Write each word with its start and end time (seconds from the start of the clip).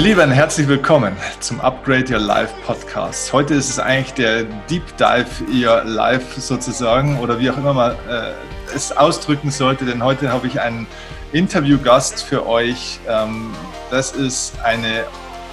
Ihr 0.00 0.06
Lieben, 0.06 0.30
herzlich 0.30 0.66
willkommen 0.66 1.14
zum 1.40 1.60
Upgrade 1.60 2.10
Your 2.10 2.20
Life 2.20 2.54
Podcast. 2.64 3.34
Heute 3.34 3.52
ist 3.52 3.68
es 3.68 3.78
eigentlich 3.78 4.14
der 4.14 4.44
Deep 4.70 4.96
Dive 4.96 5.26
Your 5.52 5.84
Life 5.84 6.40
sozusagen 6.40 7.18
oder 7.18 7.38
wie 7.38 7.50
auch 7.50 7.58
immer 7.58 7.74
man 7.74 7.92
äh, 8.08 8.32
es 8.74 8.92
ausdrücken 8.92 9.50
sollte, 9.50 9.84
denn 9.84 10.02
heute 10.02 10.32
habe 10.32 10.46
ich 10.46 10.58
einen 10.58 10.86
Interviewgast 11.32 12.22
für 12.22 12.46
euch. 12.46 12.98
Ähm, 13.06 13.52
das 13.90 14.12
ist 14.12 14.58
eine 14.64 15.04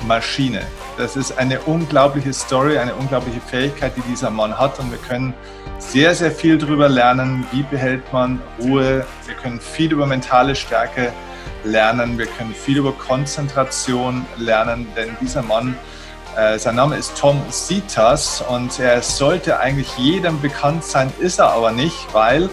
Maschine. 0.07 0.61
Das 0.97 1.17
ist 1.17 1.37
eine 1.37 1.59
unglaubliche 1.63 2.31
Story, 2.31 2.77
eine 2.77 2.95
unglaubliche 2.95 3.41
Fähigkeit, 3.41 3.97
die 3.97 4.01
dieser 4.09 4.29
Mann 4.29 4.57
hat 4.57 4.79
und 4.79 4.89
wir 4.91 4.99
können 4.99 5.33
sehr, 5.77 6.15
sehr 6.15 6.31
viel 6.31 6.57
darüber 6.57 6.87
lernen, 6.87 7.45
wie 7.51 7.63
behält 7.63 8.13
man 8.13 8.41
Ruhe. 8.61 9.05
Wir 9.25 9.35
können 9.35 9.59
viel 9.59 9.91
über 9.91 10.05
mentale 10.05 10.55
Stärke 10.55 11.01
lernen 11.01 11.36
lernen. 11.67 12.17
Wir 12.17 12.25
können 12.25 12.53
viel 12.53 12.77
über 12.77 12.93
Konzentration 12.93 14.25
lernen, 14.37 14.87
denn 14.95 15.15
dieser 15.21 15.41
Mann, 15.41 15.77
äh, 16.35 16.57
sein 16.59 16.75
Name 16.75 16.97
ist 16.97 17.17
Tom 17.17 17.41
Sitas 17.49 18.41
und 18.41 18.79
er 18.79 19.01
sollte 19.01 19.59
eigentlich 19.59 19.97
jedem 19.97 20.39
bekannt 20.41 20.83
sein, 20.83 21.11
ist 21.19 21.39
er 21.39 21.49
aber 21.49 21.71
nicht, 21.71 22.13
weil 22.13 22.49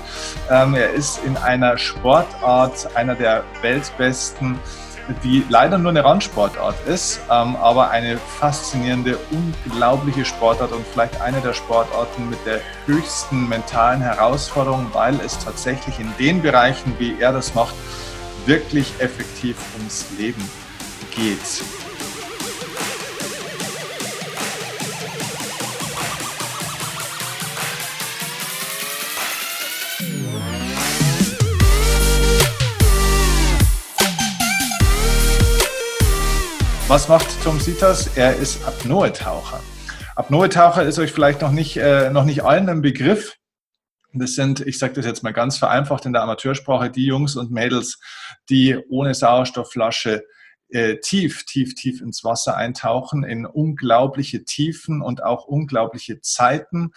ähm, 0.51 0.75
er 0.75 0.91
ist 0.91 1.21
in 1.25 1.37
einer 1.37 1.77
Sportart 1.79 2.97
einer 2.97 3.15
der 3.15 3.45
weltbesten 3.63 4.59
die 5.23 5.45
leider 5.49 5.79
nur 5.79 5.91
eine 5.91 6.05
Randsportart 6.05 6.87
ist, 6.87 7.21
ähm, 7.31 7.57
aber 7.57 7.91
eine 7.91 8.17
faszinierende, 8.17 9.19
unglaubliche 9.31 10.25
Sportart 10.25 10.73
und 10.73 10.87
vielleicht 10.87 11.21
eine 11.21 11.41
der 11.41 11.53
Sportarten 11.53 12.31
mit 12.31 12.39
der 12.47 12.61
höchsten 12.87 13.49
mentalen 13.49 14.01
Herausforderung, 14.01 14.87
weil 14.93 15.21
es 15.21 15.39
tatsächlich 15.39 15.99
in 16.01 16.13
den 16.19 16.43
Bereichen, 16.43 16.95
wie 16.99 17.21
er 17.21 17.33
das 17.33 17.55
macht, 17.55 17.75
wirklich 18.47 18.93
effektiv 18.99 19.57
ums 19.79 20.07
Leben 20.19 20.43
geht. 21.15 21.39
Was 36.87 37.09
macht 37.09 37.27
Tom 37.43 37.59
Sitas? 37.59 38.11
Er 38.15 38.37
ist 38.37 38.63
Apnoe-Taucher. 38.67 39.61
Apnoe-Taucher 40.17 40.85
ist 40.85 40.99
euch 40.99 41.13
vielleicht 41.13 41.41
noch 41.41 41.51
nicht, 41.51 41.77
äh, 41.77 42.11
noch 42.11 42.25
nicht 42.25 42.45
allen 42.45 42.69
ein 42.69 42.83
Begriff. 42.83 43.37
Das 44.15 44.35
sind, 44.35 44.61
ich 44.61 44.79
sage 44.79 44.95
das 44.95 45.07
jetzt 45.07 45.23
mal 45.23 45.33
ganz 45.33 45.59
vereinfacht 45.59 46.07
in 46.07 46.13
der 46.13 46.23
Amateursprache, 46.23 46.91
die 46.91 47.05
Jungs 47.05 47.37
und 47.37 47.51
Mädels, 47.51 47.99
die 48.49 48.79
ohne 48.89 49.13
Sauerstoffflasche 49.13 50.25
äh, 50.69 50.99
tief, 51.01 51.45
tief, 51.45 51.75
tief 51.75 52.01
ins 52.01 52.25
Wasser 52.25 52.57
eintauchen, 52.57 53.25
in 53.25 53.45
unglaubliche 53.45 54.45
Tiefen 54.45 55.03
und 55.03 55.23
auch 55.23 55.47
unglaubliche 55.47 56.21
Zeiten. 56.21 56.93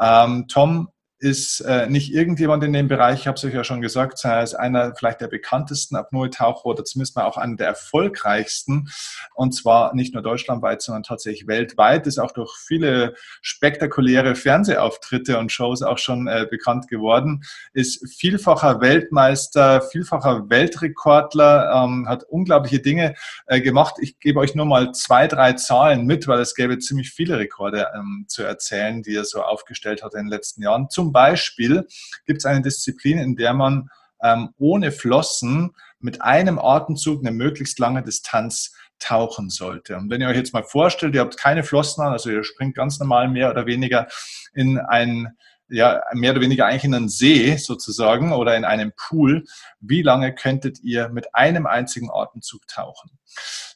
Ähm, 0.00 0.46
Tom 0.48 0.91
ist 1.22 1.60
äh, 1.60 1.86
nicht 1.88 2.12
irgendjemand 2.12 2.64
in 2.64 2.72
dem 2.72 2.88
Bereich, 2.88 3.20
ich 3.20 3.26
habe 3.28 3.36
es 3.36 3.44
euch 3.44 3.54
ja 3.54 3.62
schon 3.62 3.80
gesagt, 3.80 4.24
er 4.24 4.42
ist 4.42 4.54
einer 4.54 4.92
vielleicht 4.96 5.20
der 5.20 5.28
bekanntesten 5.28 5.94
Apnoe-Taucher 5.94 6.66
oder 6.66 6.84
zumindest 6.84 7.14
mal 7.14 7.26
auch 7.26 7.36
einer 7.36 7.54
der 7.54 7.68
erfolgreichsten. 7.68 8.88
Und 9.34 9.54
zwar 9.54 9.94
nicht 9.94 10.14
nur 10.14 10.22
deutschlandweit, 10.24 10.82
sondern 10.82 11.04
tatsächlich 11.04 11.46
weltweit. 11.46 12.08
Ist 12.08 12.18
auch 12.18 12.32
durch 12.32 12.56
viele 12.56 13.14
spektakuläre 13.40 14.34
Fernsehauftritte 14.34 15.38
und 15.38 15.52
Shows 15.52 15.82
auch 15.82 15.98
schon 15.98 16.26
äh, 16.26 16.48
bekannt 16.50 16.88
geworden. 16.88 17.44
Ist 17.72 18.04
vielfacher 18.12 18.80
Weltmeister, 18.80 19.80
vielfacher 19.80 20.50
Weltrekordler, 20.50 21.84
ähm, 21.84 22.08
hat 22.08 22.24
unglaubliche 22.24 22.80
Dinge 22.80 23.14
äh, 23.46 23.60
gemacht. 23.60 23.94
Ich 24.00 24.18
gebe 24.18 24.40
euch 24.40 24.56
nur 24.56 24.66
mal 24.66 24.90
zwei, 24.90 25.28
drei 25.28 25.52
Zahlen 25.52 26.04
mit, 26.04 26.26
weil 26.26 26.40
es 26.40 26.56
gäbe 26.56 26.80
ziemlich 26.80 27.12
viele 27.12 27.38
Rekorde 27.38 27.86
ähm, 27.94 28.24
zu 28.26 28.42
erzählen, 28.42 29.04
die 29.04 29.14
er 29.14 29.24
so 29.24 29.40
aufgestellt 29.40 30.02
hat 30.02 30.14
in 30.14 30.22
den 30.22 30.28
letzten 30.28 30.62
Jahren. 30.62 30.90
Zum 30.90 31.11
Beispiel 31.12 31.86
gibt 32.26 32.38
es 32.38 32.46
eine 32.46 32.62
Disziplin, 32.62 33.18
in 33.18 33.36
der 33.36 33.54
man 33.54 33.88
ähm, 34.22 34.50
ohne 34.58 34.92
Flossen 34.92 35.72
mit 35.98 36.22
einem 36.22 36.58
Atemzug 36.58 37.20
eine 37.20 37.32
möglichst 37.32 37.78
lange 37.78 38.02
Distanz 38.02 38.72
tauchen 38.98 39.50
sollte. 39.50 39.96
Und 39.96 40.10
wenn 40.10 40.20
ihr 40.20 40.28
euch 40.28 40.36
jetzt 40.36 40.54
mal 40.54 40.62
vorstellt, 40.62 41.14
ihr 41.14 41.20
habt 41.20 41.36
keine 41.36 41.64
Flossen 41.64 42.04
an, 42.04 42.12
also 42.12 42.30
ihr 42.30 42.44
springt 42.44 42.76
ganz 42.76 42.98
normal 43.00 43.28
mehr 43.28 43.50
oder 43.50 43.66
weniger 43.66 44.06
in 44.54 44.78
ein 44.78 45.36
ja, 45.68 46.02
mehr 46.12 46.32
oder 46.32 46.42
weniger 46.42 46.66
eigentlich 46.66 46.84
in 46.84 46.94
einen 46.94 47.08
See 47.08 47.56
sozusagen 47.56 48.32
oder 48.32 48.56
in 48.56 48.64
einem 48.64 48.92
Pool. 48.94 49.44
Wie 49.80 50.02
lange 50.02 50.34
könntet 50.34 50.80
ihr 50.82 51.08
mit 51.08 51.34
einem 51.34 51.66
einzigen 51.66 52.10
Atemzug 52.12 52.66
tauchen? 52.68 53.10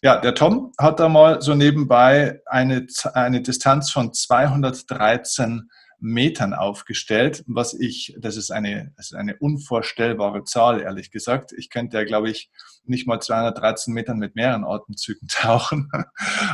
Ja, 0.02 0.20
der 0.20 0.34
Tom 0.34 0.72
hat 0.78 1.00
da 1.00 1.08
mal 1.08 1.40
so 1.40 1.54
nebenbei 1.54 2.42
eine, 2.46 2.86
eine 3.14 3.40
Distanz 3.40 3.90
von 3.90 4.12
213 4.12 5.70
Metern 5.98 6.54
aufgestellt, 6.54 7.42
was 7.46 7.74
ich, 7.74 8.16
das 8.18 8.36
ist 8.36 8.50
eine, 8.50 8.92
das 8.96 9.06
ist 9.06 9.14
eine 9.14 9.36
unvorstellbare 9.36 10.44
Zahl, 10.44 10.80
ehrlich 10.80 11.10
gesagt. 11.10 11.52
Ich 11.52 11.70
könnte 11.70 11.96
ja, 11.96 12.04
glaube 12.04 12.30
ich, 12.30 12.50
nicht 12.84 13.06
mal 13.06 13.20
213 13.20 13.92
Metern 13.92 14.18
mit 14.18 14.36
mehreren 14.36 14.64
Atemzügen 14.64 15.28
tauchen. 15.30 15.90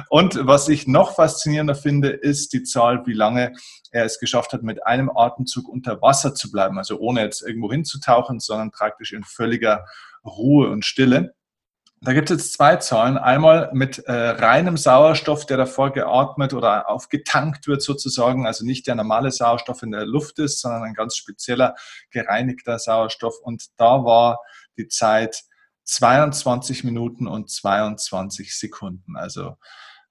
Und 0.08 0.38
was 0.46 0.68
ich 0.68 0.86
noch 0.86 1.14
faszinierender 1.14 1.74
finde, 1.74 2.10
ist 2.10 2.52
die 2.52 2.62
Zahl, 2.62 3.06
wie 3.06 3.12
lange 3.12 3.52
er 3.90 4.04
es 4.04 4.18
geschafft 4.18 4.52
hat, 4.52 4.62
mit 4.62 4.86
einem 4.86 5.10
Atemzug 5.14 5.68
unter 5.68 6.00
Wasser 6.00 6.34
zu 6.34 6.50
bleiben. 6.50 6.78
Also 6.78 6.98
ohne 6.98 7.22
jetzt 7.22 7.42
irgendwo 7.42 7.70
hinzutauchen, 7.70 8.40
sondern 8.40 8.70
praktisch 8.70 9.12
in 9.12 9.24
völliger 9.24 9.84
Ruhe 10.24 10.70
und 10.70 10.84
Stille. 10.84 11.34
Da 12.04 12.12
gibt 12.14 12.30
es 12.30 12.36
jetzt 12.36 12.52
zwei 12.54 12.76
Zahlen. 12.76 13.16
Einmal 13.16 13.70
mit 13.72 13.98
äh, 13.98 14.12
reinem 14.12 14.76
Sauerstoff, 14.76 15.46
der 15.46 15.56
davor 15.56 15.92
geatmet 15.92 16.52
oder 16.52 16.90
aufgetankt 16.90 17.68
wird 17.68 17.80
sozusagen, 17.80 18.44
also 18.44 18.64
nicht 18.64 18.88
der 18.88 18.96
normale 18.96 19.30
Sauerstoff 19.30 19.84
in 19.84 19.92
der 19.92 20.04
Luft 20.04 20.40
ist, 20.40 20.60
sondern 20.60 20.82
ein 20.82 20.94
ganz 20.94 21.16
spezieller 21.16 21.76
gereinigter 22.10 22.80
Sauerstoff. 22.80 23.34
Und 23.40 23.66
da 23.76 24.04
war 24.04 24.40
die 24.76 24.88
Zeit 24.88 25.44
22 25.84 26.82
Minuten 26.82 27.28
und 27.28 27.50
22 27.50 28.58
Sekunden. 28.58 29.16
Also 29.16 29.56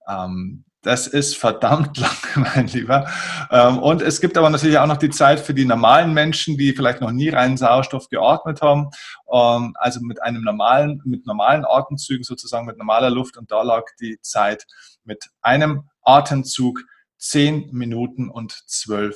ähm, 0.07 0.63
das 0.81 1.07
ist 1.07 1.37
verdammt 1.37 1.97
lang, 1.99 2.15
mein 2.35 2.67
Lieber. 2.67 3.09
Ähm, 3.49 3.79
und 3.79 4.01
es 4.01 4.19
gibt 4.19 4.37
aber 4.37 4.49
natürlich 4.49 4.77
auch 4.77 4.87
noch 4.87 4.97
die 4.97 5.09
Zeit 5.09 5.39
für 5.39 5.53
die 5.53 5.65
normalen 5.65 6.13
Menschen, 6.13 6.57
die 6.57 6.73
vielleicht 6.73 7.01
noch 7.01 7.11
nie 7.11 7.29
reinen 7.29 7.57
Sauerstoff 7.57 8.09
geatmet 8.09 8.61
haben. 8.61 8.89
Ähm, 9.31 9.73
also 9.75 9.99
mit 10.01 10.21
einem 10.21 10.43
normalen, 10.43 11.01
mit 11.05 11.25
normalen 11.25 11.65
Atemzügen 11.65 12.23
sozusagen, 12.23 12.65
mit 12.65 12.77
normaler 12.77 13.09
Luft. 13.09 13.37
Und 13.37 13.51
da 13.51 13.61
lag 13.61 13.83
die 13.99 14.19
Zeit 14.21 14.65
mit 15.03 15.29
einem 15.41 15.83
Atemzug 16.03 16.81
10 17.17 17.69
Minuten 17.71 18.29
und 18.29 18.51
12 18.67 19.15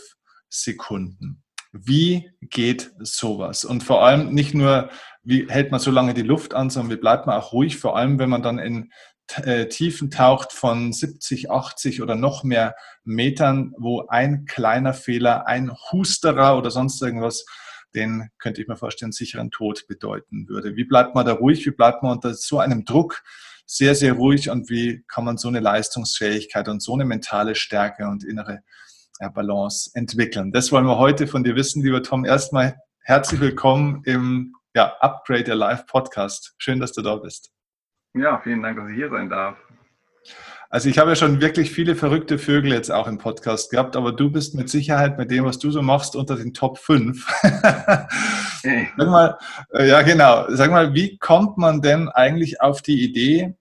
Sekunden. 0.49 1.43
Wie 1.71 2.31
geht 2.41 2.91
sowas? 2.99 3.65
Und 3.65 3.83
vor 3.83 4.05
allem 4.05 4.33
nicht 4.33 4.53
nur, 4.53 4.89
wie 5.23 5.47
hält 5.49 5.71
man 5.71 5.79
so 5.79 5.91
lange 5.91 6.13
die 6.13 6.21
Luft 6.21 6.53
an, 6.53 6.69
sondern 6.69 6.95
wie 6.95 7.01
bleibt 7.01 7.27
man 7.27 7.37
auch 7.37 7.51
ruhig, 7.51 7.77
vor 7.77 7.97
allem 7.97 8.17
wenn 8.17 8.29
man 8.29 8.43
dann 8.43 8.59
in 8.59 8.91
äh, 9.43 9.67
Tiefen 9.67 10.11
taucht 10.11 10.51
von 10.53 10.93
70, 10.93 11.49
80 11.51 12.01
oder 12.01 12.15
noch 12.15 12.43
mehr 12.43 12.75
Metern, 13.03 13.73
wo 13.77 14.05
ein 14.07 14.45
kleiner 14.45 14.93
Fehler, 14.93 15.47
ein 15.47 15.71
Husterer 15.91 16.57
oder 16.57 16.71
sonst 16.71 17.01
irgendwas, 17.01 17.45
den 17.95 18.29
könnte 18.39 18.61
ich 18.61 18.67
mir 18.67 18.75
vorstellen, 18.75 19.11
sicheren 19.11 19.51
Tod 19.51 19.87
bedeuten 19.87 20.47
würde. 20.47 20.75
Wie 20.75 20.83
bleibt 20.83 21.15
man 21.15 21.25
da 21.25 21.33
ruhig? 21.33 21.65
Wie 21.65 21.71
bleibt 21.71 22.03
man 22.03 22.13
unter 22.13 22.33
so 22.33 22.59
einem 22.59 22.85
Druck 22.85 23.23
sehr, 23.65 23.95
sehr 23.95 24.13
ruhig? 24.13 24.49
Und 24.49 24.69
wie 24.69 25.03
kann 25.07 25.25
man 25.25 25.37
so 25.37 25.47
eine 25.47 25.59
Leistungsfähigkeit 25.59 26.67
und 26.67 26.81
so 26.81 26.93
eine 26.93 27.05
mentale 27.05 27.55
Stärke 27.55 28.07
und 28.07 28.23
innere 28.23 28.61
Balance 29.33 29.91
entwickeln? 29.93 30.51
Das 30.51 30.71
wollen 30.71 30.85
wir 30.85 30.97
heute 30.97 31.25
von 31.25 31.43
dir 31.43 31.55
wissen, 31.55 31.83
lieber 31.83 32.03
Tom. 32.03 32.25
Erstmal 32.25 32.77
herzlich 32.99 33.39
willkommen 33.39 34.01
im 34.05 34.53
ja, 34.75 34.93
Upgrade 34.99 35.49
Your 35.49 35.57
Life 35.57 35.85
Podcast. 35.87 36.53
Schön, 36.57 36.79
dass 36.79 36.91
du 36.91 37.01
da 37.01 37.15
bist. 37.15 37.54
Ja, 38.15 38.39
vielen 38.43 38.61
Dank, 38.61 38.77
dass 38.77 38.89
ich 38.89 38.95
hier 38.95 39.09
sein 39.09 39.29
darf. 39.29 39.57
Also 40.69 40.89
ich 40.89 40.97
habe 40.97 41.11
ja 41.11 41.15
schon 41.15 41.41
wirklich 41.41 41.71
viele 41.71 41.95
verrückte 41.95 42.39
Vögel 42.39 42.71
jetzt 42.71 42.89
auch 42.89 43.07
im 43.07 43.17
Podcast 43.17 43.71
gehabt, 43.71 43.95
aber 43.95 44.13
du 44.13 44.31
bist 44.31 44.55
mit 44.55 44.69
Sicherheit 44.69 45.17
mit 45.17 45.31
dem, 45.31 45.45
was 45.45 45.59
du 45.59 45.69
so 45.69 45.81
machst, 45.81 46.15
unter 46.15 46.35
den 46.35 46.53
Top 46.53 46.77
5. 46.77 47.25
Hey. 48.63 48.89
Sag 48.97 49.09
mal, 49.09 49.37
äh, 49.75 49.87
ja 49.87 50.01
genau, 50.01 50.45
sag 50.49 50.71
mal, 50.71 50.95
wie 50.95 51.19
kommt 51.19 51.55
man 51.59 51.83
denn 51.83 52.09
eigentlich 52.09 52.61
auf 52.61 52.81
die 52.81 53.03
Idee, 53.03 53.53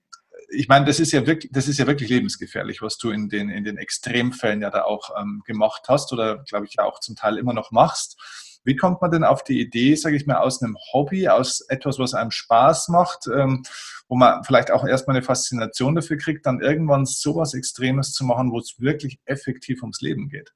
ich 0.49 0.67
meine, 0.67 0.85
das 0.85 0.99
ist 0.99 1.11
ja 1.11 1.27
wirklich, 1.27 1.51
das 1.51 1.67
ist 1.67 1.77
ja 1.77 1.85
wirklich 1.85 2.09
lebensgefährlich, 2.09 2.81
was 2.81 2.97
du 2.97 3.11
in 3.11 3.29
den, 3.29 3.49
in 3.49 3.63
den 3.63 3.77
Extremfällen 3.77 4.61
ja 4.61 4.71
da 4.71 4.83
auch 4.83 5.11
ähm, 5.19 5.43
gemacht 5.45 5.83
hast 5.89 6.11
oder 6.11 6.39
glaube 6.39 6.65
ich 6.65 6.75
ja 6.77 6.85
auch 6.85 6.99
zum 6.99 7.15
Teil 7.15 7.37
immer 7.37 7.53
noch 7.53 7.71
machst. 7.71 8.17
Wie 8.65 8.75
kommt 8.75 9.01
man 9.01 9.11
denn 9.11 9.23
auf 9.23 9.43
die 9.43 9.61
Idee, 9.61 9.95
sage 9.95 10.15
ich 10.15 10.25
mal, 10.25 10.37
aus 10.37 10.61
einem 10.61 10.75
Hobby, 10.91 11.29
aus 11.29 11.61
etwas, 11.61 11.99
was 11.99 12.13
einem 12.13 12.31
Spaß 12.31 12.89
macht, 12.89 13.27
ähm, 13.27 13.63
wo 14.09 14.15
man 14.15 14.43
vielleicht 14.43 14.71
auch 14.71 14.85
erstmal 14.85 15.15
eine 15.15 15.25
Faszination 15.25 15.95
dafür 15.95 16.17
kriegt, 16.17 16.45
dann 16.45 16.59
irgendwann 16.59 17.05
sowas 17.05 17.53
Extremes 17.53 18.11
zu 18.11 18.25
machen, 18.25 18.51
wo 18.51 18.59
es 18.59 18.75
wirklich 18.79 19.19
effektiv 19.25 19.81
ums 19.81 20.01
Leben 20.01 20.29
geht? 20.29 20.53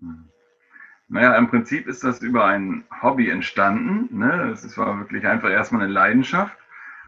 Hm. 0.00 0.28
Naja, 1.08 1.34
im 1.36 1.48
Prinzip 1.48 1.88
ist 1.88 2.04
das 2.04 2.20
über 2.20 2.44
ein 2.44 2.84
Hobby 3.02 3.30
entstanden. 3.30 4.16
Ne? 4.16 4.52
Es 4.52 4.78
war 4.78 5.00
wirklich 5.00 5.26
einfach 5.26 5.50
erstmal 5.50 5.82
eine 5.82 5.92
Leidenschaft. 5.92 6.56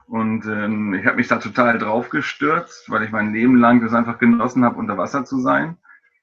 Und 0.08 0.44
ähm, 0.46 0.94
ich 0.94 1.06
habe 1.06 1.18
mich 1.18 1.28
da 1.28 1.36
total 1.36 1.78
drauf 1.78 2.08
gestürzt, 2.08 2.90
weil 2.90 3.04
ich 3.04 3.12
mein 3.12 3.32
Leben 3.32 3.56
lang 3.56 3.80
das 3.80 3.94
einfach 3.94 4.18
genossen 4.18 4.64
habe, 4.64 4.78
unter 4.78 4.98
Wasser 4.98 5.24
zu 5.24 5.40
sein. 5.40 5.76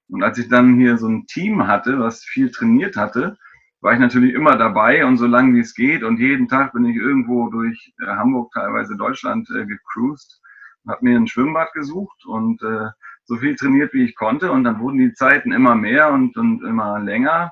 Und 0.09 0.23
als 0.23 0.38
ich 0.38 0.50
dann 0.50 0.75
hier 0.75 0.97
so 0.97 1.07
ein 1.07 1.25
Team 1.27 1.67
hatte, 1.67 2.00
was 2.00 2.23
viel 2.23 2.51
trainiert 2.51 2.97
hatte, 2.97 3.38
war 3.81 3.93
ich 3.93 3.99
natürlich 3.99 4.33
immer 4.33 4.57
dabei 4.57 5.05
und 5.05 5.17
so 5.17 5.25
lange 5.25 5.55
wie 5.55 5.61
es 5.61 5.73
geht. 5.73 6.03
Und 6.03 6.19
jeden 6.19 6.47
Tag 6.47 6.73
bin 6.73 6.85
ich 6.85 6.95
irgendwo 6.95 7.49
durch 7.49 7.93
äh, 8.01 8.07
Hamburg, 8.07 8.51
teilweise 8.53 8.97
Deutschland, 8.97 9.49
äh, 9.51 9.65
gecruised, 9.65 10.41
habe 10.87 11.05
mir 11.05 11.17
ein 11.17 11.27
Schwimmbad 11.27 11.73
gesucht 11.73 12.25
und 12.25 12.61
äh, 12.61 12.89
so 13.25 13.37
viel 13.37 13.55
trainiert, 13.55 13.93
wie 13.93 14.03
ich 14.03 14.15
konnte. 14.15 14.51
Und 14.51 14.63
dann 14.63 14.79
wurden 14.79 14.97
die 14.97 15.13
Zeiten 15.13 15.51
immer 15.51 15.75
mehr 15.75 16.11
und, 16.11 16.35
und 16.35 16.63
immer 16.63 16.99
länger. 16.99 17.51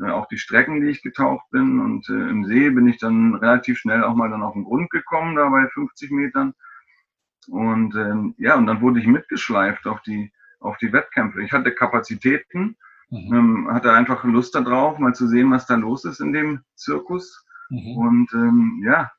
Äh, 0.00 0.10
auch 0.10 0.26
die 0.28 0.38
Strecken, 0.38 0.80
die 0.80 0.88
ich 0.88 1.02
getaucht 1.02 1.50
bin. 1.50 1.80
Und 1.80 2.08
äh, 2.08 2.12
im 2.12 2.44
See 2.44 2.70
bin 2.70 2.86
ich 2.86 2.98
dann 2.98 3.34
relativ 3.34 3.78
schnell 3.78 4.04
auch 4.04 4.14
mal 4.14 4.30
dann 4.30 4.42
auf 4.42 4.54
den 4.54 4.64
Grund 4.64 4.90
gekommen, 4.90 5.36
da 5.36 5.48
bei 5.48 5.66
50 5.68 6.10
Metern. 6.10 6.54
Und 7.48 7.94
ähm, 7.94 8.34
ja, 8.38 8.56
und 8.56 8.66
dann 8.66 8.80
wurde 8.80 9.00
ich 9.00 9.06
mitgeschleift 9.06 9.86
auf 9.86 10.00
die, 10.02 10.32
auf 10.60 10.76
die 10.78 10.92
Wettkämpfe. 10.92 11.42
Ich 11.42 11.52
hatte 11.52 11.74
Kapazitäten, 11.74 12.76
mhm. 13.10 13.34
ähm, 13.34 13.68
hatte 13.70 13.92
einfach 13.92 14.24
Lust 14.24 14.54
darauf, 14.54 14.98
mal 14.98 15.14
zu 15.14 15.26
sehen, 15.28 15.50
was 15.50 15.66
da 15.66 15.74
los 15.76 16.04
ist 16.04 16.20
in 16.20 16.32
dem 16.32 16.60
Zirkus. 16.74 17.44
Mhm. 17.70 17.96
Und 17.96 18.32
ähm, 18.32 18.82
ja, 18.84 19.10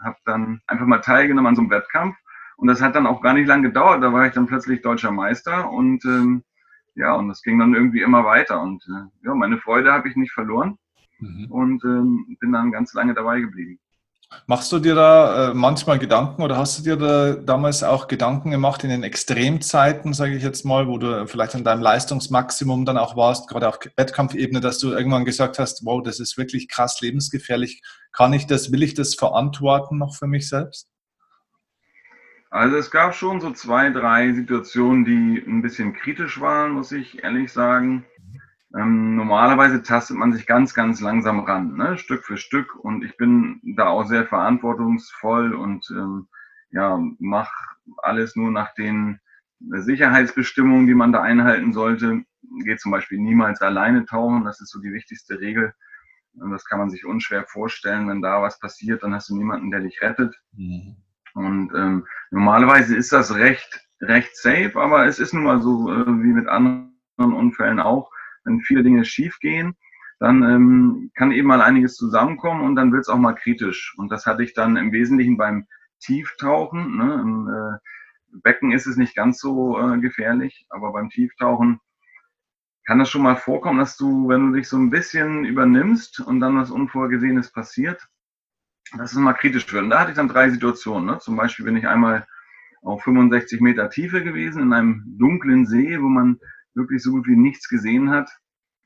habe 0.00 0.16
dann 0.24 0.60
einfach 0.66 0.86
mal 0.86 1.00
teilgenommen 1.00 1.48
an 1.48 1.56
so 1.56 1.62
einem 1.62 1.70
Wettkampf. 1.70 2.16
Und 2.56 2.68
das 2.68 2.82
hat 2.82 2.94
dann 2.94 3.06
auch 3.06 3.22
gar 3.22 3.34
nicht 3.34 3.46
lange 3.46 3.68
gedauert. 3.68 4.02
Da 4.02 4.12
war 4.12 4.26
ich 4.26 4.34
dann 4.34 4.46
plötzlich 4.46 4.82
deutscher 4.82 5.10
Meister 5.10 5.70
und 5.70 6.04
ähm, 6.04 6.44
ja, 6.94 7.14
und 7.14 7.28
das 7.28 7.42
ging 7.42 7.58
dann 7.58 7.74
irgendwie 7.74 8.02
immer 8.02 8.24
weiter. 8.24 8.60
Und 8.60 8.84
äh, 8.88 9.26
ja, 9.26 9.34
meine 9.34 9.58
Freude 9.58 9.92
habe 9.92 10.08
ich 10.08 10.16
nicht 10.16 10.32
verloren 10.32 10.78
mhm. 11.20 11.46
und 11.50 11.84
ähm, 11.84 12.36
bin 12.40 12.52
dann 12.52 12.72
ganz 12.72 12.92
lange 12.92 13.14
dabei 13.14 13.40
geblieben. 13.40 13.78
Machst 14.46 14.70
du 14.70 14.78
dir 14.78 14.94
da 14.94 15.50
äh, 15.50 15.54
manchmal 15.54 15.98
Gedanken 15.98 16.42
oder 16.42 16.56
hast 16.56 16.78
du 16.78 16.82
dir 16.82 16.96
da 16.96 17.34
damals 17.34 17.82
auch 17.82 18.06
Gedanken 18.06 18.50
gemacht 18.50 18.84
in 18.84 18.90
den 18.90 19.02
Extremzeiten, 19.02 20.12
sage 20.12 20.36
ich 20.36 20.42
jetzt 20.42 20.64
mal, 20.64 20.86
wo 20.86 20.98
du 20.98 21.26
vielleicht 21.26 21.54
an 21.56 21.64
deinem 21.64 21.82
Leistungsmaximum 21.82 22.84
dann 22.84 22.96
auch 22.96 23.16
warst, 23.16 23.48
gerade 23.48 23.68
auf 23.68 23.80
Wettkampfebene, 23.96 24.60
dass 24.60 24.78
du 24.78 24.92
irgendwann 24.92 25.24
gesagt 25.24 25.58
hast, 25.58 25.84
wow, 25.84 26.00
das 26.02 26.20
ist 26.20 26.38
wirklich 26.38 26.68
krass 26.68 27.00
lebensgefährlich. 27.00 27.82
Kann 28.12 28.32
ich 28.32 28.46
das, 28.46 28.70
will 28.70 28.82
ich 28.82 28.94
das 28.94 29.14
verantworten 29.14 29.98
noch 29.98 30.16
für 30.16 30.26
mich 30.26 30.48
selbst? 30.48 30.88
Also 32.50 32.76
es 32.76 32.90
gab 32.90 33.14
schon 33.14 33.40
so 33.40 33.52
zwei, 33.52 33.90
drei 33.90 34.32
Situationen, 34.32 35.04
die 35.04 35.44
ein 35.46 35.62
bisschen 35.62 35.92
kritisch 35.92 36.40
waren, 36.40 36.72
muss 36.72 36.90
ich 36.90 37.22
ehrlich 37.22 37.52
sagen. 37.52 38.04
Ähm, 38.76 39.16
normalerweise 39.16 39.82
tastet 39.82 40.16
man 40.16 40.32
sich 40.32 40.46
ganz, 40.46 40.74
ganz 40.74 41.00
langsam 41.00 41.40
ran, 41.40 41.76
ne? 41.76 41.98
Stück 41.98 42.24
für 42.24 42.36
Stück. 42.36 42.76
Und 42.76 43.04
ich 43.04 43.16
bin 43.16 43.60
da 43.76 43.88
auch 43.88 44.04
sehr 44.04 44.26
verantwortungsvoll 44.26 45.54
und 45.54 45.88
ähm, 45.90 46.28
ja, 46.70 47.00
mache 47.18 47.52
alles 47.98 48.36
nur 48.36 48.50
nach 48.50 48.72
den 48.74 49.18
Sicherheitsbestimmungen, 49.58 50.86
die 50.86 50.94
man 50.94 51.12
da 51.12 51.20
einhalten 51.20 51.72
sollte. 51.72 52.22
Geht 52.64 52.80
zum 52.80 52.92
Beispiel 52.92 53.18
niemals 53.18 53.60
alleine 53.60 54.06
tauchen, 54.06 54.44
das 54.44 54.60
ist 54.60 54.70
so 54.70 54.80
die 54.80 54.92
wichtigste 54.92 55.40
Regel. 55.40 55.74
Und 56.34 56.52
das 56.52 56.64
kann 56.64 56.78
man 56.78 56.90
sich 56.90 57.04
unschwer 57.04 57.44
vorstellen. 57.44 58.08
Wenn 58.08 58.22
da 58.22 58.40
was 58.40 58.60
passiert, 58.60 59.02
dann 59.02 59.14
hast 59.14 59.30
du 59.30 59.36
niemanden, 59.36 59.70
der 59.70 59.80
dich 59.80 60.00
rettet. 60.00 60.34
Mhm. 60.52 60.96
Und 61.34 61.72
ähm, 61.74 62.06
normalerweise 62.30 62.96
ist 62.96 63.12
das 63.12 63.34
recht, 63.34 63.86
recht 64.00 64.36
safe, 64.36 64.72
aber 64.76 65.06
es 65.06 65.18
ist 65.18 65.34
nun 65.34 65.44
mal 65.44 65.60
so 65.60 65.92
äh, 65.92 66.06
wie 66.06 66.32
mit 66.32 66.48
anderen 66.48 66.90
Unfällen 67.16 67.80
auch, 67.80 68.10
wenn 68.44 68.60
viele 68.60 68.82
Dinge 68.82 69.04
schief 69.04 69.38
gehen, 69.40 69.76
dann 70.18 70.42
ähm, 70.42 71.10
kann 71.14 71.32
eben 71.32 71.48
mal 71.48 71.62
einiges 71.62 71.96
zusammenkommen 71.96 72.62
und 72.62 72.76
dann 72.76 72.92
wird 72.92 73.02
es 73.02 73.08
auch 73.08 73.18
mal 73.18 73.34
kritisch. 73.34 73.94
Und 73.96 74.12
das 74.12 74.26
hatte 74.26 74.42
ich 74.42 74.52
dann 74.52 74.76
im 74.76 74.92
Wesentlichen 74.92 75.36
beim 75.38 75.66
Tieftauchen. 76.00 76.96
Ne? 76.96 77.14
Im 77.14 77.48
äh, 77.48 78.38
Becken 78.42 78.72
ist 78.72 78.86
es 78.86 78.96
nicht 78.96 79.16
ganz 79.16 79.40
so 79.40 79.78
äh, 79.78 79.98
gefährlich, 79.98 80.66
aber 80.68 80.92
beim 80.92 81.08
Tieftauchen 81.08 81.80
kann 82.86 82.98
das 82.98 83.10
schon 83.10 83.22
mal 83.22 83.36
vorkommen, 83.36 83.78
dass 83.78 83.96
du, 83.96 84.28
wenn 84.28 84.48
du 84.48 84.58
dich 84.58 84.68
so 84.68 84.76
ein 84.76 84.90
bisschen 84.90 85.44
übernimmst 85.44 86.20
und 86.20 86.40
dann 86.40 86.56
was 86.56 86.70
Unvorgesehenes 86.70 87.52
passiert, 87.52 88.06
dass 88.96 89.12
es 89.12 89.18
mal 89.18 89.34
kritisch 89.34 89.72
wird. 89.72 89.84
Und 89.84 89.90
da 89.90 90.00
hatte 90.00 90.10
ich 90.10 90.16
dann 90.16 90.28
drei 90.28 90.50
Situationen. 90.50 91.06
Ne? 91.06 91.18
Zum 91.18 91.36
Beispiel 91.36 91.64
bin 91.64 91.76
ich 91.76 91.86
einmal 91.86 92.26
auf 92.82 93.02
65 93.04 93.60
Meter 93.60 93.90
Tiefe 93.90 94.22
gewesen 94.22 94.62
in 94.62 94.72
einem 94.72 95.04
dunklen 95.18 95.66
See, 95.66 96.00
wo 96.00 96.08
man 96.08 96.40
wirklich 96.80 97.02
so 97.02 97.12
gut 97.12 97.26
wie 97.26 97.36
nichts 97.36 97.68
gesehen 97.68 98.10
hat. 98.10 98.30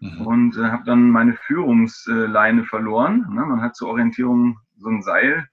Mhm. 0.01 0.27
Und 0.27 0.57
äh, 0.57 0.65
habe 0.65 0.85
dann 0.85 1.11
meine 1.11 1.35
Führungsleine 1.35 2.65
verloren. 2.65 3.27
Ne? 3.31 3.47
Man 3.47 3.63
hat 3.63 3.77
zur 3.77 3.89
Orientierung 3.89 4.59
so 4.77 4.89
ein 4.89 5.03
Seil. 5.03 5.49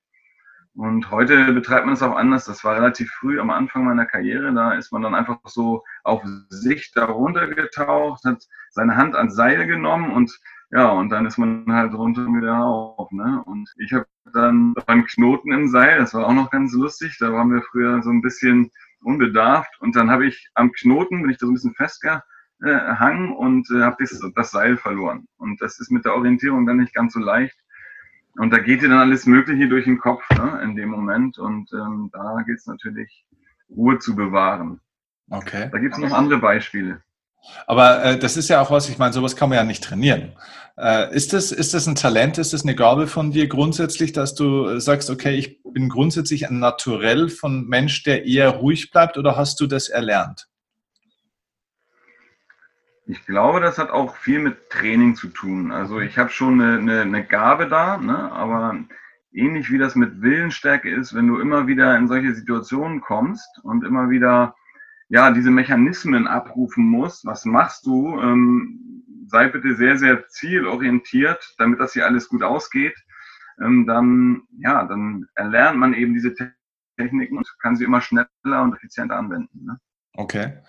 Und 0.73 1.11
heute 1.11 1.51
betreibt 1.53 1.85
man 1.85 1.95
es 1.95 2.01
auch 2.01 2.15
anders. 2.15 2.45
Das 2.45 2.63
war 2.63 2.75
relativ 2.75 3.11
früh 3.11 3.39
am 3.39 3.49
Anfang 3.49 3.85
meiner 3.85 4.05
Karriere. 4.05 4.53
Da 4.53 4.73
ist 4.73 4.91
man 4.91 5.01
dann 5.01 5.15
einfach 5.15 5.37
so 5.45 5.83
auf 6.03 6.23
Sicht 6.49 6.95
darunter 6.95 7.47
getaucht, 7.47 8.23
hat 8.25 8.43
seine 8.69 8.95
Hand 8.95 9.15
ans 9.15 9.35
Seil 9.35 9.67
genommen 9.67 10.11
und 10.11 10.31
ja, 10.73 10.89
und 10.89 11.09
dann 11.09 11.25
ist 11.25 11.37
man 11.37 11.65
halt 11.67 11.93
runter 11.93 12.25
wieder 12.27 12.63
auf. 12.63 13.11
Ne? 13.11 13.43
Und 13.45 13.69
ich 13.77 13.91
habe 13.91 14.05
dann 14.33 14.73
einen 14.87 15.05
Knoten 15.05 15.51
im 15.51 15.67
Seil, 15.67 15.99
das 15.99 16.13
war 16.13 16.25
auch 16.25 16.33
noch 16.33 16.49
ganz 16.49 16.73
lustig. 16.73 17.17
Da 17.19 17.33
waren 17.33 17.51
wir 17.51 17.61
früher 17.61 18.01
so 18.01 18.09
ein 18.09 18.21
bisschen 18.21 18.71
unbedarft. 19.01 19.79
Und 19.79 19.95
dann 19.95 20.09
habe 20.09 20.25
ich 20.25 20.49
am 20.53 20.71
Knoten, 20.71 21.21
bin 21.21 21.31
ich 21.31 21.37
da 21.37 21.45
so 21.45 21.51
ein 21.51 21.55
bisschen 21.55 21.75
festgehangen 21.75 23.33
und 23.33 23.69
äh, 23.71 23.81
habe 23.81 23.97
das, 23.99 24.19
das 24.35 24.51
Seil 24.51 24.77
verloren. 24.77 25.27
Und 25.37 25.61
das 25.61 25.79
ist 25.79 25.91
mit 25.91 26.05
der 26.05 26.15
Orientierung 26.15 26.65
dann 26.65 26.77
nicht 26.77 26.93
ganz 26.93 27.13
so 27.13 27.19
leicht. 27.19 27.57
Und 28.37 28.51
da 28.53 28.59
geht 28.59 28.81
dir 28.81 28.89
dann 28.89 28.99
alles 28.99 29.25
Mögliche 29.25 29.67
durch 29.67 29.85
den 29.85 29.97
Kopf 29.97 30.23
ne, 30.37 30.61
in 30.63 30.75
dem 30.75 30.89
Moment. 30.89 31.37
Und 31.37 31.71
ähm, 31.73 32.09
da 32.13 32.41
geht 32.45 32.57
es 32.57 32.65
natürlich, 32.65 33.25
Ruhe 33.69 33.99
zu 33.99 34.15
bewahren. 34.15 34.79
Okay. 35.29 35.69
Da 35.71 35.77
gibt 35.79 35.95
es 35.95 35.99
noch 35.99 36.11
andere 36.11 36.39
Beispiele. 36.39 37.01
Aber 37.67 38.03
äh, 38.03 38.19
das 38.19 38.37
ist 38.37 38.49
ja 38.49 38.61
auch 38.61 38.71
was, 38.71 38.89
ich 38.89 38.97
meine, 38.97 39.13
sowas 39.13 39.35
kann 39.35 39.49
man 39.49 39.57
ja 39.57 39.63
nicht 39.63 39.83
trainieren. 39.83 40.33
Äh, 40.77 41.13
ist, 41.15 41.33
das, 41.33 41.51
ist 41.51 41.73
das 41.73 41.87
ein 41.87 41.95
Talent, 41.95 42.37
ist 42.37 42.53
das 42.53 42.63
eine 42.63 42.75
Gabe 42.75 43.07
von 43.07 43.31
dir 43.31 43.47
grundsätzlich, 43.47 44.13
dass 44.13 44.35
du 44.35 44.79
sagst, 44.79 45.09
okay, 45.09 45.35
ich 45.35 45.61
bin 45.63 45.89
grundsätzlich 45.89 46.49
ein 46.49 46.59
Naturell 46.59 47.29
von 47.29 47.67
Mensch, 47.67 48.03
der 48.03 48.25
eher 48.25 48.49
ruhig 48.49 48.91
bleibt 48.91 49.17
oder 49.17 49.35
hast 49.35 49.59
du 49.59 49.67
das 49.67 49.89
erlernt? 49.89 50.47
Ich 53.05 53.25
glaube, 53.25 53.59
das 53.59 53.77
hat 53.77 53.89
auch 53.89 54.15
viel 54.15 54.39
mit 54.39 54.69
Training 54.69 55.15
zu 55.15 55.27
tun. 55.27 55.71
Also 55.71 55.99
ich 55.99 56.17
habe 56.17 56.29
schon 56.29 56.61
eine, 56.61 56.77
eine, 56.77 57.01
eine 57.01 57.25
Gabe 57.25 57.67
da, 57.67 57.97
ne? 57.97 58.31
aber 58.31 58.75
ähnlich 59.33 59.69
wie 59.71 59.77
das 59.77 59.95
mit 59.95 60.21
Willensstärke 60.21 60.89
ist, 60.89 61.13
wenn 61.13 61.27
du 61.27 61.39
immer 61.39 61.67
wieder 61.67 61.97
in 61.97 62.07
solche 62.07 62.33
Situationen 62.33 63.01
kommst 63.01 63.59
und 63.63 63.83
immer 63.83 64.09
wieder 64.09 64.55
ja, 65.11 65.31
diese 65.31 65.51
Mechanismen 65.51 66.25
abrufen 66.25 66.85
musst, 66.85 67.25
was 67.25 67.43
machst 67.43 67.85
du? 67.85 68.17
Ähm, 68.21 69.03
sei 69.27 69.49
bitte 69.49 69.75
sehr, 69.75 69.97
sehr 69.97 70.29
zielorientiert, 70.29 71.53
damit 71.57 71.81
das 71.81 71.91
hier 71.91 72.05
alles 72.05 72.29
gut 72.29 72.43
ausgeht. 72.43 72.95
Ähm, 73.61 73.85
dann, 73.85 74.43
ja, 74.57 74.85
dann 74.85 75.27
erlernt 75.35 75.77
man 75.77 75.93
eben 75.93 76.13
diese 76.13 76.33
Techniken 76.97 77.37
und 77.37 77.55
kann 77.61 77.75
sie 77.75 77.83
immer 77.83 77.99
schneller 77.99 78.27
und 78.45 78.73
effizienter 78.73 79.17
anwenden. 79.17 79.65
Ne? 79.65 79.77
Okay. 80.13 80.59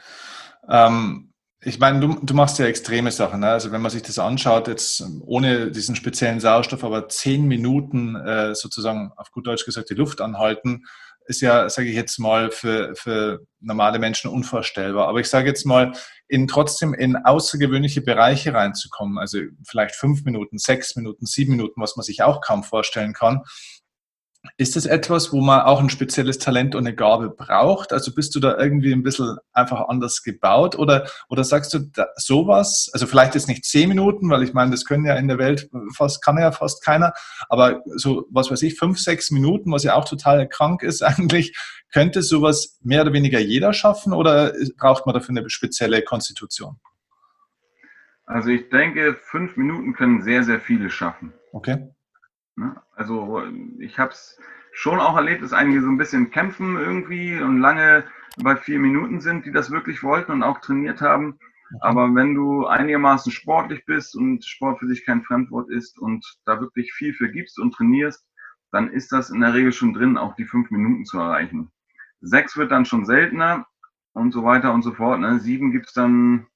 Ähm, 0.68 1.32
ich 1.60 1.78
meine, 1.78 2.00
du, 2.00 2.18
du 2.20 2.34
machst 2.34 2.58
ja 2.58 2.66
extreme 2.66 3.12
Sachen. 3.12 3.40
Ne? 3.40 3.48
Also 3.48 3.70
wenn 3.70 3.80
man 3.80 3.92
sich 3.92 4.02
das 4.02 4.18
anschaut, 4.18 4.66
jetzt 4.66 5.04
ohne 5.20 5.70
diesen 5.70 5.94
speziellen 5.94 6.40
Sauerstoff, 6.40 6.82
aber 6.82 7.08
zehn 7.08 7.46
Minuten 7.46 8.16
äh, 8.16 8.56
sozusagen 8.56 9.12
auf 9.14 9.30
gut 9.30 9.46
Deutsch 9.46 9.64
gesagt 9.64 9.90
die 9.90 9.94
Luft 9.94 10.20
anhalten, 10.20 10.82
ist 11.26 11.40
ja, 11.40 11.68
sage 11.68 11.88
ich 11.88 11.94
jetzt 11.94 12.18
mal, 12.18 12.50
für, 12.50 12.94
für 12.94 13.40
normale 13.60 13.98
Menschen 13.98 14.30
unvorstellbar. 14.30 15.08
Aber 15.08 15.20
ich 15.20 15.28
sage 15.28 15.48
jetzt 15.48 15.64
mal, 15.64 15.92
in 16.28 16.48
trotzdem 16.48 16.94
in 16.94 17.16
außergewöhnliche 17.16 18.00
Bereiche 18.00 18.54
reinzukommen, 18.54 19.18
also 19.18 19.38
vielleicht 19.66 19.94
fünf 19.94 20.24
Minuten, 20.24 20.58
sechs 20.58 20.96
Minuten, 20.96 21.26
sieben 21.26 21.52
Minuten, 21.52 21.80
was 21.80 21.96
man 21.96 22.04
sich 22.04 22.22
auch 22.22 22.40
kaum 22.40 22.64
vorstellen 22.64 23.12
kann, 23.12 23.42
ist 24.56 24.74
das 24.74 24.86
etwas, 24.86 25.32
wo 25.32 25.40
man 25.40 25.60
auch 25.60 25.80
ein 25.80 25.88
spezielles 25.88 26.38
Talent 26.38 26.74
und 26.74 26.84
eine 26.84 26.96
Gabe 26.96 27.30
braucht? 27.30 27.92
Also 27.92 28.12
bist 28.12 28.34
du 28.34 28.40
da 28.40 28.58
irgendwie 28.58 28.92
ein 28.92 29.04
bisschen 29.04 29.36
einfach 29.52 29.88
anders 29.88 30.22
gebaut 30.24 30.76
oder, 30.76 31.06
oder 31.28 31.44
sagst 31.44 31.74
du 31.74 31.90
sowas? 32.16 32.90
Also 32.92 33.06
vielleicht 33.06 33.34
jetzt 33.34 33.46
nicht 33.46 33.64
zehn 33.64 33.88
Minuten, 33.88 34.28
weil 34.30 34.42
ich 34.42 34.52
meine, 34.52 34.72
das 34.72 34.84
können 34.84 35.04
ja 35.04 35.14
in 35.14 35.28
der 35.28 35.38
Welt 35.38 35.70
fast, 35.94 36.24
kann 36.24 36.38
ja 36.38 36.50
fast 36.50 36.84
keiner, 36.84 37.12
aber 37.48 37.82
so, 37.94 38.26
was 38.30 38.50
weiß 38.50 38.62
ich, 38.62 38.76
fünf, 38.76 38.98
sechs 38.98 39.30
Minuten, 39.30 39.70
was 39.70 39.84
ja 39.84 39.94
auch 39.94 40.04
total 40.04 40.48
krank 40.48 40.82
ist 40.82 41.02
eigentlich, 41.02 41.56
könnte 41.92 42.22
sowas 42.22 42.78
mehr 42.82 43.02
oder 43.02 43.12
weniger 43.12 43.38
jeder 43.38 43.72
schaffen 43.72 44.12
oder 44.12 44.52
braucht 44.76 45.06
man 45.06 45.14
dafür 45.14 45.36
eine 45.36 45.48
spezielle 45.50 46.02
Konstitution? 46.02 46.80
Also 48.24 48.48
ich 48.48 48.70
denke, 48.70 49.16
fünf 49.20 49.56
Minuten 49.56 49.92
können 49.92 50.22
sehr, 50.22 50.42
sehr 50.42 50.60
viele 50.60 50.90
schaffen. 50.90 51.32
Okay. 51.52 51.92
Ne? 52.56 52.80
Also 52.94 53.42
ich 53.78 53.98
habe 53.98 54.12
es 54.12 54.38
schon 54.72 55.00
auch 55.00 55.16
erlebt, 55.16 55.42
dass 55.42 55.52
einige 55.52 55.82
so 55.82 55.88
ein 55.88 55.98
bisschen 55.98 56.30
kämpfen 56.30 56.76
irgendwie 56.76 57.38
und 57.40 57.58
lange 57.58 58.04
bei 58.42 58.56
vier 58.56 58.78
Minuten 58.78 59.20
sind, 59.20 59.44
die 59.44 59.52
das 59.52 59.70
wirklich 59.70 60.02
wollten 60.02 60.32
und 60.32 60.42
auch 60.42 60.60
trainiert 60.60 61.00
haben. 61.00 61.38
Aber 61.80 62.14
wenn 62.14 62.34
du 62.34 62.66
einigermaßen 62.66 63.32
sportlich 63.32 63.84
bist 63.86 64.14
und 64.14 64.44
Sport 64.44 64.78
für 64.78 64.88
dich 64.88 65.06
kein 65.06 65.22
Fremdwort 65.22 65.70
ist 65.70 65.98
und 65.98 66.24
da 66.44 66.60
wirklich 66.60 66.92
viel 66.92 67.14
für 67.14 67.30
gibst 67.30 67.58
und 67.58 67.72
trainierst, 67.72 68.26
dann 68.70 68.90
ist 68.90 69.12
das 69.12 69.30
in 69.30 69.40
der 69.40 69.54
Regel 69.54 69.72
schon 69.72 69.94
drin, 69.94 70.18
auch 70.18 70.34
die 70.36 70.44
fünf 70.44 70.70
Minuten 70.70 71.04
zu 71.04 71.18
erreichen. 71.18 71.70
Sechs 72.20 72.56
wird 72.56 72.70
dann 72.70 72.84
schon 72.84 73.04
seltener 73.04 73.66
und 74.12 74.32
so 74.32 74.44
weiter 74.44 74.72
und 74.72 74.82
so 74.82 74.92
fort. 74.92 75.20
Ne? 75.20 75.40
Sieben 75.40 75.72
gibt's 75.72 75.92
dann, 75.92 76.46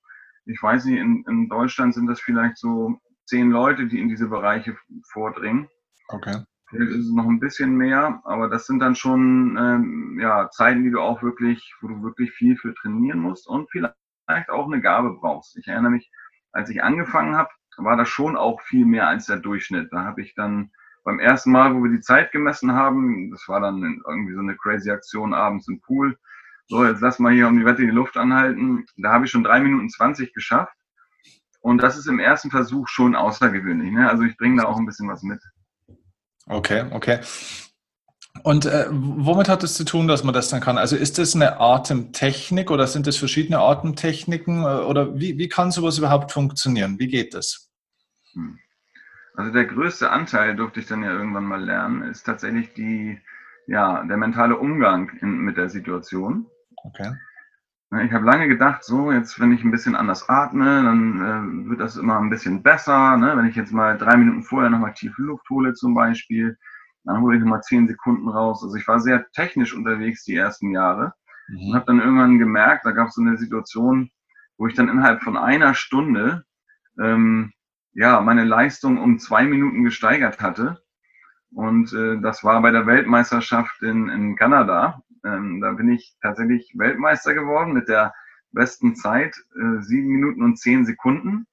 ich 0.44 0.62
weiß 0.62 0.84
nicht, 0.86 0.98
in, 0.98 1.24
in 1.28 1.48
Deutschland 1.48 1.94
sind 1.94 2.06
das 2.06 2.20
vielleicht 2.20 2.58
so 2.58 3.00
zehn 3.24 3.50
Leute, 3.50 3.86
die 3.86 4.00
in 4.00 4.08
diese 4.08 4.28
Bereiche 4.28 4.76
vordringen. 5.10 5.68
Okay. 6.08 6.44
Vielleicht 6.68 6.90
ist 6.90 7.06
es 7.06 7.12
noch 7.12 7.26
ein 7.26 7.40
bisschen 7.40 7.76
mehr, 7.76 8.20
aber 8.24 8.48
das 8.48 8.66
sind 8.66 8.80
dann 8.80 8.96
schon 8.96 9.56
ähm, 9.56 10.18
ja, 10.20 10.50
Zeiten, 10.50 10.82
die 10.82 10.90
du 10.90 11.00
auch 11.00 11.22
wirklich, 11.22 11.74
wo 11.80 11.88
du 11.88 12.02
wirklich 12.02 12.32
viel 12.32 12.56
für 12.56 12.74
trainieren 12.74 13.20
musst 13.20 13.46
und 13.46 13.70
vielleicht 13.70 13.94
auch 14.48 14.66
eine 14.66 14.80
Gabe 14.80 15.14
brauchst. 15.14 15.56
Ich 15.56 15.68
erinnere 15.68 15.92
mich, 15.92 16.10
als 16.52 16.68
ich 16.70 16.82
angefangen 16.82 17.36
habe, 17.36 17.50
war 17.76 17.96
das 17.96 18.08
schon 18.08 18.36
auch 18.36 18.60
viel 18.62 18.84
mehr 18.84 19.06
als 19.06 19.26
der 19.26 19.36
Durchschnitt. 19.36 19.92
Da 19.92 20.04
habe 20.04 20.22
ich 20.22 20.34
dann 20.34 20.70
beim 21.04 21.20
ersten 21.20 21.52
Mal, 21.52 21.74
wo 21.74 21.84
wir 21.84 21.90
die 21.90 22.00
Zeit 22.00 22.32
gemessen 22.32 22.72
haben, 22.72 23.30
das 23.30 23.46
war 23.46 23.60
dann 23.60 24.02
irgendwie 24.08 24.34
so 24.34 24.40
eine 24.40 24.56
crazy 24.56 24.90
Aktion 24.90 25.34
abends 25.34 25.68
im 25.68 25.80
Pool. 25.80 26.18
So, 26.66 26.84
jetzt 26.84 27.00
lass 27.00 27.20
mal 27.20 27.32
hier 27.32 27.46
um 27.46 27.56
die 27.56 27.64
Wette 27.64 27.82
die 27.82 27.90
Luft 27.90 28.16
anhalten. 28.16 28.86
Da 28.96 29.12
habe 29.12 29.26
ich 29.26 29.30
schon 29.30 29.44
drei 29.44 29.60
Minuten 29.60 29.88
zwanzig 29.88 30.34
geschafft. 30.34 30.74
Und 31.60 31.80
das 31.80 31.96
ist 31.96 32.08
im 32.08 32.18
ersten 32.18 32.50
Versuch 32.50 32.88
schon 32.88 33.14
außergewöhnlich. 33.14 33.92
Ne? 33.92 34.10
Also 34.10 34.24
ich 34.24 34.36
bringe 34.36 34.62
da 34.62 34.68
auch 34.68 34.78
ein 34.78 34.86
bisschen 34.86 35.08
was 35.08 35.22
mit. 35.22 35.40
Okay, 36.46 36.86
okay. 36.92 37.20
Und 38.42 38.66
äh, 38.66 38.86
womit 38.90 39.48
hat 39.48 39.62
es 39.62 39.74
zu 39.74 39.84
tun, 39.84 40.08
dass 40.08 40.22
man 40.22 40.34
das 40.34 40.48
dann 40.48 40.60
kann? 40.60 40.78
Also 40.78 40.96
ist 40.96 41.18
das 41.18 41.34
eine 41.34 41.58
Atemtechnik 41.58 42.70
oder 42.70 42.86
sind 42.86 43.06
das 43.06 43.16
verschiedene 43.16 43.58
Atemtechniken 43.58 44.62
äh, 44.62 44.84
oder 44.84 45.18
wie, 45.18 45.38
wie 45.38 45.48
kann 45.48 45.70
sowas 45.70 45.98
überhaupt 45.98 46.32
funktionieren? 46.32 46.98
Wie 46.98 47.08
geht 47.08 47.34
das? 47.34 47.70
Hm. 48.34 48.58
Also 49.34 49.52
der 49.52 49.66
größte 49.66 50.10
Anteil, 50.10 50.56
durfte 50.56 50.80
ich 50.80 50.86
dann 50.86 51.02
ja 51.02 51.12
irgendwann 51.12 51.44
mal 51.44 51.62
lernen, 51.62 52.02
ist 52.02 52.24
tatsächlich 52.24 52.72
die, 52.74 53.20
ja, 53.66 54.02
der 54.04 54.16
mentale 54.16 54.56
Umgang 54.56 55.10
in, 55.20 55.38
mit 55.38 55.56
der 55.56 55.68
Situation. 55.68 56.46
Okay. 56.84 57.12
Ich 57.92 58.12
habe 58.12 58.26
lange 58.26 58.48
gedacht, 58.48 58.82
so 58.82 59.12
jetzt, 59.12 59.38
wenn 59.38 59.52
ich 59.52 59.62
ein 59.62 59.70
bisschen 59.70 59.94
anders 59.94 60.28
atme, 60.28 60.82
dann 60.82 61.64
äh, 61.64 61.68
wird 61.70 61.80
das 61.80 61.96
immer 61.96 62.18
ein 62.18 62.30
bisschen 62.30 62.62
besser. 62.62 63.16
Ne? 63.16 63.36
Wenn 63.36 63.46
ich 63.46 63.54
jetzt 63.54 63.72
mal 63.72 63.96
drei 63.96 64.16
Minuten 64.16 64.42
vorher 64.42 64.70
nochmal 64.70 64.92
tiefe 64.94 65.22
Luft 65.22 65.48
hole 65.50 65.72
zum 65.72 65.94
Beispiel, 65.94 66.58
dann 67.04 67.20
hole 67.20 67.36
ich 67.36 67.42
nochmal 67.42 67.62
zehn 67.62 67.86
Sekunden 67.86 68.28
raus. 68.28 68.62
Also 68.64 68.74
ich 68.74 68.86
war 68.88 68.98
sehr 68.98 69.30
technisch 69.30 69.72
unterwegs 69.72 70.24
die 70.24 70.34
ersten 70.34 70.72
Jahre 70.72 71.14
mhm. 71.48 71.68
und 71.68 71.74
habe 71.76 71.86
dann 71.86 72.00
irgendwann 72.00 72.40
gemerkt, 72.40 72.84
da 72.84 72.90
gab 72.90 73.08
es 73.08 73.14
so 73.14 73.22
eine 73.22 73.36
Situation, 73.36 74.10
wo 74.58 74.66
ich 74.66 74.74
dann 74.74 74.88
innerhalb 74.88 75.22
von 75.22 75.36
einer 75.36 75.74
Stunde 75.74 76.44
ähm, 77.00 77.52
ja 77.92 78.20
meine 78.20 78.44
Leistung 78.44 78.98
um 78.98 79.20
zwei 79.20 79.44
Minuten 79.44 79.84
gesteigert 79.84 80.40
hatte. 80.40 80.82
Und 81.54 81.92
äh, 81.92 82.20
das 82.20 82.42
war 82.42 82.60
bei 82.62 82.72
der 82.72 82.86
Weltmeisterschaft 82.86 83.80
in, 83.82 84.08
in 84.08 84.34
Kanada. 84.34 85.02
Ähm, 85.26 85.60
da 85.60 85.72
bin 85.72 85.90
ich 85.90 86.16
tatsächlich 86.22 86.72
Weltmeister 86.76 87.34
geworden 87.34 87.72
mit 87.72 87.88
der 87.88 88.14
besten 88.52 88.94
Zeit, 88.94 89.36
äh, 89.56 89.82
sieben 89.82 90.08
Minuten 90.08 90.42
und 90.42 90.58
zehn 90.58 90.84
Sekunden. 90.84 91.46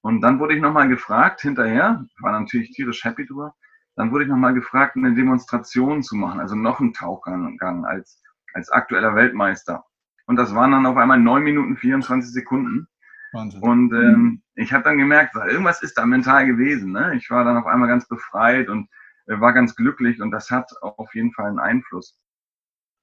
Und 0.00 0.20
dann 0.20 0.40
wurde 0.40 0.54
ich 0.54 0.60
nochmal 0.60 0.88
gefragt 0.88 1.40
hinterher, 1.40 2.04
war 2.20 2.38
natürlich 2.38 2.72
tierisch 2.72 3.04
happy 3.04 3.24
drüber, 3.24 3.54
dann 3.94 4.10
wurde 4.10 4.24
ich 4.24 4.30
nochmal 4.30 4.54
gefragt, 4.54 4.96
eine 4.96 5.14
Demonstration 5.14 6.02
zu 6.02 6.16
machen, 6.16 6.40
also 6.40 6.56
noch 6.56 6.80
einen 6.80 6.92
Tauchgang 6.92 7.58
als, 7.84 8.20
als 8.54 8.70
aktueller 8.70 9.14
Weltmeister. 9.14 9.84
Und 10.26 10.36
das 10.36 10.54
waren 10.54 10.72
dann 10.72 10.86
auf 10.86 10.96
einmal 10.96 11.18
neun 11.18 11.42
Minuten 11.44 11.76
24 11.76 12.32
Sekunden. 12.32 12.88
Wahnsinn. 13.32 13.62
Und 13.62 13.92
ähm, 13.92 14.42
ich 14.54 14.72
habe 14.72 14.84
dann 14.84 14.98
gemerkt, 14.98 15.34
irgendwas 15.34 15.82
ist 15.82 15.96
da 15.96 16.06
mental 16.06 16.46
gewesen. 16.46 16.92
Ne? 16.92 17.14
Ich 17.16 17.30
war 17.30 17.44
dann 17.44 17.56
auf 17.56 17.66
einmal 17.66 17.88
ganz 17.88 18.06
befreit 18.06 18.68
und 18.68 18.88
äh, 19.26 19.40
war 19.40 19.52
ganz 19.52 19.74
glücklich 19.74 20.20
und 20.20 20.30
das 20.30 20.50
hat 20.50 20.70
auf 20.80 21.14
jeden 21.14 21.32
Fall 21.32 21.46
einen 21.46 21.58
Einfluss. 21.58 22.18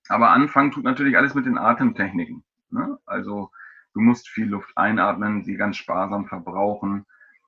Aber 0.10 0.32
anfangen 0.32 0.72
tut 0.72 0.84
natürlich 0.84 1.16
alles 1.16 1.36
mit 1.36 1.46
den 1.46 1.58
Atemtechniken. 1.58 2.44
Ne? 2.72 2.98
Also 3.06 3.52
du 3.94 4.02
musst 4.02 4.28
viel 4.28 4.48
Luft 4.48 4.76
einatmen, 4.76 5.44
die 5.44 5.56
ganz 5.56 5.78
sparsam 5.78 6.28
verbrauchen. 6.28 7.06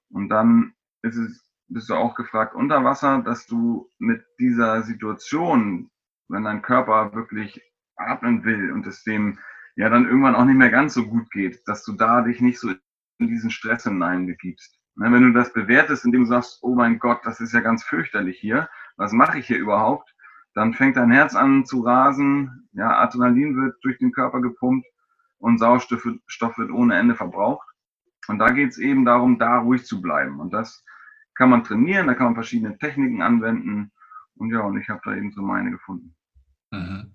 Und 0.10 0.30
dann 0.30 0.74
ist 1.02 1.18
es, 1.18 1.52
bist 1.68 1.90
du 1.90 1.96
auch 1.96 2.16
gefragt 2.16 2.54
unter 2.54 2.84
Wasser, 2.84 3.22
dass 3.24 3.48
du 3.48 3.90
mit 3.98 4.24
dieser 4.40 4.84
Situation, 4.84 5.90
wenn 6.28 6.44
dein 6.44 6.62
Körper 6.62 7.14
wirklich 7.14 7.62
atmen 7.96 8.44
will 8.44 8.72
und 8.72 8.86
es 8.86 9.04
dem 9.04 9.40
ja 9.76 9.90
dann 9.90 10.06
irgendwann 10.06 10.36
auch 10.36 10.46
nicht 10.46 10.58
mehr 10.58 10.70
ganz 10.70 10.94
so 10.94 11.08
gut 11.08 11.32
geht, 11.32 11.68
dass 11.68 11.84
du 11.84 11.94
da 11.94 12.22
dich 12.22 12.42
nicht 12.42 12.60
so 12.60 12.70
in 13.18 13.28
diesen 13.28 13.50
Stress 13.50 13.84
hineinbegibst. 13.84 14.78
Ne? 14.96 15.12
Wenn 15.12 15.24
du 15.24 15.34
das 15.34 15.52
bewertest, 15.54 16.06
indem 16.06 16.22
du 16.22 16.28
sagst, 16.28 16.60
oh 16.62 16.76
mein 16.76 17.00
Gott, 17.00 17.22
das 17.24 17.40
ist 17.40 17.54
ja 17.54 17.62
ganz 17.62 17.84
fürchterlich 17.84 18.38
hier, 18.40 18.70
was 18.98 19.14
mache 19.14 19.40
ich 19.40 19.48
hier 19.48 19.58
überhaupt? 19.58 20.14
Dann 20.54 20.74
fängt 20.74 20.98
dein 20.98 21.12
Herz 21.12 21.36
an 21.36 21.66
zu 21.66 21.82
rasen, 21.82 22.70
ja, 22.74 23.00
Adrenalin 23.00 23.56
wird 23.56 23.76
durch 23.84 23.98
den 24.00 24.12
Körper 24.12 24.42
gepumpt 24.42 24.86
und 25.40 25.58
Sauerstoff 25.60 26.06
Stoff 26.28 26.58
wird 26.58 26.72
ohne 26.72 26.98
Ende 26.98 27.16
verbraucht. 27.16 27.68
Und 28.28 28.40
da 28.40 28.52
geht 28.52 28.72
es 28.72 28.78
eben 28.78 29.06
darum, 29.06 29.40
da 29.40 29.60
ruhig 29.60 29.86
zu 29.86 30.02
bleiben. 30.02 30.40
Und 30.40 30.54
das 30.54 30.84
kann 31.36 31.50
man 31.50 31.64
trainieren, 31.64 32.08
da 32.08 32.14
kann 32.14 32.28
man 32.28 32.36
verschiedene 32.36 32.78
Techniken 32.78 33.22
anwenden. 33.22 33.92
Und 34.36 34.52
ja, 34.52 34.62
und 34.62 34.80
ich 34.80 34.90
habe 34.90 35.02
da 35.04 35.16
eben 35.16 35.32
so 35.32 35.42
meine 35.42 35.72
gefunden. 35.72 36.16
Mhm. 36.72 37.14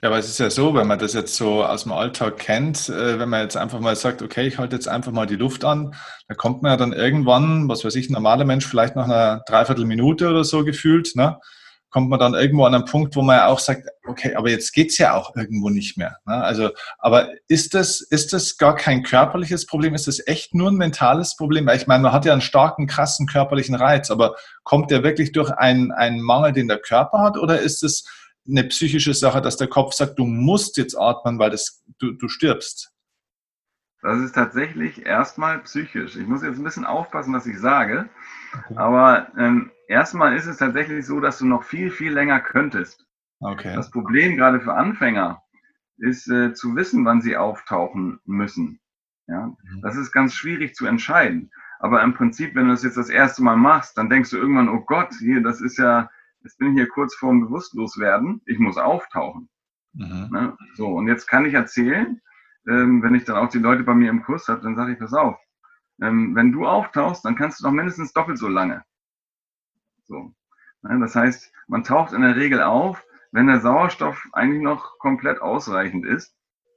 Ja, 0.00 0.08
aber 0.08 0.18
es 0.18 0.28
ist 0.28 0.38
ja 0.38 0.48
so, 0.48 0.74
wenn 0.74 0.86
man 0.86 0.98
das 0.98 1.12
jetzt 1.12 1.34
so 1.34 1.64
aus 1.64 1.82
dem 1.82 1.92
Alltag 1.92 2.38
kennt, 2.38 2.88
äh, 2.88 3.18
wenn 3.18 3.28
man 3.28 3.42
jetzt 3.42 3.56
einfach 3.56 3.80
mal 3.80 3.96
sagt, 3.96 4.22
okay, 4.22 4.46
ich 4.46 4.58
halte 4.58 4.76
jetzt 4.76 4.88
einfach 4.88 5.12
mal 5.12 5.26
die 5.26 5.36
Luft 5.36 5.64
an, 5.64 5.94
dann 6.28 6.36
kommt 6.36 6.62
man 6.62 6.70
ja 6.70 6.76
dann 6.76 6.92
irgendwann, 6.92 7.68
was 7.68 7.84
weiß 7.84 7.96
ich, 7.96 8.08
ein 8.08 8.12
normaler 8.12 8.44
Mensch 8.44 8.66
vielleicht 8.66 8.94
nach 8.94 9.04
einer 9.04 9.42
Dreiviertelminute 9.48 10.28
oder 10.30 10.44
so 10.44 10.64
gefühlt, 10.64 11.16
ne, 11.16 11.38
kommt 11.90 12.10
man 12.10 12.18
dann 12.18 12.34
irgendwo 12.34 12.64
an 12.64 12.74
einen 12.74 12.84
Punkt, 12.84 13.16
wo 13.16 13.22
man 13.22 13.40
auch 13.40 13.58
sagt, 13.58 13.88
okay, 14.06 14.34
aber 14.34 14.50
jetzt 14.50 14.72
geht's 14.72 14.98
ja 14.98 15.14
auch 15.14 15.34
irgendwo 15.36 15.70
nicht 15.70 15.96
mehr. 15.96 16.16
Ne? 16.26 16.34
Also, 16.34 16.70
aber 16.98 17.30
ist 17.48 17.74
das, 17.74 18.00
ist 18.00 18.32
das 18.32 18.58
gar 18.58 18.74
kein 18.74 19.02
körperliches 19.02 19.66
Problem? 19.66 19.94
Ist 19.94 20.06
das 20.06 20.26
echt 20.26 20.54
nur 20.54 20.70
ein 20.70 20.76
mentales 20.76 21.36
Problem? 21.36 21.66
Weil 21.66 21.78
ich 21.78 21.86
meine, 21.86 22.02
man 22.02 22.12
hat 22.12 22.24
ja 22.24 22.32
einen 22.32 22.42
starken, 22.42 22.86
krassen 22.86 23.26
körperlichen 23.26 23.74
Reiz, 23.74 24.10
aber 24.10 24.36
kommt 24.64 24.90
der 24.90 25.02
wirklich 25.02 25.32
durch 25.32 25.50
einen, 25.50 25.92
einen 25.92 26.20
Mangel, 26.20 26.52
den 26.52 26.68
der 26.68 26.78
Körper 26.78 27.20
hat, 27.20 27.38
oder 27.38 27.60
ist 27.60 27.82
es 27.82 28.04
eine 28.48 28.64
psychische 28.64 29.14
Sache, 29.14 29.40
dass 29.40 29.56
der 29.56 29.68
Kopf 29.68 29.92
sagt, 29.92 30.18
du 30.18 30.24
musst 30.24 30.76
jetzt 30.76 30.96
atmen, 30.96 31.38
weil 31.38 31.50
das, 31.50 31.82
du, 31.98 32.12
du 32.12 32.28
stirbst? 32.28 32.92
Das 34.02 34.20
ist 34.20 34.34
tatsächlich 34.34 35.04
erstmal 35.04 35.58
psychisch. 35.60 36.16
Ich 36.16 36.26
muss 36.26 36.42
jetzt 36.42 36.58
ein 36.58 36.64
bisschen 36.64 36.84
aufpassen, 36.84 37.34
was 37.34 37.46
ich 37.46 37.58
sage. 37.58 38.08
Okay. 38.52 38.76
Aber 38.76 39.26
ähm, 39.36 39.72
erstmal 39.88 40.36
ist 40.36 40.46
es 40.46 40.58
tatsächlich 40.58 41.06
so, 41.06 41.20
dass 41.20 41.38
du 41.38 41.46
noch 41.46 41.64
viel, 41.64 41.90
viel 41.90 42.12
länger 42.12 42.40
könntest. 42.40 43.06
Okay. 43.40 43.74
Das 43.74 43.90
Problem 43.90 44.36
gerade 44.36 44.60
für 44.60 44.74
Anfänger 44.74 45.42
ist 45.98 46.28
äh, 46.28 46.52
zu 46.52 46.76
wissen, 46.76 47.04
wann 47.04 47.22
sie 47.22 47.36
auftauchen 47.36 48.20
müssen. 48.24 48.80
Ja? 49.26 49.46
Mhm. 49.46 49.80
Das 49.82 49.96
ist 49.96 50.12
ganz 50.12 50.34
schwierig 50.34 50.74
zu 50.74 50.86
entscheiden. 50.86 51.50
Aber 51.78 52.02
im 52.02 52.14
Prinzip, 52.14 52.54
wenn 52.54 52.66
du 52.66 52.72
das 52.72 52.82
jetzt 52.82 52.96
das 52.96 53.10
erste 53.10 53.42
Mal 53.42 53.56
machst, 53.56 53.98
dann 53.98 54.08
denkst 54.08 54.30
du 54.30 54.36
irgendwann, 54.36 54.68
oh 54.68 54.80
Gott, 54.80 55.14
hier, 55.18 55.42
das 55.42 55.60
ist 55.60 55.78
ja, 55.78 56.10
jetzt 56.42 56.58
bin 56.58 56.68
ich 56.68 56.74
hier 56.74 56.88
kurz 56.88 57.14
vorm 57.14 57.42
Bewusstloswerden, 57.42 58.40
ich 58.46 58.58
muss 58.58 58.78
auftauchen. 58.78 59.48
Mhm. 59.92 60.28
Ne? 60.30 60.56
So, 60.74 60.88
und 60.88 61.08
jetzt 61.08 61.26
kann 61.26 61.44
ich 61.44 61.54
erzählen, 61.54 62.20
ähm, 62.68 63.02
wenn 63.02 63.14
ich 63.14 63.24
dann 63.24 63.36
auch 63.36 63.48
die 63.48 63.58
Leute 63.58 63.84
bei 63.84 63.94
mir 63.94 64.10
im 64.10 64.22
Kurs 64.22 64.48
habe, 64.48 64.62
dann 64.62 64.76
sage 64.76 64.92
ich, 64.92 64.98
pass 64.98 65.12
auf, 65.12 65.36
ähm, 66.00 66.34
wenn 66.34 66.52
du 66.52 66.66
auftauchst, 66.66 67.24
dann 67.24 67.36
kannst 67.36 67.60
du 67.60 67.64
doch 67.64 67.72
mindestens 67.72 68.12
doppelt 68.12 68.38
so 68.38 68.48
lange. 68.48 68.82
So. 70.08 70.34
Das 70.82 71.14
heißt, 71.14 71.52
man 71.66 71.84
taucht 71.84 72.12
in 72.12 72.22
der 72.22 72.36
Regel 72.36 72.62
auf, 72.62 73.04
wenn 73.32 73.48
der 73.48 73.60
Sauerstoff 73.60 74.22
eigentlich 74.32 74.62
noch 74.62 74.98
komplett 74.98 75.40
ausreichend 75.40 76.06
ist. 76.06 76.34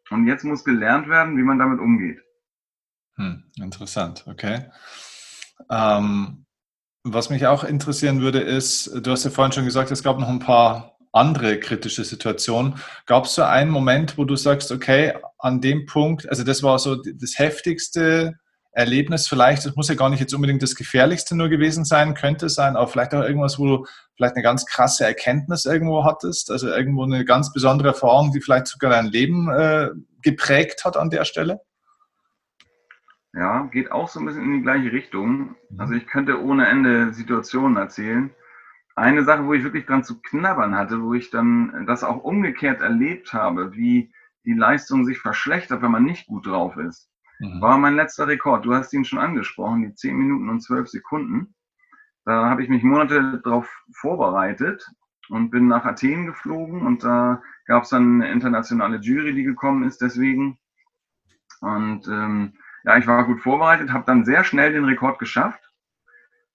Und 0.10 0.28
jetzt 0.28 0.44
muss 0.44 0.64
gelernt 0.64 1.08
werden, 1.08 1.38
wie 1.38 1.44
man 1.44 1.60
damit 1.60 1.80
umgeht. 1.80 2.20
Hm, 3.16 3.44
interessant, 3.58 4.26
okay. 4.28 4.72
Ähm, 5.70 6.46
was 7.04 7.30
mich 7.30 7.46
auch 7.48 7.64
interessieren 7.64 8.22
würde, 8.22 8.40
ist, 8.40 8.88
du 9.06 9.12
hast 9.12 9.24
ja 9.24 9.30
vorhin 9.30 9.52
schon 9.52 9.66
gesagt, 9.66 9.92
es 9.92 10.04
gab 10.04 10.20
noch 10.20 10.30
ein 10.30 10.40
paar 10.40 10.98
andere 11.12 11.60
kritische 11.60 12.04
Situationen. 12.04 12.76
Gab 13.06 13.26
es 13.26 13.36
so 13.36 13.44
einen 13.44 13.72
Moment, 13.72 14.18
wo 14.18 14.26
du 14.26 14.36
sagst, 14.36 14.72
okay, 14.72 15.14
an 15.38 15.62
dem 15.62 15.86
Punkt, 15.86 16.30
also 16.30 16.44
das 16.44 16.64
war 16.64 16.80
so 16.80 16.96
das 16.96 17.38
heftigste 17.38 18.40
Erlebnis 18.80 19.28
vielleicht, 19.28 19.66
das 19.66 19.76
muss 19.76 19.90
ja 19.90 19.96
gar 19.96 20.10
nicht 20.10 20.22
jetzt 20.22 20.34
unbedingt 20.34 20.64
das 20.64 20.76
gefährlichste 20.76 21.36
nur 21.36 21.50
gewesen 21.50 21.84
sein, 21.84 22.14
könnte 22.14 22.48
sein, 22.50 22.76
aber 22.76 22.88
vielleicht 22.88 23.14
auch 23.14 23.24
irgendwas, 23.24 23.60
wo 23.60 23.66
du 23.66 23.86
vielleicht 24.16 24.36
eine 24.36 24.44
ganz 24.44 24.66
krasse 24.66 25.06
Erkenntnis 25.06 25.66
irgendwo 25.66 26.06
hattest, 26.06 26.50
also 26.50 26.70
irgendwo 26.70 27.04
eine 27.04 27.26
ganz 27.26 27.52
besondere 27.52 27.90
Erfahrung, 27.90 28.32
die 28.32 28.42
vielleicht 28.42 28.68
sogar 28.68 28.92
dein 28.92 29.08
Leben 29.08 29.50
äh, 29.50 29.90
geprägt 30.22 30.86
hat 30.86 30.96
an 30.96 31.10
der 31.10 31.26
Stelle? 31.26 31.60
Ja, 33.34 33.64
geht 33.72 33.92
auch 33.92 34.08
so 34.08 34.20
ein 34.20 34.26
bisschen 34.26 34.44
in 34.44 34.54
die 34.54 34.62
gleiche 34.62 34.92
Richtung. 34.92 35.56
Mhm. 35.70 35.80
Also 35.80 35.94
ich 35.94 36.08
könnte 36.08 36.42
ohne 36.42 36.68
Ende 36.68 37.14
Situationen 37.14 37.78
erzählen. 37.78 38.32
Eine 38.96 39.24
Sache, 39.24 39.46
wo 39.46 39.54
ich 39.54 39.64
wirklich 39.64 39.86
dran 39.86 40.04
zu 40.04 40.22
knabbern 40.22 40.76
hatte, 40.76 41.02
wo 41.02 41.14
ich 41.14 41.30
dann 41.30 41.86
das 41.86 42.04
auch 42.04 42.24
umgekehrt 42.24 42.82
erlebt 42.82 43.34
habe, 43.34 43.74
wie 43.74 44.12
die 44.46 44.54
Leistung 44.54 45.06
sich 45.06 45.20
verschlechtert, 45.20 45.82
wenn 45.82 45.92
man 45.92 46.04
nicht 46.04 46.28
gut 46.28 46.48
drauf 46.48 46.78
ist. 46.78 47.09
War 47.40 47.78
mein 47.78 47.96
letzter 47.96 48.28
Rekord. 48.28 48.66
Du 48.66 48.74
hast 48.74 48.94
ihn 48.94 49.06
schon 49.06 49.20
angesprochen, 49.20 49.84
die 49.84 49.96
10 49.96 50.16
Minuten 50.16 50.50
und 50.50 50.62
12 50.62 50.90
Sekunden. 50.90 51.56
Da 52.26 52.50
habe 52.50 52.62
ich 52.64 52.70
mich 52.70 52.84
Monate 52.84 53.42
darauf 53.44 53.84
vorbereitet 53.92 54.86
und 55.30 55.50
bin 55.50 55.68
nach 55.68 55.86
Athen 55.86 56.26
geflogen 56.26 56.86
und 56.86 57.04
da 57.04 57.42
gab 57.66 57.84
es 57.84 57.90
dann 57.90 58.22
eine 58.22 58.32
internationale 58.32 58.98
Jury, 58.98 59.34
die 59.34 59.44
gekommen 59.44 59.84
ist 59.84 60.02
deswegen. 60.02 60.60
Und 61.62 62.08
ähm, 62.08 62.54
ja, 62.84 62.98
ich 62.98 63.08
war 63.08 63.26
gut 63.26 63.42
vorbereitet, 63.42 63.92
habe 63.92 64.06
dann 64.06 64.26
sehr 64.26 64.44
schnell 64.44 64.74
den 64.74 64.86
Rekord 64.86 65.20
geschafft. 65.20 65.64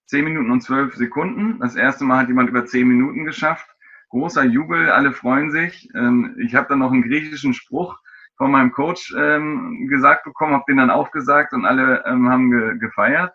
10 0.07 0.25
Minuten 0.25 0.51
und 0.51 0.61
12 0.61 0.97
Sekunden. 0.97 1.61
Das 1.61 1.77
erste 1.77 2.05
Mal 2.05 2.21
hat 2.21 2.29
jemand 2.29 2.51
über 2.51 2.67
10 2.67 2.87
Minuten 2.87 3.25
geschafft. 3.25 3.69
Großer 4.11 4.45
Jubel, 4.45 4.91
alle 4.91 5.13
freuen 5.13 5.51
sich. 5.51 5.89
Ähm, 5.95 6.37
ich 6.39 6.55
habe 6.55 6.69
dann 6.69 6.81
noch 6.81 6.93
einen 6.93 7.03
griechischen 7.03 7.55
Spruch 7.55 7.99
von 8.37 8.51
meinem 8.51 8.73
Coach 8.73 9.15
ähm, 9.17 9.87
gesagt 9.89 10.25
bekommen, 10.25 10.55
habe 10.55 10.65
den 10.69 10.79
dann 10.79 10.91
aufgesagt 10.91 11.53
und 11.53 11.65
alle 11.65 12.05
ähm, 12.07 12.29
haben 12.29 12.51
ge 12.51 12.79
gefeiert. 12.79 13.33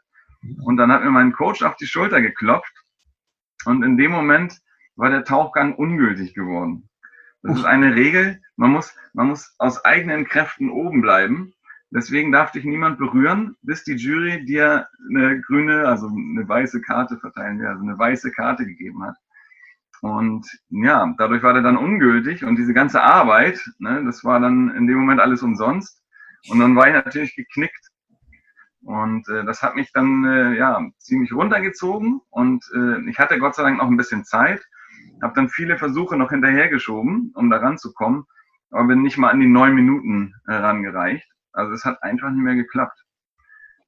Und 0.63 0.77
dann 0.77 0.91
hat 0.91 1.03
mir 1.03 1.11
mein 1.11 1.33
Coach 1.33 1.63
auf 1.63 1.75
die 1.75 1.87
Schulter 1.87 2.21
geklopft. 2.21 2.73
Und 3.65 3.83
in 3.83 3.97
dem 3.97 4.11
Moment 4.11 4.57
war 4.95 5.09
der 5.09 5.25
Tauchgang 5.25 5.75
ungültig 5.75 6.33
geworden. 6.33 6.89
Das 7.41 7.59
ist 7.59 7.65
eine 7.65 7.95
Regel. 7.95 8.41
Man 8.55 8.71
muss, 8.71 8.95
man 9.13 9.27
muss 9.27 9.55
aus 9.57 9.83
eigenen 9.85 10.25
Kräften 10.25 10.69
oben 10.69 11.01
bleiben. 11.01 11.53
Deswegen 11.91 12.31
darf 12.31 12.51
dich 12.51 12.65
niemand 12.65 12.99
berühren, 12.99 13.55
bis 13.61 13.83
die 13.83 13.95
Jury 13.95 14.45
dir 14.45 14.87
eine 15.09 15.41
grüne, 15.41 15.87
also 15.87 16.07
eine 16.07 16.47
weiße 16.47 16.81
Karte 16.81 17.17
verteilen 17.17 17.59
will, 17.59 17.67
also 17.67 17.81
eine 17.81 17.97
weiße 17.97 18.31
Karte 18.31 18.65
gegeben 18.65 19.03
hat. 19.03 19.15
Und 20.01 20.47
ja, 20.69 21.13
dadurch 21.17 21.43
war 21.43 21.53
der 21.53 21.61
dann 21.61 21.77
ungültig 21.77 22.45
und 22.45 22.55
diese 22.55 22.73
ganze 22.73 23.01
Arbeit, 23.01 23.59
ne, 23.79 24.03
das 24.05 24.23
war 24.23 24.39
dann 24.39 24.69
in 24.75 24.87
dem 24.87 24.97
Moment 24.97 25.19
alles 25.19 25.43
umsonst. 25.43 26.01
Und 26.49 26.59
dann 26.59 26.75
war 26.75 26.87
ich 26.87 26.93
natürlich 26.93 27.35
geknickt. 27.35 27.89
Und 28.81 29.27
äh, 29.27 29.43
das 29.43 29.61
hat 29.61 29.75
mich 29.75 29.91
dann 29.91 30.23
äh, 30.23 30.57
ja 30.57 30.81
ziemlich 30.99 31.33
runtergezogen 31.33 32.21
und 32.29 32.63
äh, 32.73 33.09
ich 33.09 33.19
hatte 33.19 33.37
Gott 33.37 33.55
sei 33.55 33.63
Dank 33.63 33.77
noch 33.77 33.87
ein 33.87 33.97
bisschen 33.97 34.23
Zeit, 34.23 34.63
habe 35.21 35.33
dann 35.35 35.49
viele 35.49 35.77
Versuche 35.77 36.15
noch 36.15 36.29
hinterhergeschoben, 36.29 37.33
um 37.35 37.49
da 37.49 37.57
ranzukommen, 37.57 38.23
aber 38.71 38.85
bin 38.85 39.01
nicht 39.01 39.17
mal 39.17 39.31
an 39.31 39.41
die 39.41 39.47
neun 39.47 39.75
Minuten 39.75 40.33
äh, 40.47 40.53
rangereicht. 40.53 41.27
Also 41.51 41.73
es 41.73 41.83
hat 41.83 42.01
einfach 42.03 42.29
nicht 42.29 42.41
mehr 42.41 42.55
geklappt. 42.55 43.03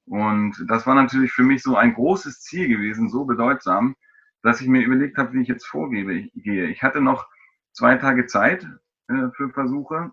Und 0.04 0.62
das 0.68 0.86
war 0.86 0.94
natürlich 0.94 1.32
für 1.32 1.44
mich 1.44 1.62
so 1.62 1.76
ein 1.76 1.94
großes 1.94 2.42
Ziel 2.42 2.68
gewesen, 2.68 3.08
so 3.08 3.24
bedeutsam, 3.24 3.94
dass 4.42 4.60
ich 4.60 4.68
mir 4.68 4.84
überlegt 4.84 5.18
habe, 5.18 5.32
wie 5.32 5.42
ich 5.42 5.48
jetzt 5.48 5.66
vorgebe, 5.66 6.28
gehe. 6.34 6.66
Ich 6.66 6.82
hatte 6.82 7.00
noch 7.00 7.28
zwei 7.72 7.96
Tage 7.96 8.26
Zeit 8.26 8.66
äh, 9.08 9.28
für 9.36 9.50
Versuche. 9.50 10.12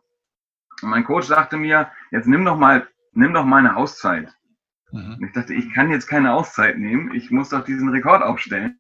Und 0.82 0.90
mein 0.90 1.04
Coach 1.04 1.28
sagte 1.28 1.58
mir, 1.58 1.92
jetzt 2.12 2.28
nimm 2.28 2.46
doch 2.46 2.58
mal, 2.58 2.88
nimm 3.14 3.34
doch 3.34 3.46
mal 3.46 3.58
eine 3.58 3.76
Auszeit. 3.76 4.34
Mhm. 4.92 5.16
Und 5.16 5.24
ich 5.26 5.34
dachte, 5.34 5.54
ich 5.54 5.74
kann 5.74 5.92
jetzt 5.92 6.08
keine 6.08 6.34
Auszeit 6.34 6.78
nehmen, 6.78 7.14
ich 7.14 7.32
muss 7.32 7.50
doch 7.50 7.64
diesen 7.64 7.90
Rekord 7.90 8.24
aufstellen. 8.24 8.80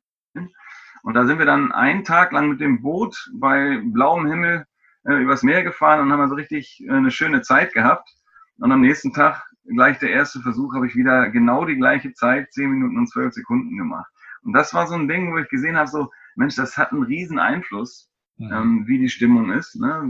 Und 1.04 1.14
da 1.14 1.26
sind 1.26 1.40
wir 1.40 1.46
dann 1.46 1.72
einen 1.72 2.04
Tag 2.04 2.32
lang 2.32 2.50
mit 2.50 2.60
dem 2.60 2.82
Boot 2.82 3.30
bei 3.34 3.82
blauem 3.84 4.28
Himmel 4.28 4.66
äh, 5.06 5.16
übers 5.16 5.44
Meer 5.44 5.64
gefahren 5.64 6.02
und 6.02 6.12
haben 6.12 6.22
also 6.22 6.36
richtig 6.36 6.84
äh, 6.86 6.92
eine 6.92 7.12
schöne 7.12 7.42
Zeit 7.42 7.74
gehabt. 7.74 8.10
Und 8.58 8.72
am 8.72 8.82
nächsten 8.82 9.14
Tag, 9.14 9.46
gleich 9.64 10.00
der 10.00 10.12
erste 10.12 10.42
Versuch, 10.42 10.76
habe 10.76 10.88
ich 10.88 10.96
wieder 10.96 11.30
genau 11.30 11.66
die 11.66 11.78
gleiche 11.78 12.14
Zeit, 12.14 12.52
10 12.52 12.70
Minuten 12.70 12.98
und 12.98 13.08
12 13.08 13.34
Sekunden 13.34 13.78
gemacht. 13.78 14.12
Und 14.44 14.54
das 14.54 14.74
war 14.74 14.88
so 14.88 14.96
ein 14.96 15.08
Ding, 15.08 15.32
wo 15.32 15.38
ich 15.38 15.50
gesehen 15.50 15.78
habe, 15.78 15.90
so, 15.90 16.12
Mensch, 16.36 16.56
das 16.56 16.78
hat 16.78 16.92
einen 16.92 17.04
riesen 17.04 17.40
Einfluss, 17.40 18.12
mhm. 18.38 18.52
ähm, 18.52 18.88
wie 18.88 19.00
die 19.00 19.10
Stimmung 19.10 19.52
ist, 19.52 19.76
ne? 19.76 20.04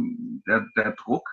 der, 0.48 0.68
der 0.76 0.92
Druck 0.92 1.28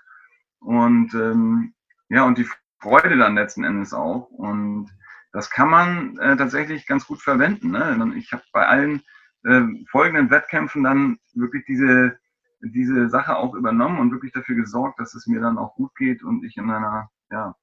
und 0.60 1.14
ähm, 1.14 1.74
ja, 2.08 2.24
und 2.24 2.38
die 2.38 2.48
Freude 2.80 3.16
dann 3.16 3.34
letzten 3.34 3.64
Endes 3.64 3.92
auch. 3.92 4.30
Und 4.30 4.90
das 5.32 5.50
kann 5.50 5.68
man 5.68 6.18
äh, 6.18 6.36
tatsächlich 6.36 6.86
ganz 6.86 7.06
gut 7.06 7.20
verwenden. 7.20 7.72
Ne? 7.72 8.12
Ich 8.16 8.32
habe 8.32 8.42
bei 8.52 8.66
allen 8.66 9.02
äh, 9.44 9.62
folgenden 9.90 10.30
Wettkämpfen 10.30 10.84
dann 10.84 11.18
wirklich 11.34 11.64
diese 11.66 12.18
diese 12.60 13.08
Sache 13.08 13.36
auch 13.36 13.54
übernommen 13.54 13.98
und 13.98 14.12
wirklich 14.12 14.32
dafür 14.32 14.56
gesorgt, 14.56 14.98
dass 15.00 15.14
es 15.14 15.26
mir 15.26 15.40
dann 15.40 15.58
auch 15.58 15.74
gut 15.74 15.94
geht 15.96 16.22
und 16.22 16.44
ich 16.44 16.56
in 16.56 16.70
einer 16.70 17.10
ja, 17.30 17.54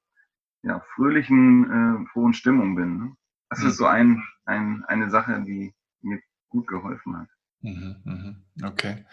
ja, 0.64 0.82
fröhlichen, 0.96 2.04
äh, 2.04 2.06
frohen 2.12 2.34
Stimmung 2.34 2.76
bin. 2.76 2.98
Ne? 2.98 3.16
Das 3.54 3.62
mhm. 3.62 3.70
ist 3.70 3.78
so 3.78 3.86
ein, 3.86 4.24
ein, 4.46 4.84
eine 4.88 5.12
Sache, 5.12 5.44
die 5.46 5.76
mir 6.02 6.20
gut 6.50 6.66
geholfen 6.66 7.20
hat. 7.20 7.28
Mhm, 7.62 7.96
mhm. 8.04 8.36
Okay. 8.64 9.06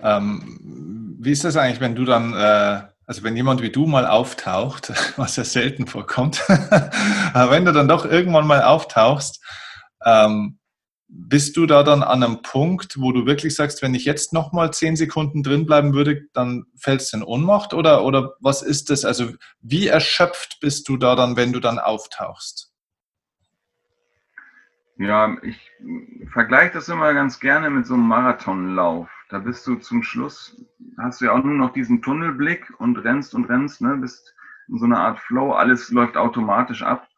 Ähm, 0.00 1.16
wie 1.20 1.30
ist 1.30 1.44
das 1.44 1.56
eigentlich, 1.56 1.80
wenn 1.80 1.94
du 1.94 2.04
dann, 2.04 2.34
äh, 2.34 2.82
also 3.06 3.22
wenn 3.22 3.36
jemand 3.36 3.62
wie 3.62 3.70
du 3.70 3.86
mal 3.86 4.04
auftaucht, 4.04 4.92
was 5.16 5.36
ja 5.36 5.44
selten 5.44 5.86
vorkommt, 5.86 6.42
aber 7.32 7.52
wenn 7.52 7.64
du 7.64 7.72
dann 7.72 7.86
doch 7.86 8.04
irgendwann 8.04 8.48
mal 8.48 8.62
auftauchst, 8.62 9.40
ähm, 10.04 10.58
bist 11.06 11.56
du 11.56 11.66
da 11.66 11.84
dann 11.84 12.02
an 12.02 12.24
einem 12.24 12.42
Punkt, 12.42 13.00
wo 13.00 13.12
du 13.12 13.24
wirklich 13.24 13.54
sagst, 13.54 13.82
wenn 13.82 13.94
ich 13.94 14.04
jetzt 14.04 14.32
nochmal 14.32 14.72
zehn 14.72 14.96
Sekunden 14.96 15.44
drin 15.44 15.64
bleiben 15.64 15.94
würde, 15.94 16.22
dann 16.32 16.64
fällst 16.76 17.12
du 17.12 17.18
in 17.18 17.22
Ohnmacht? 17.22 17.72
Oder, 17.72 18.04
oder 18.04 18.32
was 18.40 18.62
ist 18.62 18.90
das? 18.90 19.04
Also 19.04 19.30
wie 19.60 19.86
erschöpft 19.86 20.58
bist 20.60 20.88
du 20.88 20.96
da 20.96 21.14
dann, 21.14 21.36
wenn 21.36 21.52
du 21.52 21.60
dann 21.60 21.78
auftauchst? 21.78 22.65
Ja, 24.98 25.36
ich 25.42 25.70
vergleiche 26.32 26.74
das 26.74 26.88
immer 26.88 27.12
ganz 27.12 27.38
gerne 27.38 27.68
mit 27.68 27.86
so 27.86 27.94
einem 27.94 28.08
Marathonlauf. 28.08 29.10
Da 29.28 29.40
bist 29.40 29.66
du 29.66 29.76
zum 29.76 30.02
Schluss, 30.02 30.64
hast 30.98 31.20
du 31.20 31.26
ja 31.26 31.32
auch 31.32 31.44
nur 31.44 31.54
noch 31.54 31.72
diesen 31.72 32.00
Tunnelblick 32.00 32.72
und 32.78 32.96
rennst 32.98 33.34
und 33.34 33.44
rennst, 33.46 33.82
ne, 33.82 33.96
bist 33.96 34.34
in 34.68 34.78
so 34.78 34.86
einer 34.86 35.00
Art 35.00 35.20
Flow, 35.20 35.52
alles 35.52 35.90
läuft 35.90 36.16
automatisch 36.16 36.82
ab. 36.82 37.08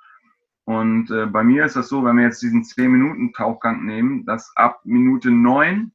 Und 0.65 1.11
äh, 1.11 1.27
bei 1.27 1.45
mir 1.45 1.65
ist 1.65 1.77
das 1.77 1.89
so, 1.89 2.05
wenn 2.05 2.17
wir 2.17 2.25
jetzt 2.25 2.43
diesen 2.43 2.63
10-Minuten-Tauchgang 2.63 3.85
nehmen, 3.85 4.27
dass 4.27 4.53
ab 4.57 4.81
Minute 4.85 5.31
9 5.31 5.93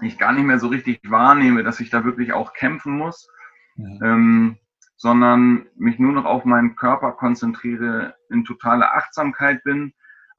ich 0.00 0.18
gar 0.18 0.32
nicht 0.32 0.44
mehr 0.44 0.58
so 0.58 0.68
richtig 0.68 1.00
wahrnehme, 1.10 1.62
dass 1.62 1.80
ich 1.80 1.90
da 1.90 2.04
wirklich 2.04 2.32
auch 2.32 2.54
kämpfen 2.54 2.96
muss, 2.96 3.28
ja. 3.76 3.86
ähm, 4.02 4.56
sondern 4.96 5.66
mich 5.76 5.98
nur 5.98 6.12
noch 6.12 6.24
auf 6.24 6.44
meinen 6.44 6.76
Körper 6.76 7.12
konzentriere, 7.12 8.14
in 8.30 8.44
totaler 8.44 8.94
Achtsamkeit 8.94 9.62
bin, 9.64 9.92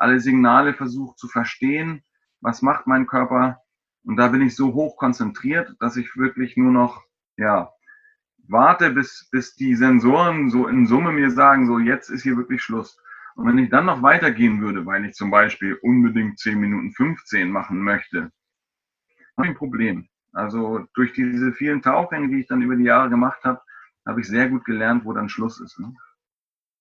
alle 0.04 0.20
Signale 0.20 0.74
versuche 0.74 1.16
zu 1.16 1.30
verstehen, 1.30 2.04
was 2.42 2.62
macht 2.62 2.88
mein 2.88 3.08
Körper. 3.08 3.62
Und 4.04 4.18
da 4.18 4.28
bin 4.28 4.42
ich 4.42 4.56
so 4.56 4.74
hoch 4.74 4.98
konzentriert, 4.98 5.74
dass 5.80 5.96
ich 5.96 6.18
wirklich 6.18 6.58
nur 6.58 6.72
noch, 6.72 7.02
ja, 7.38 7.72
warte, 8.50 8.90
bis, 8.92 9.30
bis 9.32 9.56
die 9.56 9.76
Sensoren 9.76 10.50
so 10.50 10.68
in 10.68 10.88
Summe 10.88 11.14
mir 11.14 11.32
sagen, 11.32 11.66
so 11.66 11.80
jetzt 11.80 12.10
ist 12.10 12.24
hier 12.24 12.36
wirklich 12.36 12.62
Schluss. 12.62 13.00
Und 13.36 13.48
wenn 13.48 13.58
ich 13.58 13.70
dann 13.70 13.86
noch 13.86 14.04
weitergehen 14.04 14.62
würde, 14.62 14.86
weil 14.86 15.06
ich 15.06 15.14
zum 15.14 15.32
Beispiel 15.32 15.80
unbedingt 15.82 16.38
10 16.38 16.60
Minuten 16.60 16.92
15 16.92 17.50
machen 17.50 17.80
möchte, 17.80 18.32
habe 19.38 19.48
ich 19.48 19.54
ein 19.54 19.56
Problem. 19.56 20.10
Also 20.34 20.86
durch 20.96 21.14
diese 21.14 21.54
vielen 21.54 21.82
Tauchgänge, 21.82 22.28
die 22.28 22.42
ich 22.42 22.48
dann 22.48 22.62
über 22.62 22.76
die 22.76 22.84
Jahre 22.84 23.10
gemacht 23.10 23.44
habe, 23.46 23.62
habe 24.06 24.20
ich 24.20 24.28
sehr 24.28 24.50
gut 24.50 24.66
gelernt, 24.66 25.06
wo 25.06 25.14
dann 25.14 25.30
Schluss 25.30 25.62
ist. 25.62 25.80
Ne? 25.80 25.96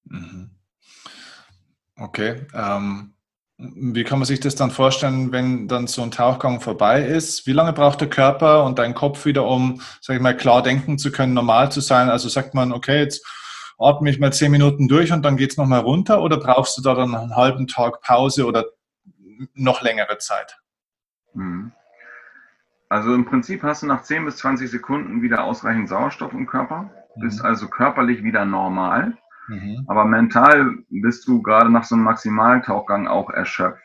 Mhm. 0.04 0.50
Okay. 1.96 2.46
Ähm, 2.54 3.14
wie 3.58 4.04
kann 4.04 4.18
man 4.18 4.26
sich 4.26 4.40
das 4.40 4.54
dann 4.54 4.70
vorstellen, 4.70 5.30
wenn 5.30 5.68
dann 5.68 5.86
so 5.86 6.02
ein 6.02 6.10
Tauchgang 6.10 6.60
vorbei 6.60 7.02
ist? 7.04 7.46
Wie 7.46 7.52
lange 7.52 7.72
braucht 7.72 8.00
der 8.00 8.10
Körper 8.10 8.64
und 8.64 8.78
dein 8.78 8.94
Kopf 8.94 9.24
wieder, 9.24 9.44
um, 9.46 9.80
sag 10.00 10.16
ich 10.16 10.22
mal, 10.22 10.36
klar 10.36 10.62
denken 10.62 10.98
zu 10.98 11.12
können, 11.12 11.34
normal 11.34 11.70
zu 11.70 11.80
sein? 11.80 12.08
Also 12.08 12.28
sagt 12.28 12.54
man, 12.54 12.72
okay, 12.72 12.98
jetzt 13.00 13.24
atme 13.78 14.10
ich 14.10 14.18
mal 14.18 14.32
zehn 14.32 14.50
Minuten 14.50 14.88
durch 14.88 15.12
und 15.12 15.22
dann 15.22 15.36
geht 15.36 15.52
es 15.52 15.56
nochmal 15.56 15.80
runter 15.80 16.22
oder 16.22 16.38
brauchst 16.38 16.76
du 16.78 16.82
da 16.82 16.94
dann 16.94 17.14
einen 17.14 17.36
halben 17.36 17.66
Tag 17.66 18.00
Pause 18.00 18.46
oder 18.46 18.64
noch 19.54 19.82
längere 19.82 20.18
Zeit? 20.18 20.58
Mhm. 21.34 21.72
Also 22.88 23.14
im 23.14 23.24
Prinzip 23.24 23.62
hast 23.62 23.82
du 23.82 23.86
nach 23.86 24.02
10 24.02 24.24
bis 24.24 24.36
20 24.38 24.70
Sekunden 24.70 25.22
wieder 25.22 25.44
ausreichend 25.44 25.88
Sauerstoff 25.88 26.32
im 26.32 26.46
Körper, 26.46 26.90
bist 27.16 27.40
mhm. 27.40 27.46
also 27.46 27.68
körperlich 27.68 28.22
wieder 28.22 28.44
normal, 28.44 29.16
mhm. 29.52 29.84
aber 29.86 30.04
mental 30.04 30.74
bist 30.88 31.26
du 31.28 31.42
gerade 31.42 31.70
nach 31.70 31.84
so 31.84 31.94
einem 31.94 32.04
Maximaltauchgang 32.04 33.06
auch 33.06 33.30
erschöpft. 33.30 33.82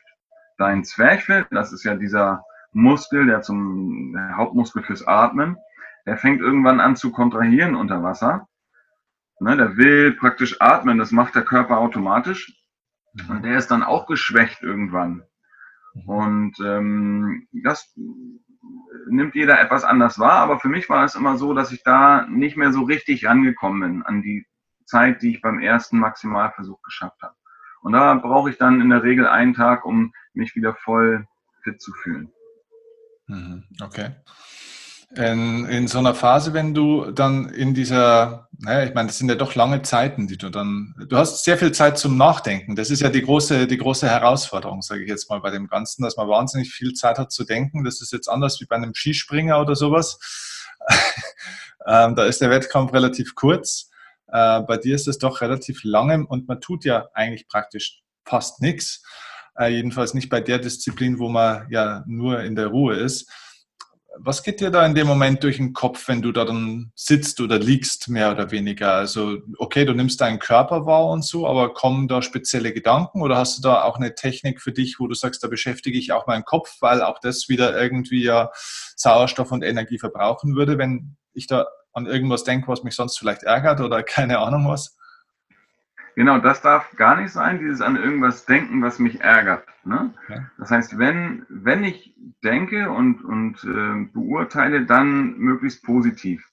Dein 0.58 0.84
Zwerchfell, 0.84 1.45
das 1.51 1.71
ist 1.73 1.84
ja 1.84 1.95
dieser 1.95 2.43
Muskel, 2.71 3.25
der 3.27 3.41
zum 3.41 4.13
der 4.13 4.38
Hauptmuskel 4.38 4.84
fürs 4.84 5.06
Atmen, 5.06 5.58
der 6.06 6.17
fängt 6.17 6.41
irgendwann 6.41 6.80
an 6.80 6.95
zu 6.95 7.12
kontrahieren 7.12 7.75
unter 7.75 8.01
Wasser 8.01 8.47
Ne, 9.39 9.56
der 9.56 9.77
will 9.77 10.13
praktisch 10.13 10.60
atmen, 10.60 10.97
das 10.97 11.12
macht 11.12 11.36
der 11.36 11.43
Körper 11.43 11.77
automatisch. 11.77 12.53
Mhm. 13.13 13.30
Und 13.30 13.43
der 13.43 13.58
ist 13.58 13.69
dann 13.69 13.84
auch 13.84 14.08
geschwächt 14.08 14.63
irgendwann. 14.63 15.23
Mhm. 15.93 16.10
Und 16.10 16.60
ähm, 16.65 17.47
das 17.51 17.93
nimmt 19.10 19.36
jeder 19.36 19.62
etwas 19.62 19.84
anders 19.84 20.17
wahr, 20.17 20.39
aber 20.39 20.60
für 20.60 20.69
mich 20.69 20.89
war 20.89 21.06
es 21.06 21.15
immer 21.15 21.38
so, 21.38 21.53
dass 21.53 21.71
ich 21.71 21.84
da 21.84 22.25
nicht 22.27 22.58
mehr 22.58 22.71
so 22.71 22.82
richtig 22.82 23.25
rangekommen 23.25 23.82
bin 23.82 24.03
an 24.03 24.21
die 24.21 24.45
Zeit, 24.88 25.21
die 25.21 25.36
ich 25.36 25.41
beim 25.41 25.60
ersten 25.60 26.00
Maximalversuch 26.00 26.82
geschafft 26.82 27.21
habe. 27.21 27.36
Und 27.82 27.93
da 27.93 28.15
brauche 28.15 28.50
ich 28.50 28.58
dann 28.58 28.82
in 28.82 28.89
der 28.89 29.04
Regel 29.04 29.28
einen 29.28 29.54
Tag, 29.54 29.86
um 29.86 30.13
mich 30.34 30.56
wieder 30.56 30.73
voll 30.76 31.28
fit 31.63 31.82
zu 31.82 31.93
fühlen. 31.93 32.32
Mhm. 33.28 33.63
Okay. 33.82 34.12
In, 35.15 35.65
in 35.67 35.88
so 35.88 36.00
einer 36.00 36.13
Phase, 36.13 36.54
wenn 36.54 36.73
du 36.73 37.12
dann 37.12 37.47
in 37.47 37.73
dieser, 37.73 38.50
naja, 38.60 38.86
ich 38.86 38.93
meine, 38.93 39.08
das 39.08 39.17
sind 39.17 39.30
ja 39.30 39.36
doch 39.36 39.56
lange 39.56 39.82
Zeiten, 39.82 40.28
die 40.28 40.38
du 40.38 40.50
dann, 40.50 40.95
du 41.08 41.15
hast 41.15 41.45
sehr 41.45 41.58
viel 41.58 41.71
Zeit 41.71 41.97
zum 41.97 42.17
Nachdenken. 42.17 42.76
Das 42.76 42.89
ist 42.89 43.02
ja 43.02 43.10
die 43.10 43.21
große, 43.21 43.67
die 43.67 43.78
große 43.78 44.08
Herausforderung, 44.10 44.82
sage 44.82 45.04
ich 45.04 45.10
jetzt 45.10 45.30
mal 45.30 45.39
bei 45.39 45.50
dem 45.50 45.67
Ganzen, 45.67 46.04
dass 46.04 46.17
man 46.17 46.28
wahnsinnig 46.28 46.73
viel 46.73 46.93
Zeit 46.93 47.19
hat 47.19 47.32
zu 47.32 47.45
denken. 47.45 47.86
Das 47.86 48.02
ist 48.02 48.12
jetzt 48.12 48.28
anders 48.28 48.60
wie 48.60 48.65
bei 48.65 48.76
einem 48.76 48.93
Skispringer 48.93 49.62
oder 49.62 49.76
sowas. 49.76 50.19
ähm, 51.88 52.15
da 52.15 52.26
ist 52.26 52.41
der 52.41 52.50
Wettkampf 52.50 52.91
relativ 52.91 53.34
kurz. 53.34 53.89
Äh, 54.27 54.61
bei 54.61 54.77
dir 54.77 54.95
ist 54.95 55.07
es 55.07 55.17
doch 55.17 55.41
relativ 55.41 55.83
lange 55.83 56.25
und 56.25 56.47
man 56.47 56.61
tut 56.61 56.85
ja 56.85 57.07
eigentlich 57.13 57.47
praktisch 57.47 58.01
fast 58.25 58.61
nichts. 58.61 59.03
Äh, 59.57 59.69
jedenfalls 59.69 60.13
nicht 60.13 60.29
bei 60.29 60.41
der 60.41 60.59
Disziplin, 60.59 61.19
wo 61.19 61.29
man 61.29 61.67
ja 61.69 62.03
nur 62.07 62.41
in 62.41 62.55
der 62.55 62.67
Ruhe 62.67 62.95
ist. 62.95 63.31
Was 64.19 64.41
geht 64.41 64.61
dir 64.61 64.71
da 64.71 64.83
in 64.83 64.95
dem 64.95 65.05
Moment 65.05 65.43
durch 65.43 65.57
den 65.57 65.73
Kopf, 65.73 66.07
wenn 66.07 66.23
du 66.23 66.31
da 66.31 66.43
dann 66.43 66.91
sitzt 66.95 67.39
oder 67.39 67.59
liegst, 67.59 68.09
mehr 68.09 68.31
oder 68.31 68.49
weniger? 68.49 68.93
Also, 68.93 69.37
okay, 69.59 69.85
du 69.85 69.93
nimmst 69.93 70.19
deinen 70.21 70.39
Körper 70.39 70.87
wahr 70.87 71.05
und 71.09 71.23
so, 71.23 71.47
aber 71.47 71.73
kommen 71.73 72.07
da 72.07 72.23
spezielle 72.23 72.73
Gedanken 72.73 73.21
oder 73.21 73.37
hast 73.37 73.59
du 73.59 73.61
da 73.61 73.83
auch 73.83 73.97
eine 73.97 74.15
Technik 74.15 74.59
für 74.59 74.71
dich, 74.71 74.99
wo 74.99 75.07
du 75.07 75.13
sagst, 75.13 75.43
da 75.43 75.47
beschäftige 75.47 75.99
ich 75.99 76.13
auch 76.13 76.25
meinen 76.25 76.45
Kopf, 76.45 76.77
weil 76.79 77.03
auch 77.03 77.19
das 77.19 77.47
wieder 77.47 77.79
irgendwie 77.79 78.23
ja 78.23 78.49
Sauerstoff 78.95 79.51
und 79.51 79.63
Energie 79.63 79.99
verbrauchen 79.99 80.55
würde, 80.55 80.79
wenn 80.79 81.15
ich 81.33 81.45
da 81.45 81.67
an 81.97 82.05
irgendwas 82.05 82.43
denke, 82.43 82.67
was 82.67 82.83
mich 82.83 82.95
sonst 82.95 83.17
vielleicht 83.17 83.43
ärgert 83.43 83.81
oder 83.81 84.03
keine 84.15 84.39
Ahnung 84.39 84.67
was? 84.67 84.95
Genau, 86.15 86.39
das 86.39 86.62
darf 86.62 86.95
gar 86.95 87.19
nicht 87.19 87.31
sein, 87.31 87.60
dieses 87.60 87.81
an 87.81 87.95
irgendwas 87.95 88.45
denken, 88.45 88.81
was 88.81 88.97
mich 88.97 89.21
ärgert. 89.21 89.67
Ne? 89.83 90.13
Ja. 90.29 90.49
Das 90.57 90.71
heißt, 90.71 90.97
wenn, 90.97 91.45
wenn 91.49 91.83
ich 91.83 92.15
denke 92.43 92.89
und, 92.89 93.23
und 93.23 93.63
äh, 93.63 94.12
beurteile, 94.12 94.86
dann 94.86 95.38
möglichst 95.38 95.83
positiv. 95.83 96.43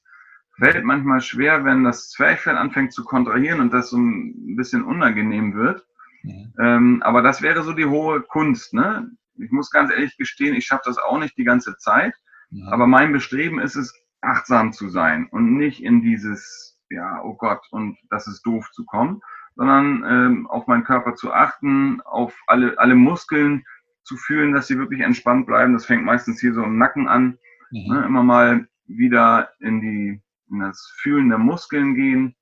Fällt 0.59 0.85
manchmal 0.85 1.21
schwer, 1.21 1.65
wenn 1.65 1.83
das 1.83 2.11
Zwerchfell 2.11 2.57
anfängt 2.57 2.93
zu 2.93 3.05
kontrahieren 3.05 3.61
und 3.61 3.73
das 3.73 3.91
so 3.91 3.97
ein 3.97 4.55
bisschen 4.57 4.85
unangenehm 4.85 5.55
wird. 5.55 5.83
Mhm. 6.23 6.53
Ähm, 6.61 7.03
aber 7.03 7.23
das 7.23 7.41
wäre 7.41 7.63
so 7.63 7.73
die 7.73 7.87
hohe 7.87 8.21
Kunst. 8.21 8.75
Ne? 8.75 9.11
Ich 9.37 9.51
muss 9.51 9.71
ganz 9.71 9.91
ehrlich 9.91 10.17
gestehen, 10.19 10.55
ich 10.55 10.67
schaffe 10.67 10.85
das 10.87 10.99
auch 10.99 11.19
nicht 11.19 11.39
die 11.39 11.45
ganze 11.45 11.77
Zeit. 11.79 12.15
Mhm. 12.51 12.69
Aber 12.69 12.87
mein 12.87 13.13
Bestreben 13.13 13.59
ist 13.59 13.77
es, 13.77 13.95
achtsam 14.25 14.73
zu 14.73 14.89
sein 14.89 15.29
und 15.31 15.57
nicht 15.57 15.83
in 15.83 16.03
dieses, 16.03 16.79
ja, 16.91 17.23
oh 17.23 17.35
Gott, 17.35 17.67
und 17.71 17.99
das 18.11 18.27
ist 18.27 18.43
doof 18.43 18.71
zu 18.73 18.85
kommen 18.85 19.21
sondern 19.57 20.05
ähm, 20.09 20.47
auf 20.49 20.67
meinen 20.67 20.85
Körper 20.85 21.15
zu 21.15 21.33
achten, 21.33 22.01
auf 22.03 22.35
alle, 22.47 22.79
alle 22.79 22.95
Muskeln 22.95 23.65
zu 24.03 24.17
fühlen, 24.17 24.53
dass 24.53 24.67
sie 24.67 24.79
wirklich 24.79 25.01
entspannt 25.01 25.47
bleiben. 25.47 25.73
Das 25.73 25.87
fängt 25.87 26.05
meistens 26.05 26.41
hier 26.41 26.55
so 26.55 26.63
im 26.63 26.79
Nacken 26.79 27.09
an. 27.09 27.39
Mhm. 27.71 27.87
Ne, 27.89 28.05
immer 28.05 28.23
mal 28.23 28.69
wieder 28.87 29.51
in, 29.61 29.81
die, 29.81 30.23
in 30.51 30.61
das 30.61 30.93
Fühlen 30.97 31.29
der 31.29 31.39
Muskeln 31.39 31.95
gehen. 31.95 32.35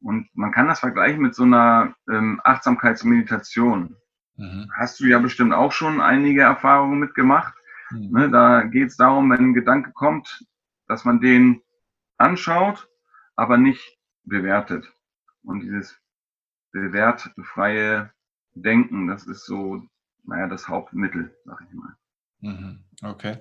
Und 0.00 0.28
man 0.34 0.52
kann 0.52 0.68
das 0.68 0.80
vergleichen 0.80 1.22
mit 1.22 1.34
so 1.34 1.44
einer 1.44 1.94
ähm, 2.10 2.40
Achtsamkeitsmeditation. 2.44 3.96
Mhm. 4.36 4.70
Hast 4.76 5.00
du 5.00 5.06
ja 5.06 5.18
bestimmt 5.18 5.54
auch 5.54 5.72
schon 5.72 6.00
einige 6.00 6.42
Erfahrungen 6.42 6.98
mitgemacht. 6.98 7.54
Ne, 7.92 8.30
da 8.30 8.62
geht 8.62 8.88
es 8.88 8.96
darum, 8.96 9.30
wenn 9.30 9.40
ein 9.40 9.54
Gedanke 9.54 9.92
kommt, 9.92 10.44
dass 10.88 11.04
man 11.04 11.20
den 11.20 11.62
anschaut, 12.18 12.88
aber 13.36 13.58
nicht 13.58 13.98
bewertet. 14.24 14.92
Und 15.42 15.60
dieses 15.60 15.98
bewertfreie 16.72 18.12
Denken, 18.54 19.08
das 19.08 19.26
ist 19.26 19.46
so, 19.46 19.82
naja, 20.24 20.46
das 20.46 20.68
Hauptmittel, 20.68 21.34
sag 21.44 21.64
ich 21.66 21.74
mal. 21.74 21.96
Mhm, 22.40 22.84
okay. 23.02 23.38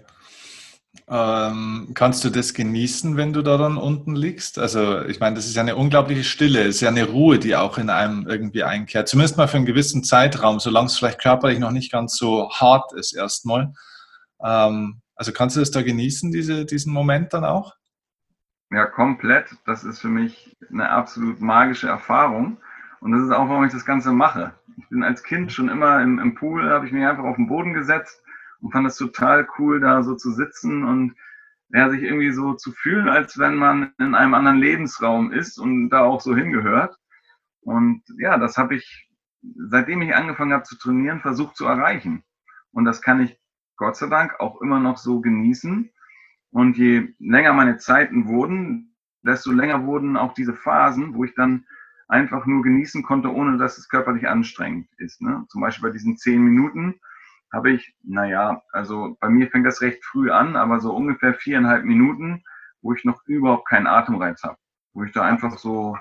Ähm, 1.07 1.91
kannst 1.93 2.23
du 2.23 2.29
das 2.29 2.53
genießen, 2.53 3.15
wenn 3.15 3.33
du 3.33 3.41
da 3.41 3.57
dann 3.57 3.77
unten 3.77 4.15
liegst? 4.15 4.59
Also, 4.59 5.01
ich 5.03 5.19
meine, 5.19 5.35
das 5.35 5.45
ist 5.45 5.55
ja 5.55 5.61
eine 5.61 5.75
unglaubliche 5.75 6.23
Stille, 6.23 6.61
es 6.63 6.75
ist 6.75 6.81
ja 6.81 6.89
eine 6.89 7.05
Ruhe, 7.05 7.39
die 7.39 7.55
auch 7.55 7.77
in 7.77 7.89
einem 7.89 8.27
irgendwie 8.27 8.63
einkehrt. 8.63 9.07
Zumindest 9.07 9.37
mal 9.37 9.47
für 9.47 9.57
einen 9.57 9.65
gewissen 9.65 10.03
Zeitraum, 10.03 10.59
solange 10.59 10.87
es 10.87 10.97
vielleicht 10.97 11.21
körperlich 11.21 11.59
noch 11.59 11.71
nicht 11.71 11.91
ganz 11.91 12.17
so 12.17 12.49
hart 12.51 12.93
ist, 12.93 13.13
erstmal. 13.13 13.73
Ähm, 14.43 15.01
also, 15.15 15.31
kannst 15.31 15.55
du 15.55 15.59
das 15.59 15.71
da 15.71 15.81
genießen, 15.81 16.31
diese, 16.31 16.65
diesen 16.65 16.93
Moment 16.93 17.33
dann 17.33 17.45
auch? 17.45 17.75
Ja, 18.71 18.85
komplett. 18.85 19.55
Das 19.65 19.83
ist 19.83 19.99
für 19.99 20.07
mich 20.07 20.55
eine 20.69 20.89
absolut 20.89 21.41
magische 21.41 21.87
Erfahrung. 21.87 22.57
Und 23.01 23.11
das 23.11 23.23
ist 23.23 23.31
auch, 23.31 23.49
warum 23.49 23.65
ich 23.65 23.73
das 23.73 23.85
Ganze 23.85 24.11
mache. 24.13 24.53
Ich 24.77 24.87
bin 24.89 25.03
als 25.03 25.23
Kind 25.23 25.51
schon 25.51 25.69
immer 25.69 26.01
im, 26.01 26.19
im 26.19 26.35
Pool, 26.35 26.69
habe 26.69 26.85
ich 26.85 26.91
mich 26.91 27.05
einfach 27.05 27.23
auf 27.23 27.35
den 27.35 27.47
Boden 27.47 27.73
gesetzt 27.73 28.23
und 28.61 28.71
fand 28.71 28.87
es 28.87 28.95
total 28.95 29.47
cool, 29.57 29.79
da 29.79 30.03
so 30.03 30.15
zu 30.15 30.31
sitzen 30.31 30.83
und 30.83 31.15
ja, 31.73 31.89
sich 31.89 32.03
irgendwie 32.03 32.31
so 32.31 32.53
zu 32.53 32.71
fühlen, 32.71 33.09
als 33.09 33.37
wenn 33.37 33.55
man 33.55 33.93
in 33.97 34.13
einem 34.13 34.33
anderen 34.33 34.57
Lebensraum 34.57 35.31
ist 35.31 35.57
und 35.57 35.89
da 35.89 36.01
auch 36.01 36.21
so 36.21 36.35
hingehört. 36.35 36.95
Und 37.61 38.03
ja, 38.19 38.37
das 38.37 38.57
habe 38.57 38.75
ich, 38.75 39.09
seitdem 39.69 40.01
ich 40.01 40.15
angefangen 40.15 40.53
habe 40.53 40.63
zu 40.63 40.77
trainieren, 40.77 41.21
versucht 41.21 41.55
zu 41.55 41.65
erreichen. 41.65 42.23
Und 42.71 42.85
das 42.85 43.01
kann 43.01 43.21
ich 43.21 43.40
Gott 43.81 43.97
sei 43.97 44.05
Dank 44.09 44.39
auch 44.39 44.61
immer 44.61 44.79
noch 44.79 44.99
so 44.99 45.21
genießen. 45.21 45.89
Und 46.51 46.77
je 46.77 47.15
länger 47.17 47.51
meine 47.53 47.77
Zeiten 47.77 48.27
wurden, 48.27 48.95
desto 49.23 49.51
länger 49.51 49.87
wurden 49.87 50.17
auch 50.17 50.35
diese 50.35 50.53
Phasen, 50.53 51.15
wo 51.15 51.23
ich 51.23 51.33
dann 51.33 51.65
einfach 52.07 52.45
nur 52.45 52.61
genießen 52.61 53.01
konnte, 53.01 53.33
ohne 53.33 53.57
dass 53.57 53.79
es 53.79 53.89
körperlich 53.89 54.27
anstrengend 54.27 54.87
ist. 54.97 55.19
Ne? 55.23 55.45
Zum 55.49 55.61
Beispiel 55.61 55.89
bei 55.89 55.93
diesen 55.93 56.15
zehn 56.15 56.43
Minuten 56.43 56.99
habe 57.51 57.71
ich, 57.71 57.95
naja, 58.03 58.61
also 58.71 59.17
bei 59.19 59.29
mir 59.29 59.49
fängt 59.49 59.65
das 59.65 59.81
recht 59.81 60.05
früh 60.05 60.29
an, 60.29 60.55
aber 60.55 60.79
so 60.79 60.95
ungefähr 60.95 61.33
viereinhalb 61.33 61.83
Minuten, 61.83 62.43
wo 62.83 62.93
ich 62.93 63.03
noch 63.03 63.25
überhaupt 63.25 63.67
keinen 63.67 63.87
Atemreiz 63.87 64.43
habe, 64.43 64.57
wo 64.93 65.03
ich 65.05 65.11
da 65.11 65.23
einfach 65.23 65.57
so 65.57 65.97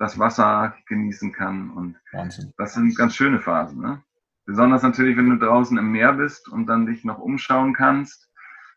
das 0.00 0.18
Wasser 0.18 0.74
genießen 0.88 1.30
kann. 1.30 1.70
Und 1.70 2.00
Wahnsinn. 2.10 2.52
das 2.56 2.74
sind 2.74 2.96
ganz 2.96 3.14
schöne 3.14 3.38
Phasen. 3.38 3.80
Ne? 3.80 4.02
Besonders 4.46 4.82
natürlich, 4.82 5.16
wenn 5.16 5.30
du 5.30 5.38
draußen 5.38 5.76
im 5.78 5.92
Meer 5.92 6.12
bist 6.12 6.48
und 6.48 6.66
dann 6.66 6.86
dich 6.86 7.04
noch 7.04 7.18
umschauen 7.18 7.74
kannst 7.74 8.24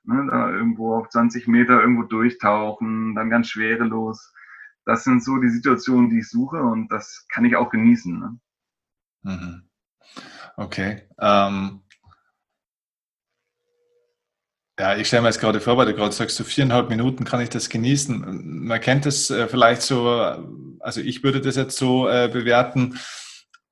Ne, 0.07 0.25
da 0.31 0.49
irgendwo 0.49 0.95
auf 0.95 1.09
20 1.09 1.49
Meter 1.49 1.81
irgendwo 1.81 2.03
durchtauchen, 2.03 3.13
dann 3.13 3.29
ganz 3.29 3.49
schwerelos. 3.49 4.33
Das 4.85 5.03
sind 5.03 5.21
so 5.21 5.35
die 5.35 5.49
Situationen, 5.49 6.09
die 6.09 6.19
ich 6.19 6.29
suche 6.29 6.61
und 6.61 6.89
das 6.93 7.25
kann 7.27 7.43
ich 7.43 7.57
auch 7.57 7.69
genießen. 7.69 8.17
Ne? 8.17 8.39
Mhm. 9.23 9.69
Okay. 10.55 11.01
Ähm, 11.19 11.81
ja, 14.79 14.95
ich 14.95 15.07
stelle 15.07 15.23
mir 15.23 15.27
jetzt 15.27 15.41
gerade 15.41 15.59
vor, 15.59 15.75
weil 15.75 15.87
du 15.87 15.93
gerade 15.93 16.13
sagst, 16.13 16.37
so 16.37 16.45
viereinhalb 16.45 16.87
Minuten 16.87 17.25
kann 17.25 17.41
ich 17.41 17.49
das 17.49 17.67
genießen. 17.67 18.65
Man 18.65 18.79
kennt 18.79 19.05
es 19.05 19.29
äh, 19.29 19.49
vielleicht 19.49 19.81
so, 19.81 20.07
also 20.79 21.01
ich 21.01 21.21
würde 21.21 21.41
das 21.41 21.57
jetzt 21.57 21.75
so 21.77 22.07
äh, 22.07 22.29
bewerten, 22.31 22.97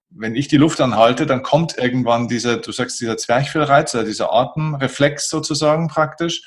wenn 0.10 0.36
ich 0.36 0.48
die 0.48 0.58
Luft 0.58 0.80
anhalte, 0.82 1.26
dann 1.26 1.44
kommt 1.44 1.78
irgendwann 1.78 2.28
dieser, 2.28 2.58
du 2.58 2.72
sagst, 2.72 3.00
dieser 3.02 3.18
Zwerchfellreiz, 3.18 3.94
oder 3.96 4.04
dieser 4.04 4.34
Atemreflex 4.34 5.30
sozusagen 5.30 5.88
praktisch. 5.88 6.44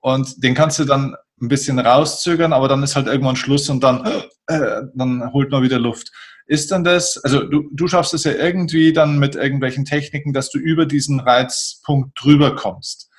Und 0.00 0.42
den 0.42 0.54
kannst 0.54 0.78
du 0.78 0.84
dann 0.84 1.16
ein 1.40 1.48
bisschen 1.48 1.78
rauszögern, 1.78 2.52
aber 2.52 2.68
dann 2.68 2.82
ist 2.82 2.96
halt 2.96 3.06
irgendwann 3.06 3.36
Schluss 3.36 3.68
und 3.68 3.82
dann, 3.82 4.06
äh, 4.46 4.82
dann 4.94 5.32
holt 5.32 5.50
man 5.50 5.62
wieder 5.62 5.78
Luft. 5.78 6.10
Ist 6.46 6.70
dann 6.70 6.84
das, 6.84 7.18
also 7.24 7.44
du, 7.44 7.70
du 7.72 7.88
schaffst 7.88 8.14
es 8.14 8.24
ja 8.24 8.32
irgendwie 8.32 8.92
dann 8.92 9.18
mit 9.18 9.34
irgendwelchen 9.34 9.84
Techniken, 9.84 10.32
dass 10.32 10.50
du 10.50 10.58
über 10.58 10.86
diesen 10.86 11.20
Reizpunkt 11.20 12.22
drüber 12.22 12.54
kommst. 12.54 13.10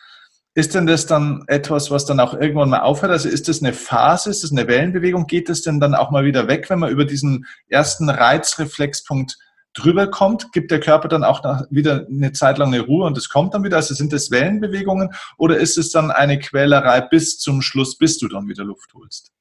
Ist 0.54 0.74
denn 0.74 0.86
das 0.86 1.06
dann 1.06 1.44
etwas, 1.48 1.92
was 1.92 2.06
dann 2.06 2.22
auch 2.22 2.34
irgendwann 2.34 2.70
mal 2.70 2.80
aufhört? 2.80 3.12
Also 3.12 3.28
ist 3.28 3.50
das 3.50 3.62
eine 3.62 3.74
Phase, 3.74 4.30
ist 4.30 4.44
das 4.44 4.52
eine 4.52 4.68
Wellenbewegung? 4.68 5.28
Geht 5.28 5.50
das 5.50 5.64
denn 5.64 5.82
dann 5.82 5.96
auch 5.96 6.12
mal 6.12 6.24
wieder 6.24 6.48
weg, 6.48 6.70
wenn 6.70 6.80
man 6.80 6.92
über 6.92 7.04
diesen 7.04 7.46
ersten 7.68 8.10
Reizreflexpunkt 8.10 9.38
drüber 9.76 10.08
kommt, 10.08 10.52
gibt 10.52 10.72
der 10.72 10.80
Körper 10.80 11.08
dann 11.08 11.24
auch 11.24 11.44
wieder 11.70 12.08
eine 12.10 12.32
Zeit 12.32 12.58
lang 12.58 12.74
eine 12.74 12.82
Ruhe 12.82 13.06
und 13.06 13.18
es 13.18 13.30
kommt 13.30 13.54
dann 13.54 13.64
wieder? 13.64 13.78
Also 13.78 13.94
sind 13.94 14.14
das 14.14 14.32
Wellenbewegungen 14.32 15.10
oder 15.38 15.58
ist 15.58 15.78
es 15.78 15.92
dann 15.92 16.12
eine 16.12 16.40
Quälerei 16.40 17.02
bis 17.02 17.38
zum 17.38 17.62
Schluss, 17.62 17.98
bis 17.98 18.18
du 18.18 18.28
dann 18.28 18.48
wieder 18.48 18.64
Luft 18.64 18.94
holst? 18.94 19.32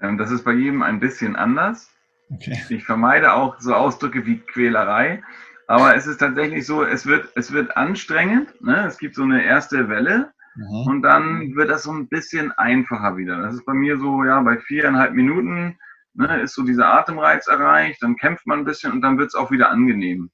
Ähm, 0.00 0.18
das 0.18 0.30
ist 0.30 0.44
bei 0.44 0.52
jedem 0.52 0.82
ein 0.82 1.00
bisschen 1.00 1.36
anders. 1.36 1.88
Okay. 2.30 2.60
Ich 2.70 2.84
vermeide 2.84 3.32
auch 3.34 3.60
so 3.60 3.74
Ausdrücke 3.74 4.26
wie 4.26 4.38
Quälerei. 4.38 5.22
Aber 5.68 5.96
es 5.96 6.06
ist 6.06 6.18
tatsächlich 6.18 6.64
so, 6.64 6.84
es 6.84 7.06
wird, 7.06 7.28
es 7.34 7.52
wird 7.52 7.76
anstrengend. 7.76 8.60
Ne? 8.62 8.86
Es 8.86 8.98
gibt 8.98 9.14
so 9.14 9.22
eine 9.22 9.44
erste 9.44 9.88
Welle 9.88 10.32
mhm. 10.54 10.86
und 10.86 11.02
dann 11.02 11.54
wird 11.56 11.70
das 11.70 11.82
so 11.82 11.92
ein 11.92 12.08
bisschen 12.08 12.52
einfacher 12.52 13.16
wieder. 13.16 13.42
Das 13.42 13.54
ist 13.54 13.66
bei 13.66 13.74
mir 13.74 13.98
so, 13.98 14.24
ja, 14.24 14.40
bei 14.42 14.58
viereinhalb 14.58 15.12
Minuten 15.12 15.76
ne, 16.16 16.40
ist 16.40 16.54
so 16.54 16.62
dieser 16.62 16.92
Atemreiz 16.92 17.46
erreicht, 17.46 18.02
dann 18.02 18.16
kämpft 18.16 18.46
man 18.46 18.60
ein 18.60 18.64
bisschen 18.64 18.92
und 18.92 19.02
dann 19.02 19.18
wird 19.18 19.28
es 19.28 19.34
auch 19.34 19.50
wieder 19.50 19.70
angenehm. 19.70 20.30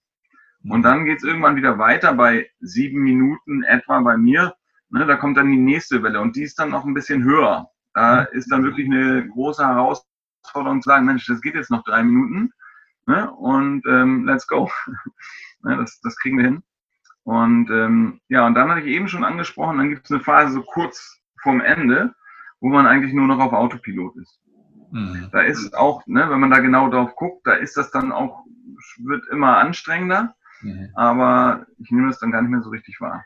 Und 0.65 0.79
mhm. 0.79 0.83
dann 0.83 1.05
geht 1.05 1.19
es 1.19 1.25
irgendwann 1.25 1.57
wieder 1.57 1.79
weiter 1.79 2.15
bei 2.15 2.49
sieben 2.61 3.03
Minuten 3.03 3.63
etwa 3.65 4.01
bei 4.01 4.17
mir. 4.17 4.55
Ne, 4.91 5.07
da 5.07 5.17
kommt 5.17 5.37
dann 5.37 5.51
die 5.51 5.57
nächste 5.57 6.03
Welle 6.03 6.21
und 6.21 6.37
die 6.37 6.43
ist 6.43 6.59
dann 6.59 6.71
noch 6.71 6.85
ein 6.85 6.95
bisschen 6.95 7.25
höher. 7.25 7.69
Da 7.95 8.23
mhm. 8.23 8.39
ist 8.39 8.51
dann 8.51 8.63
wirklich 8.63 8.87
eine 8.87 9.29
große 9.29 9.67
Herausforderung 9.67 10.83
zu 10.83 10.89
sagen, 10.89 11.07
Mensch, 11.07 11.27
das 11.27 11.41
geht 11.41 11.55
jetzt 11.55 11.71
noch 11.71 11.85
drei 11.85 12.03
Minuten 12.03 12.53
ne, 13.07 13.31
und 13.33 13.85
ähm, 13.87 14.25
let's 14.25 14.47
go. 14.47 14.71
ne, 15.63 15.77
das, 15.77 16.01
das 16.01 16.17
kriegen 16.17 16.39
wir 16.39 16.45
hin. 16.45 16.63
Und 17.25 17.71
ähm, 17.71 18.21
ja, 18.29 18.47
und 18.47 18.55
dann 18.55 18.71
hatte 18.71 18.81
ich 18.81 18.89
eben 18.89 19.09
schon 19.09 19.25
angesprochen, 19.25 19.79
dann 19.79 19.91
gibt 19.91 20.07
es 20.07 20.11
eine 20.11 20.21
Phase 20.21 20.55
so 20.55 20.63
kurz 20.63 21.21
vorm 21.41 21.61
Ende, 21.61 22.15
wo 22.61 22.69
man 22.69 22.87
eigentlich 22.87 23.13
nur 23.13 23.27
noch 23.27 23.39
auf 23.39 23.53
Autopilot 23.53 24.17
ist. 24.17 24.42
Mhm. 24.93 25.29
Da 25.33 25.41
ist 25.43 25.75
auch, 25.75 26.07
ne, 26.07 26.29
wenn 26.29 26.41
man 26.41 26.51
da 26.51 26.59
genau 26.59 26.89
drauf 26.89 27.17
guckt, 27.17 27.47
da 27.47 27.55
ist 27.55 27.77
das 27.77 27.91
dann 27.91 28.13
auch, 28.13 28.45
wird 28.99 29.27
immer 29.31 29.57
anstrengender, 29.59 30.35
mhm. 30.61 30.91
aber 30.95 31.67
ich 31.79 31.91
nehme 31.91 32.09
das 32.09 32.19
dann 32.19 32.31
gar 32.31 32.43
nicht 32.43 32.51
mehr 32.51 32.63
so 32.63 32.71
richtig 32.71 33.01
wahr. 33.01 33.25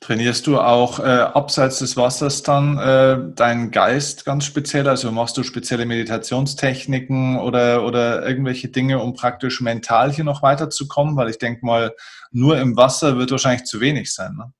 Trainierst 0.00 0.46
du 0.46 0.58
auch 0.58 0.98
äh, 0.98 1.02
abseits 1.02 1.78
des 1.78 1.96
Wassers 1.96 2.42
dann 2.42 2.76
äh, 2.78 3.34
deinen 3.34 3.70
Geist 3.70 4.24
ganz 4.24 4.44
speziell? 4.44 4.88
Also 4.88 5.12
machst 5.12 5.36
du 5.36 5.44
spezielle 5.44 5.86
Meditationstechniken 5.86 7.38
oder, 7.38 7.84
oder 7.84 8.26
irgendwelche 8.26 8.68
Dinge, 8.68 8.98
um 8.98 9.14
praktisch 9.14 9.60
mental 9.60 10.10
hier 10.10 10.24
noch 10.24 10.42
weiterzukommen? 10.42 11.16
Weil 11.16 11.28
ich 11.28 11.38
denke 11.38 11.64
mal, 11.64 11.94
nur 12.32 12.58
im 12.58 12.76
Wasser 12.76 13.16
wird 13.18 13.30
wahrscheinlich 13.30 13.64
zu 13.64 13.80
wenig 13.80 14.12
sein. 14.12 14.34
Ne? 14.34 14.52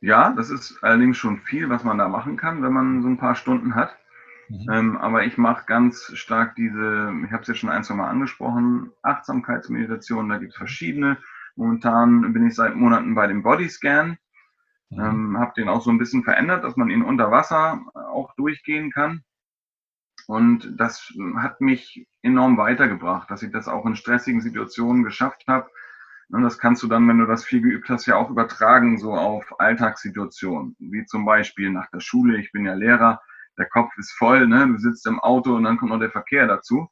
Ja, 0.00 0.32
das 0.32 0.50
ist 0.50 0.78
allerdings 0.82 1.16
schon 1.16 1.38
viel, 1.38 1.68
was 1.68 1.84
man 1.84 1.98
da 1.98 2.08
machen 2.08 2.36
kann, 2.36 2.62
wenn 2.62 2.72
man 2.72 3.02
so 3.02 3.08
ein 3.08 3.18
paar 3.18 3.34
Stunden 3.34 3.74
hat. 3.74 3.96
Mhm. 4.48 4.66
Ähm, 4.72 4.96
aber 4.96 5.24
ich 5.24 5.36
mache 5.36 5.66
ganz 5.66 6.12
stark 6.14 6.54
diese, 6.54 7.12
ich 7.24 7.32
habe 7.32 7.42
es 7.42 7.48
jetzt 7.48 7.58
schon 7.58 7.70
ein, 7.70 7.84
zwei 7.84 7.94
Mal 7.94 8.08
angesprochen, 8.08 8.92
Achtsamkeitsmeditation, 9.02 10.28
da 10.28 10.38
gibt 10.38 10.52
es 10.52 10.58
verschiedene. 10.58 11.18
Momentan 11.56 12.32
bin 12.32 12.46
ich 12.46 12.54
seit 12.54 12.76
Monaten 12.76 13.14
bei 13.14 13.26
dem 13.26 13.42
Bodyscan. 13.42 14.18
Mhm. 14.90 15.00
Ähm, 15.00 15.38
habe 15.38 15.52
den 15.56 15.68
auch 15.68 15.82
so 15.82 15.90
ein 15.90 15.98
bisschen 15.98 16.22
verändert, 16.24 16.64
dass 16.64 16.76
man 16.76 16.90
ihn 16.90 17.02
unter 17.02 17.30
Wasser 17.30 17.82
auch 17.94 18.34
durchgehen 18.36 18.90
kann. 18.90 19.22
Und 20.26 20.74
das 20.78 21.12
hat 21.36 21.60
mich 21.60 22.06
enorm 22.22 22.58
weitergebracht, 22.58 23.30
dass 23.30 23.42
ich 23.42 23.50
das 23.50 23.66
auch 23.66 23.86
in 23.86 23.96
stressigen 23.96 24.40
Situationen 24.40 25.02
geschafft 25.02 25.44
habe. 25.46 25.70
Und 26.30 26.42
das 26.42 26.58
kannst 26.58 26.82
du 26.82 26.88
dann, 26.88 27.08
wenn 27.08 27.18
du 27.18 27.26
das 27.26 27.44
viel 27.44 27.62
geübt 27.62 27.88
hast, 27.88 28.06
ja 28.06 28.16
auch 28.16 28.30
übertragen, 28.30 28.98
so 28.98 29.14
auf 29.14 29.60
Alltagssituationen. 29.60 30.76
Wie 30.78 31.04
zum 31.06 31.24
Beispiel 31.24 31.70
nach 31.70 31.88
der 31.90 32.00
Schule, 32.00 32.38
ich 32.38 32.52
bin 32.52 32.66
ja 32.66 32.74
Lehrer, 32.74 33.22
der 33.56 33.66
Kopf 33.66 33.96
ist 33.96 34.12
voll, 34.12 34.46
ne? 34.46 34.66
du 34.66 34.78
sitzt 34.78 35.06
im 35.06 35.18
Auto 35.20 35.56
und 35.56 35.64
dann 35.64 35.78
kommt 35.78 35.90
noch 35.90 35.98
der 35.98 36.10
Verkehr 36.10 36.46
dazu. 36.46 36.88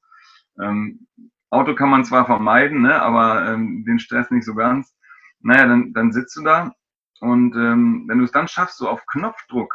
Ähm, 0.61 1.07
Auto 1.51 1.75
kann 1.75 1.91
man 1.91 2.05
zwar 2.05 2.27
vermeiden, 2.27 2.83
ne, 2.83 3.01
aber 3.01 3.53
ähm, 3.53 3.85
den 3.87 3.99
Stress 3.99 4.31
nicht 4.31 4.45
so 4.45 4.55
ganz. 4.55 4.95
Naja, 5.41 5.67
dann, 5.67 5.93
dann 5.93 6.13
sitzt 6.13 6.37
du 6.37 6.43
da 6.43 6.73
und 7.21 7.55
ähm, 7.55 8.05
wenn 8.09 8.19
du 8.19 8.25
es 8.25 8.33
dann 8.33 8.49
schaffst, 8.49 8.79
so 8.79 8.89
auf 8.89 9.07
Knopfdruck, 9.07 9.75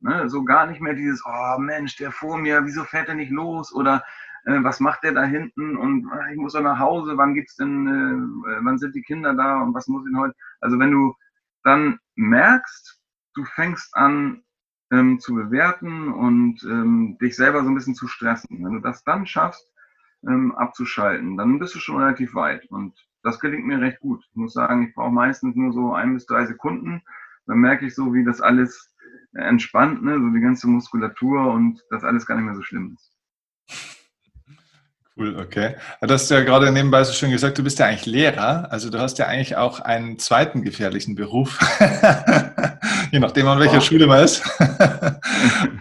ne, 0.00 0.28
so 0.28 0.44
gar 0.44 0.66
nicht 0.66 0.80
mehr 0.80 0.94
dieses, 0.94 1.22
oh 1.24 1.58
Mensch, 1.58 1.96
der 1.96 2.10
vor 2.10 2.36
mir, 2.38 2.64
wieso 2.64 2.84
fährt 2.84 3.08
er 3.08 3.14
nicht 3.14 3.30
los 3.30 3.72
oder 3.72 4.04
äh, 4.48 4.64
was 4.64 4.80
macht 4.80 5.02
der 5.04 5.12
da 5.12 5.24
hinten 5.24 5.76
und 5.76 6.10
äh, 6.10 6.32
ich 6.32 6.38
muss 6.38 6.54
doch 6.54 6.62
nach 6.62 6.78
Hause, 6.78 7.16
wann 7.16 7.34
gibt's 7.34 7.56
denn, 7.56 7.86
äh, 7.86 8.50
äh, 8.50 8.60
wann 8.62 8.78
sind 8.78 8.94
die 8.94 9.02
Kinder 9.02 9.34
da 9.34 9.60
und 9.62 9.74
was 9.74 9.88
muss 9.88 10.06
ich 10.08 10.16
heute? 10.16 10.34
Also 10.60 10.78
wenn 10.78 10.90
du 10.90 11.14
dann 11.64 11.98
merkst, 12.16 12.98
du 13.34 13.44
fängst 13.44 13.94
an 13.94 14.42
ähm, 14.90 15.20
zu 15.20 15.34
bewerten 15.34 16.08
und 16.08 16.62
ähm, 16.64 17.18
dich 17.20 17.36
selber 17.36 17.62
so 17.62 17.68
ein 17.68 17.74
bisschen 17.74 17.94
zu 17.94 18.08
stressen. 18.08 18.64
Wenn 18.64 18.72
du 18.72 18.80
das 18.80 19.04
dann 19.04 19.26
schaffst, 19.26 19.70
ähm, 20.26 20.54
abzuschalten, 20.54 21.36
dann 21.36 21.58
bist 21.58 21.74
du 21.74 21.78
schon 21.78 21.98
relativ 21.98 22.34
weit. 22.34 22.64
Und 22.70 22.94
das 23.22 23.40
gelingt 23.40 23.66
mir 23.66 23.80
recht 23.80 24.00
gut. 24.00 24.24
Ich 24.30 24.36
muss 24.36 24.54
sagen, 24.54 24.88
ich 24.88 24.94
brauche 24.94 25.12
meistens 25.12 25.56
nur 25.56 25.72
so 25.72 25.92
ein 25.92 26.14
bis 26.14 26.24
drei 26.24 26.46
Sekunden. 26.46 27.02
Dann 27.46 27.58
merke 27.58 27.86
ich 27.86 27.94
so, 27.94 28.14
wie 28.14 28.24
das 28.24 28.40
alles 28.40 28.94
entspannt, 29.34 30.02
ne? 30.02 30.18
so 30.18 30.28
die 30.30 30.40
ganze 30.40 30.68
Muskulatur 30.68 31.52
und 31.52 31.82
das 31.90 32.02
alles 32.02 32.24
gar 32.24 32.36
nicht 32.36 32.46
mehr 32.46 32.54
so 32.54 32.62
schlimm 32.62 32.96
ist. 32.96 33.97
Cool, 35.18 35.36
okay. 35.36 35.74
Du 36.00 36.14
hast 36.14 36.30
ja 36.30 36.42
gerade 36.42 36.70
nebenbei 36.70 37.02
so 37.02 37.12
schön 37.12 37.32
gesagt, 37.32 37.58
du 37.58 37.64
bist 37.64 37.80
ja 37.80 37.86
eigentlich 37.86 38.06
Lehrer, 38.06 38.70
also 38.70 38.88
du 38.88 39.00
hast 39.00 39.18
ja 39.18 39.26
eigentlich 39.26 39.56
auch 39.56 39.80
einen 39.80 40.16
zweiten 40.20 40.62
gefährlichen 40.62 41.16
Beruf, 41.16 41.58
je 43.10 43.18
nachdem 43.18 43.48
an 43.48 43.58
welcher 43.58 43.78
oh. 43.78 43.80
Schule 43.80 44.06
man 44.06 44.24
ist. 44.24 44.42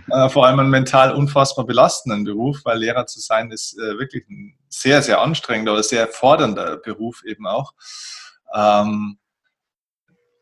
Äh, 0.09 0.29
vor 0.29 0.45
allem 0.45 0.59
einen 0.59 0.69
mental 0.69 1.11
unfassbar 1.11 1.65
belastenden 1.65 2.23
Beruf, 2.23 2.61
weil 2.63 2.79
Lehrer 2.79 3.07
zu 3.07 3.19
sein 3.19 3.51
ist 3.51 3.77
äh, 3.77 3.99
wirklich 3.99 4.23
ein 4.29 4.55
sehr, 4.69 5.01
sehr 5.01 5.19
anstrengender 5.19 5.73
oder 5.73 5.83
sehr 5.83 6.07
fordernder 6.07 6.77
Beruf 6.77 7.23
eben 7.25 7.45
auch. 7.45 7.73
Ähm, 8.55 9.17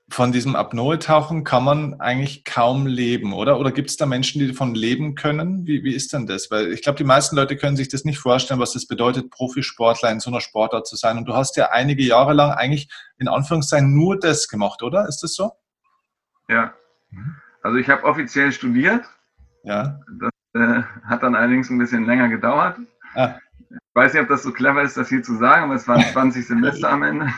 von 0.09 0.31
diesem 0.31 0.55
Apnoe-Tauchen 0.55 1.43
kann 1.43 1.63
man 1.63 1.99
eigentlich 1.99 2.43
kaum 2.43 2.85
leben, 2.85 3.33
oder? 3.33 3.59
Oder 3.59 3.71
gibt 3.71 3.89
es 3.89 3.97
da 3.97 4.05
Menschen, 4.05 4.39
die 4.39 4.47
davon 4.47 4.75
leben 4.75 5.15
können? 5.15 5.65
Wie, 5.65 5.83
wie 5.83 5.95
ist 5.95 6.13
denn 6.13 6.27
das? 6.27 6.51
Weil 6.51 6.71
ich 6.71 6.83
glaube, 6.83 6.97
die 6.97 7.03
meisten 7.03 7.35
Leute 7.35 7.57
können 7.57 7.75
sich 7.75 7.89
das 7.89 8.05
nicht 8.05 8.19
vorstellen, 8.19 8.59
was 8.59 8.73
das 8.73 8.85
bedeutet, 8.85 9.31
Profisportler 9.31 10.11
in 10.11 10.19
so 10.19 10.29
einer 10.29 10.41
Sportart 10.41 10.85
zu 10.85 10.95
sein. 10.95 11.17
Und 11.17 11.25
du 11.25 11.33
hast 11.33 11.57
ja 11.57 11.71
einige 11.71 12.03
Jahre 12.03 12.33
lang 12.33 12.51
eigentlich 12.51 12.87
in 13.17 13.27
Anführungszeichen 13.27 13.95
nur 13.95 14.19
das 14.19 14.47
gemacht, 14.47 14.83
oder? 14.83 15.07
Ist 15.07 15.23
das 15.23 15.33
so? 15.33 15.53
Ja. 16.47 16.73
Also 17.63 17.77
ich 17.77 17.89
habe 17.89 18.03
offiziell 18.03 18.51
studiert. 18.51 19.03
Ja. 19.63 19.99
Das 20.19 20.31
äh, 20.53 20.83
hat 21.05 21.23
dann 21.23 21.33
allerdings 21.33 21.71
ein 21.71 21.79
bisschen 21.79 22.05
länger 22.05 22.29
gedauert. 22.29 22.77
Ah. 23.15 23.39
Ich 23.75 23.95
weiß 23.95 24.13
nicht, 24.13 24.23
ob 24.23 24.29
das 24.29 24.43
so 24.43 24.51
clever 24.51 24.81
ist, 24.81 24.97
das 24.97 25.09
hier 25.09 25.23
zu 25.23 25.35
sagen, 25.35 25.65
aber 25.65 25.75
es 25.75 25.87
waren 25.87 26.01
20 26.13 26.47
Semester 26.47 26.89
am 26.89 27.03
Ende. 27.03 27.33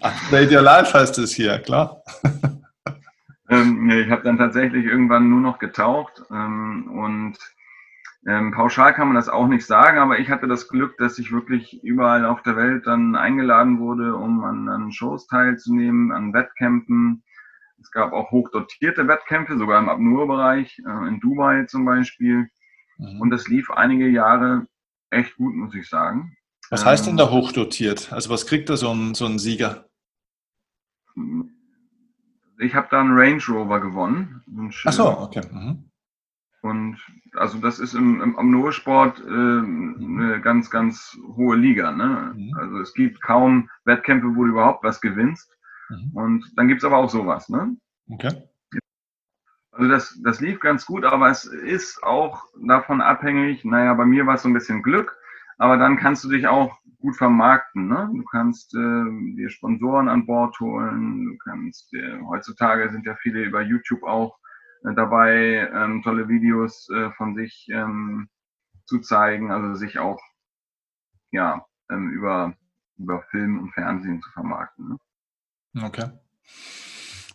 Upgrade 0.00 0.54
Your 0.54 0.62
Life 0.62 0.92
heißt 0.92 1.18
es 1.18 1.32
hier, 1.32 1.58
klar. 1.60 2.02
Ähm, 3.50 3.88
ich 3.88 4.10
habe 4.10 4.22
dann 4.24 4.36
tatsächlich 4.36 4.84
irgendwann 4.84 5.30
nur 5.30 5.40
noch 5.40 5.58
getaucht 5.58 6.22
ähm, 6.30 6.86
und 6.90 7.38
ähm, 8.26 8.52
pauschal 8.52 8.92
kann 8.92 9.08
man 9.08 9.16
das 9.16 9.28
auch 9.28 9.46
nicht 9.48 9.64
sagen, 9.64 9.98
aber 9.98 10.18
ich 10.18 10.28
hatte 10.28 10.46
das 10.46 10.68
Glück, 10.68 10.98
dass 10.98 11.18
ich 11.18 11.32
wirklich 11.32 11.82
überall 11.82 12.26
auf 12.26 12.42
der 12.42 12.56
Welt 12.56 12.86
dann 12.86 13.16
eingeladen 13.16 13.78
wurde, 13.78 14.16
um 14.16 14.44
an, 14.44 14.68
an 14.68 14.92
Shows 14.92 15.28
teilzunehmen, 15.28 16.12
an 16.12 16.34
Wettkämpfen. 16.34 17.22
Es 17.80 17.90
gab 17.90 18.12
auch 18.12 18.30
hochdotierte 18.30 19.08
Wettkämpfe, 19.08 19.56
sogar 19.56 19.78
im 19.78 19.88
Apnoe-Bereich, 19.88 20.82
äh, 20.86 21.08
in 21.08 21.20
Dubai 21.20 21.64
zum 21.64 21.86
Beispiel. 21.86 22.50
Mhm. 22.98 23.20
Und 23.20 23.30
das 23.30 23.48
lief 23.48 23.70
einige 23.70 24.08
Jahre 24.08 24.66
echt 25.10 25.36
gut, 25.36 25.54
muss 25.54 25.74
ich 25.74 25.88
sagen. 25.88 26.36
Was 26.70 26.84
heißt 26.84 27.06
denn 27.06 27.16
da 27.16 27.24
ähm, 27.24 27.30
hochdotiert? 27.30 28.12
Also 28.12 28.30
was 28.30 28.46
kriegt 28.46 28.68
da 28.68 28.76
so 28.76 28.92
ein, 28.92 29.14
so 29.14 29.26
ein 29.26 29.38
Sieger? 29.38 29.88
Ich 32.58 32.74
habe 32.74 32.88
da 32.90 33.00
einen 33.00 33.16
Range 33.16 33.42
Rover 33.48 33.80
gewonnen. 33.80 34.42
Ach 34.84 34.92
so, 34.92 35.08
okay. 35.08 35.42
Mhm. 35.50 35.90
Und 36.60 36.98
also 37.34 37.58
das 37.58 37.78
ist 37.78 37.94
im, 37.94 38.20
im 38.20 38.36
Amnoe-Sport 38.36 39.20
äh, 39.20 39.30
mhm. 39.30 40.20
eine 40.20 40.40
ganz, 40.40 40.70
ganz 40.70 41.16
hohe 41.36 41.56
Liga. 41.56 41.92
Ne? 41.92 42.34
Mhm. 42.34 42.54
Also 42.58 42.78
es 42.80 42.92
gibt 42.94 43.22
kaum 43.22 43.70
Wettkämpfe, 43.84 44.34
wo 44.34 44.44
du 44.44 44.50
überhaupt 44.50 44.84
was 44.84 45.00
gewinnst. 45.00 45.56
Mhm. 45.88 46.10
Und 46.14 46.52
dann 46.56 46.68
gibt 46.68 46.82
es 46.82 46.84
aber 46.84 46.98
auch 46.98 47.10
sowas. 47.10 47.48
Ne? 47.48 47.76
Okay. 48.10 48.42
Also 49.78 49.92
das, 49.92 50.20
das 50.24 50.40
lief 50.40 50.58
ganz 50.58 50.84
gut, 50.86 51.04
aber 51.04 51.30
es 51.30 51.44
ist 51.44 52.02
auch 52.02 52.42
davon 52.60 53.00
abhängig, 53.00 53.64
naja, 53.64 53.94
bei 53.94 54.06
mir 54.06 54.26
war 54.26 54.34
es 54.34 54.42
so 54.42 54.48
ein 54.48 54.52
bisschen 54.52 54.82
Glück, 54.82 55.16
aber 55.56 55.76
dann 55.76 55.96
kannst 55.96 56.24
du 56.24 56.28
dich 56.28 56.48
auch 56.48 56.76
gut 56.98 57.16
vermarkten. 57.16 57.86
Ne? 57.86 58.10
Du 58.12 58.24
kannst 58.24 58.74
äh, 58.74 59.04
dir 59.36 59.48
Sponsoren 59.50 60.08
an 60.08 60.26
Bord 60.26 60.58
holen, 60.58 61.26
du 61.26 61.38
kannst 61.38 61.94
äh, 61.94 62.18
heutzutage 62.22 62.90
sind 62.90 63.06
ja 63.06 63.14
viele 63.22 63.44
über 63.44 63.62
YouTube 63.62 64.02
auch 64.02 64.36
äh, 64.82 64.92
dabei, 64.94 65.70
ähm, 65.72 66.02
tolle 66.02 66.28
Videos 66.28 66.88
äh, 66.90 67.12
von 67.12 67.36
sich 67.36 67.68
ähm, 67.70 68.28
zu 68.84 68.98
zeigen, 68.98 69.52
also 69.52 69.76
sich 69.76 70.00
auch 70.00 70.20
ja 71.30 71.64
ähm, 71.88 72.10
über, 72.10 72.52
über 72.96 73.22
Film 73.30 73.60
und 73.60 73.72
Fernsehen 73.74 74.20
zu 74.22 74.30
vermarkten. 74.32 74.88
Ne? 74.88 75.86
Okay. 75.86 76.10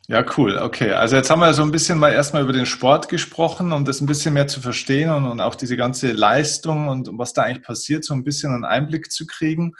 Ja, 0.09 0.25
cool. 0.37 0.57
Okay, 0.57 0.91
also 0.91 1.15
jetzt 1.15 1.29
haben 1.29 1.39
wir 1.39 1.53
so 1.53 1.63
ein 1.63 1.71
bisschen 1.71 1.97
mal 1.97 2.11
erstmal 2.11 2.43
über 2.43 2.51
den 2.51 2.65
Sport 2.65 3.07
gesprochen, 3.07 3.71
um 3.71 3.85
das 3.85 4.01
ein 4.01 4.05
bisschen 4.05 4.33
mehr 4.33 4.47
zu 4.47 4.59
verstehen 4.59 5.09
und, 5.09 5.25
und 5.25 5.39
auch 5.39 5.55
diese 5.55 5.77
ganze 5.77 6.11
Leistung 6.11 6.89
und 6.89 7.09
was 7.13 7.31
da 7.31 7.43
eigentlich 7.43 7.63
passiert, 7.63 8.03
so 8.03 8.13
ein 8.13 8.25
bisschen 8.25 8.53
einen 8.53 8.65
Einblick 8.65 9.13
zu 9.13 9.25
kriegen. 9.25 9.75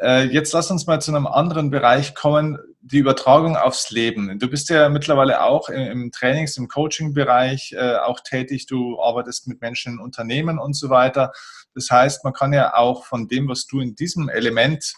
Äh, 0.00 0.24
jetzt 0.24 0.52
lass 0.52 0.72
uns 0.72 0.88
mal 0.88 1.00
zu 1.00 1.14
einem 1.14 1.28
anderen 1.28 1.70
Bereich 1.70 2.16
kommen, 2.16 2.58
die 2.80 2.98
Übertragung 2.98 3.56
aufs 3.56 3.92
Leben. 3.92 4.36
Du 4.40 4.48
bist 4.48 4.68
ja 4.68 4.88
mittlerweile 4.88 5.44
auch 5.44 5.68
im, 5.68 6.10
Trainings-, 6.10 6.56
im 6.56 6.66
Coaching-Bereich 6.66 7.76
äh, 7.78 7.98
auch 7.98 8.18
tätig. 8.18 8.66
Du 8.66 9.00
arbeitest 9.00 9.46
mit 9.46 9.60
Menschen 9.60 9.94
in 9.94 9.98
Unternehmen 10.00 10.58
und 10.58 10.74
so 10.74 10.90
weiter. 10.90 11.30
Das 11.76 11.88
heißt, 11.88 12.24
man 12.24 12.32
kann 12.32 12.52
ja 12.52 12.74
auch 12.74 13.04
von 13.04 13.28
dem, 13.28 13.48
was 13.48 13.66
du 13.66 13.78
in 13.78 13.94
diesem 13.94 14.28
Element 14.28 14.92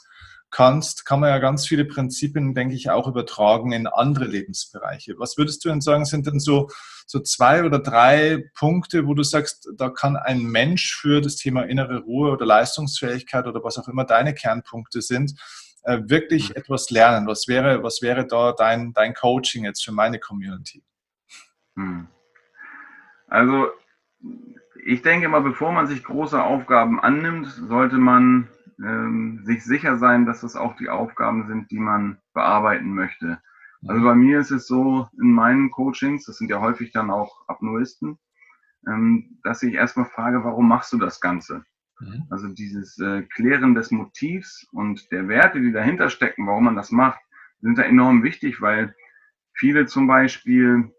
kannst, 0.54 1.04
kann 1.04 1.18
man 1.18 1.30
ja 1.30 1.38
ganz 1.38 1.66
viele 1.66 1.84
Prinzipien, 1.84 2.54
denke 2.54 2.76
ich, 2.76 2.88
auch 2.88 3.08
übertragen 3.08 3.72
in 3.72 3.88
andere 3.88 4.24
Lebensbereiche. 4.24 5.18
Was 5.18 5.36
würdest 5.36 5.64
du 5.64 5.68
denn 5.68 5.80
sagen, 5.80 6.04
sind 6.04 6.28
denn 6.28 6.38
so, 6.38 6.70
so 7.06 7.18
zwei 7.18 7.64
oder 7.64 7.80
drei 7.80 8.44
Punkte, 8.54 9.08
wo 9.08 9.14
du 9.14 9.24
sagst, 9.24 9.68
da 9.76 9.88
kann 9.88 10.16
ein 10.16 10.44
Mensch 10.44 10.94
für 10.94 11.20
das 11.20 11.36
Thema 11.36 11.62
innere 11.64 12.02
Ruhe 12.02 12.30
oder 12.30 12.46
Leistungsfähigkeit 12.46 13.48
oder 13.48 13.64
was 13.64 13.78
auch 13.78 13.88
immer 13.88 14.04
deine 14.04 14.32
Kernpunkte 14.32 15.02
sind, 15.02 15.34
äh, 15.82 15.98
wirklich 16.04 16.50
mhm. 16.50 16.56
etwas 16.56 16.88
lernen? 16.88 17.26
Was 17.26 17.48
wäre, 17.48 17.82
was 17.82 18.00
wäre 18.00 18.24
da 18.24 18.52
dein, 18.52 18.92
dein 18.92 19.12
Coaching 19.12 19.64
jetzt 19.64 19.84
für 19.84 19.92
meine 19.92 20.20
Community? 20.20 20.84
Mhm. 21.74 22.06
Also 23.26 23.70
ich 24.86 25.02
denke 25.02 25.28
mal, 25.28 25.40
bevor 25.40 25.72
man 25.72 25.88
sich 25.88 26.04
große 26.04 26.40
Aufgaben 26.40 27.00
annimmt, 27.00 27.48
sollte 27.48 27.96
man 27.96 28.48
ähm, 28.82 29.42
sich 29.44 29.64
sicher 29.64 29.98
sein, 29.98 30.26
dass 30.26 30.40
das 30.40 30.56
auch 30.56 30.76
die 30.76 30.88
Aufgaben 30.88 31.46
sind, 31.46 31.70
die 31.70 31.78
man 31.78 32.18
bearbeiten 32.32 32.94
möchte. 32.94 33.40
Also 33.86 34.02
bei 34.02 34.14
mir 34.14 34.38
ist 34.38 34.50
es 34.50 34.66
so, 34.66 35.08
in 35.20 35.32
meinen 35.32 35.70
Coachings, 35.70 36.24
das 36.24 36.38
sind 36.38 36.50
ja 36.50 36.60
häufig 36.60 36.92
dann 36.92 37.10
auch 37.10 37.46
Apnoisten, 37.48 38.18
ähm, 38.86 39.38
dass 39.42 39.62
ich 39.62 39.74
erstmal 39.74 40.06
frage, 40.06 40.42
warum 40.44 40.68
machst 40.68 40.92
du 40.92 40.98
das 40.98 41.20
Ganze? 41.20 41.64
Mhm. 42.00 42.26
Also 42.30 42.48
dieses 42.48 42.98
äh, 42.98 43.22
Klären 43.22 43.74
des 43.74 43.90
Motivs 43.90 44.66
und 44.72 45.10
der 45.12 45.28
Werte, 45.28 45.60
die 45.60 45.72
dahinter 45.72 46.08
stecken, 46.08 46.46
warum 46.46 46.64
man 46.64 46.76
das 46.76 46.90
macht, 46.90 47.20
sind 47.60 47.78
da 47.78 47.82
enorm 47.82 48.22
wichtig, 48.22 48.60
weil 48.60 48.94
viele 49.52 49.86
zum 49.86 50.06
Beispiel 50.06 50.90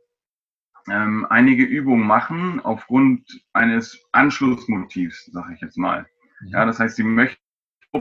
ähm, 0.89 1.25
einige 1.29 1.63
Übungen 1.63 2.05
machen 2.05 2.59
aufgrund 2.59 3.43
eines 3.53 3.99
Anschlussmotivs, 4.11 5.25
sage 5.25 5.53
ich 5.55 5.61
jetzt 5.61 5.77
mal. 5.77 6.05
Mhm. 6.41 6.47
Ja, 6.49 6.65
das 6.65 6.79
heißt, 6.79 6.95
sie 6.95 7.03
möchten 7.03 7.44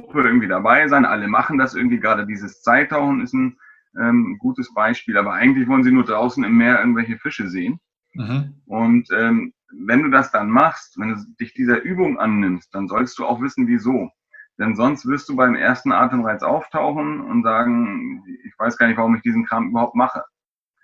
Gruppe 0.00 0.22
irgendwie 0.22 0.48
dabei 0.48 0.88
sein, 0.88 1.04
alle 1.04 1.28
machen 1.28 1.59
das 1.59 1.74
irgendwie, 1.74 2.00
gerade 2.00 2.26
dieses 2.26 2.62
Zeittauchen 2.62 3.20
ist 3.20 3.33
ein 3.33 3.57
ähm, 3.98 4.38
gutes 4.40 4.72
Beispiel, 4.74 5.16
aber 5.16 5.33
eigentlich 5.35 5.68
wollen 5.68 5.85
sie 5.85 5.92
nur 5.92 6.04
draußen 6.04 6.42
im 6.42 6.57
Meer 6.57 6.80
irgendwelche 6.80 7.16
Fische 7.18 7.48
sehen. 7.48 7.78
Mhm. 8.14 8.54
Und 8.66 9.09
ähm, 9.16 9.52
wenn 9.87 10.02
du 10.02 10.11
das 10.11 10.33
dann 10.33 10.50
machst, 10.50 10.98
wenn 10.98 11.11
du 11.11 11.24
dich 11.40 11.54
dieser 11.54 11.83
Übung 11.83 12.18
annimmst, 12.18 12.74
dann 12.74 12.88
sollst 12.88 13.18
du 13.18 13.24
auch 13.24 13.40
wissen, 13.40 13.66
wieso. 13.68 14.11
Denn 14.59 14.76
sonst 14.76 15.07
wirst 15.07 15.28
du 15.28 15.37
beim 15.37 15.54
ersten 15.54 15.92
Atemreiz 15.92 16.42
auftauchen 16.42 17.20
und 17.20 17.42
sagen, 17.42 18.24
ich 18.44 18.54
weiß 18.59 18.76
gar 18.78 18.87
nicht, 18.87 18.96
warum 18.96 19.16
ich 19.16 19.22
diesen 19.22 19.46
Kram 19.46 19.68
überhaupt 19.68 19.96
mache. 19.96 20.24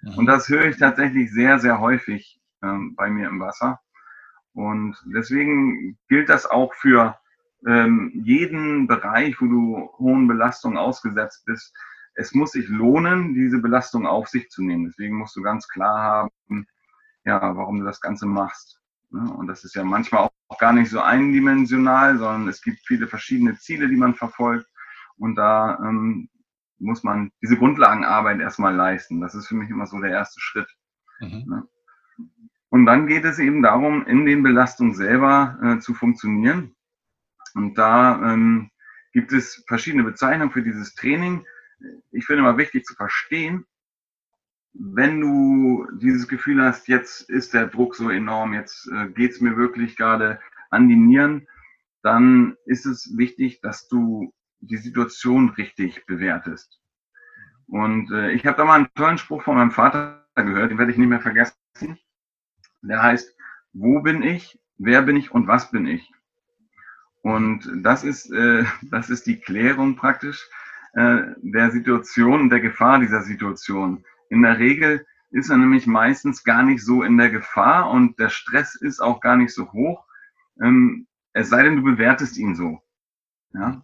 Mhm. 0.02 0.18
Und 0.18 0.26
das 0.26 0.48
höre 0.48 0.66
ich 0.66 0.76
tatsächlich 0.76 1.32
sehr, 1.32 1.58
sehr 1.58 1.80
häufig 1.80 2.40
ähm, 2.62 2.94
bei 2.96 3.10
mir 3.10 3.28
im 3.28 3.40
Wasser. 3.40 3.80
Und 4.52 4.96
deswegen 5.06 5.98
gilt 6.08 6.28
das 6.28 6.46
auch 6.46 6.74
für 6.74 7.19
ähm, 7.66 8.10
jeden 8.14 8.86
Bereich, 8.86 9.40
wo 9.40 9.46
du 9.46 9.90
hohen 9.98 10.26
Belastungen 10.28 10.78
ausgesetzt 10.78 11.44
bist. 11.46 11.76
Es 12.14 12.34
muss 12.34 12.52
sich 12.52 12.68
lohnen, 12.68 13.34
diese 13.34 13.58
Belastung 13.58 14.06
auf 14.06 14.28
sich 14.28 14.48
zu 14.50 14.62
nehmen. 14.62 14.86
Deswegen 14.86 15.16
musst 15.16 15.36
du 15.36 15.42
ganz 15.42 15.68
klar 15.68 16.30
haben, 16.48 16.66
ja, 17.24 17.56
warum 17.56 17.80
du 17.80 17.84
das 17.84 18.00
Ganze 18.00 18.26
machst. 18.26 18.80
Ne? 19.10 19.30
Und 19.32 19.46
das 19.46 19.64
ist 19.64 19.74
ja 19.74 19.84
manchmal 19.84 20.30
auch 20.48 20.58
gar 20.58 20.72
nicht 20.72 20.90
so 20.90 21.00
eindimensional, 21.00 22.18
sondern 22.18 22.48
es 22.48 22.62
gibt 22.62 22.80
viele 22.86 23.06
verschiedene 23.06 23.56
Ziele, 23.56 23.88
die 23.88 23.96
man 23.96 24.14
verfolgt. 24.14 24.66
Und 25.16 25.36
da 25.36 25.78
ähm, 25.80 26.28
muss 26.78 27.04
man 27.04 27.30
diese 27.42 27.56
Grundlagenarbeit 27.56 28.40
erstmal 28.40 28.74
leisten. 28.74 29.20
Das 29.20 29.34
ist 29.34 29.48
für 29.48 29.54
mich 29.54 29.70
immer 29.70 29.86
so 29.86 29.98
der 30.00 30.10
erste 30.10 30.40
Schritt. 30.40 30.68
Mhm. 31.20 31.44
Ne? 31.46 31.68
Und 32.70 32.86
dann 32.86 33.06
geht 33.06 33.24
es 33.24 33.38
eben 33.38 33.62
darum, 33.62 34.06
in 34.06 34.24
den 34.24 34.42
Belastungen 34.42 34.94
selber 34.94 35.58
äh, 35.62 35.78
zu 35.80 35.92
funktionieren. 35.92 36.74
Und 37.54 37.76
da 37.76 38.32
ähm, 38.32 38.70
gibt 39.12 39.32
es 39.32 39.64
verschiedene 39.66 40.04
Bezeichnungen 40.04 40.52
für 40.52 40.62
dieses 40.62 40.94
Training. 40.94 41.44
Ich 42.10 42.26
finde 42.26 42.40
immer 42.40 42.58
wichtig 42.58 42.84
zu 42.84 42.94
verstehen, 42.94 43.66
wenn 44.72 45.20
du 45.20 45.86
dieses 45.98 46.28
Gefühl 46.28 46.62
hast, 46.62 46.88
jetzt 46.88 47.28
ist 47.28 47.54
der 47.54 47.66
Druck 47.66 47.96
so 47.96 48.08
enorm, 48.10 48.54
jetzt 48.54 48.88
äh, 48.92 49.08
geht 49.08 49.32
es 49.32 49.40
mir 49.40 49.56
wirklich 49.56 49.96
gerade 49.96 50.40
an 50.70 50.88
die 50.88 50.96
Nieren, 50.96 51.48
dann 52.02 52.56
ist 52.66 52.86
es 52.86 53.16
wichtig, 53.16 53.60
dass 53.60 53.88
du 53.88 54.32
die 54.60 54.76
Situation 54.76 55.50
richtig 55.50 56.06
bewertest. 56.06 56.80
Und 57.66 58.10
äh, 58.12 58.32
ich 58.32 58.46
habe 58.46 58.56
da 58.56 58.64
mal 58.64 58.74
einen 58.74 58.94
tollen 58.94 59.18
Spruch 59.18 59.42
von 59.42 59.56
meinem 59.56 59.70
Vater 59.70 60.26
gehört, 60.36 60.70
den 60.70 60.78
werde 60.78 60.92
ich 60.92 60.98
nicht 60.98 61.08
mehr 61.08 61.20
vergessen. 61.20 61.98
Der 62.82 63.02
heißt, 63.02 63.36
wo 63.72 64.00
bin 64.00 64.22
ich, 64.22 64.58
wer 64.78 65.02
bin 65.02 65.16
ich 65.16 65.30
und 65.32 65.46
was 65.46 65.70
bin 65.70 65.86
ich? 65.86 66.10
Und 67.22 67.68
das 67.82 68.04
ist, 68.04 68.30
äh, 68.30 68.64
das 68.82 69.10
ist 69.10 69.26
die 69.26 69.40
Klärung 69.40 69.96
praktisch 69.96 70.48
äh, 70.94 71.22
der 71.38 71.70
Situation 71.70 72.40
und 72.40 72.50
der 72.50 72.60
Gefahr 72.60 72.98
dieser 72.98 73.22
Situation. 73.22 74.04
In 74.28 74.42
der 74.42 74.58
Regel 74.58 75.06
ist 75.30 75.50
er 75.50 75.56
nämlich 75.56 75.86
meistens 75.86 76.42
gar 76.42 76.62
nicht 76.62 76.84
so 76.84 77.02
in 77.02 77.16
der 77.16 77.30
Gefahr 77.30 77.90
und 77.90 78.18
der 78.18 78.30
Stress 78.30 78.74
ist 78.74 79.00
auch 79.00 79.20
gar 79.20 79.36
nicht 79.36 79.54
so 79.54 79.72
hoch. 79.72 80.04
Ähm, 80.60 81.06
es 81.32 81.48
sei 81.48 81.62
denn, 81.62 81.76
du 81.76 81.82
bewertest 81.82 82.36
ihn 82.36 82.56
so. 82.56 82.82
Ja? 83.52 83.82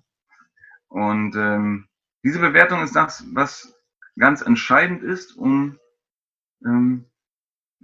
Und 0.88 1.36
ähm, 1.36 1.86
diese 2.24 2.40
Bewertung 2.40 2.82
ist 2.82 2.96
das, 2.96 3.24
was 3.32 3.74
ganz 4.18 4.40
entscheidend 4.40 5.02
ist, 5.02 5.36
um 5.36 5.78
ähm, 6.64 7.04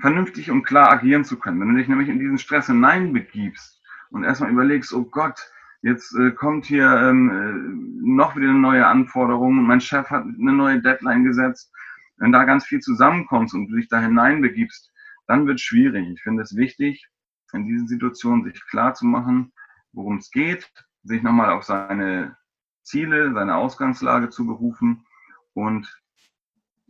vernünftig 0.01 0.51
und 0.51 0.65
klar 0.65 0.91
agieren 0.91 1.25
zu 1.25 1.38
können. 1.38 1.61
Wenn 1.61 1.69
du 1.69 1.77
dich 1.77 1.88
nämlich 1.88 2.09
in 2.09 2.19
diesen 2.19 2.38
Stress 2.38 2.67
hineinbegibst 2.67 3.82
und 4.12 4.25
erstmal 4.25 4.51
überlegst, 4.51 4.92
oh 4.92 5.05
Gott, 5.05 5.51
jetzt 5.83 6.14
äh, 6.14 6.31
kommt 6.31 6.66
hier 6.66 6.87
ähm, 6.87 7.31
äh, 7.31 8.07
noch 8.07 8.37
wieder 8.37 8.51
eine 8.51 8.59
neue 8.59 8.87
Anforderung, 8.87 9.62
mein 9.62 9.81
Chef 9.81 10.09
hat 10.11 10.25
eine 10.25 10.53
neue 10.53 10.81
Deadline 10.81 11.25
gesetzt, 11.25 11.72
wenn 12.18 12.33
da 12.33 12.44
ganz 12.44 12.64
viel 12.66 12.81
zusammenkommt 12.81 13.53
und 13.55 13.68
du 13.68 13.77
dich 13.77 13.88
da 13.88 14.01
hineinbegibst, 14.01 14.92
dann 15.27 15.46
wird 15.46 15.57
es 15.57 15.62
schwierig. 15.62 16.09
Ich 16.09 16.22
finde 16.22 16.42
es 16.42 16.57
wichtig, 16.57 17.09
in 17.53 17.66
diesen 17.66 17.88
Situationen 17.88 18.44
sich 18.44 18.64
klar 18.68 18.94
zu 18.94 19.07
machen, 19.07 19.53
worum 19.92 20.18
es 20.18 20.31
geht, 20.31 20.70
sich 21.03 21.22
nochmal 21.22 21.51
auf 21.51 21.64
seine 21.64 22.37
Ziele, 22.83 23.33
seine 23.33 23.57
Ausgangslage 23.57 24.31
zu 24.31 24.46
berufen 24.46 25.07
und 25.55 26.01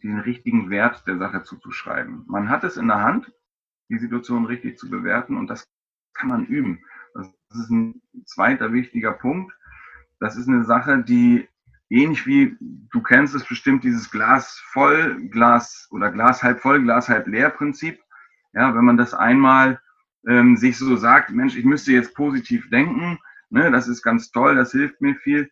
den 0.02 0.18
richtigen 0.18 0.70
Wert 0.70 1.06
der 1.06 1.18
Sache 1.18 1.44
zuzuschreiben. 1.44 2.24
Man 2.26 2.48
hat 2.48 2.64
es 2.64 2.76
in 2.76 2.88
der 2.88 3.00
Hand, 3.00 3.32
die 3.88 3.98
Situation 3.98 4.46
richtig 4.46 4.78
zu 4.78 4.90
bewerten 4.90 5.36
und 5.36 5.48
das 5.48 5.66
kann 6.14 6.28
man 6.28 6.46
üben. 6.46 6.84
Das 7.14 7.28
ist 7.54 7.70
ein 7.70 8.00
zweiter 8.24 8.72
wichtiger 8.72 9.12
Punkt. 9.12 9.52
Das 10.20 10.36
ist 10.36 10.48
eine 10.48 10.64
Sache, 10.64 11.02
die 11.02 11.48
ähnlich 11.92 12.26
wie 12.26 12.56
du 12.60 13.02
kennst 13.02 13.34
es 13.34 13.44
bestimmt, 13.44 13.84
dieses 13.84 14.10
Glas 14.10 14.62
voll, 14.72 15.28
Glas 15.28 15.88
oder 15.90 16.10
Glas 16.10 16.42
halb 16.42 16.60
voll, 16.60 16.82
Glas 16.82 17.08
halb 17.08 17.26
leer 17.26 17.50
Prinzip. 17.50 18.00
Ja, 18.54 18.74
wenn 18.74 18.84
man 18.84 18.96
das 18.96 19.14
einmal 19.14 19.80
ähm, 20.26 20.56
sich 20.56 20.78
so 20.78 20.96
sagt, 20.96 21.30
Mensch, 21.30 21.56
ich 21.56 21.64
müsste 21.64 21.92
jetzt 21.92 22.14
positiv 22.14 22.68
denken, 22.70 23.18
ne, 23.50 23.70
das 23.70 23.88
ist 23.88 24.02
ganz 24.02 24.30
toll, 24.30 24.54
das 24.54 24.72
hilft 24.72 25.00
mir 25.00 25.14
viel, 25.16 25.50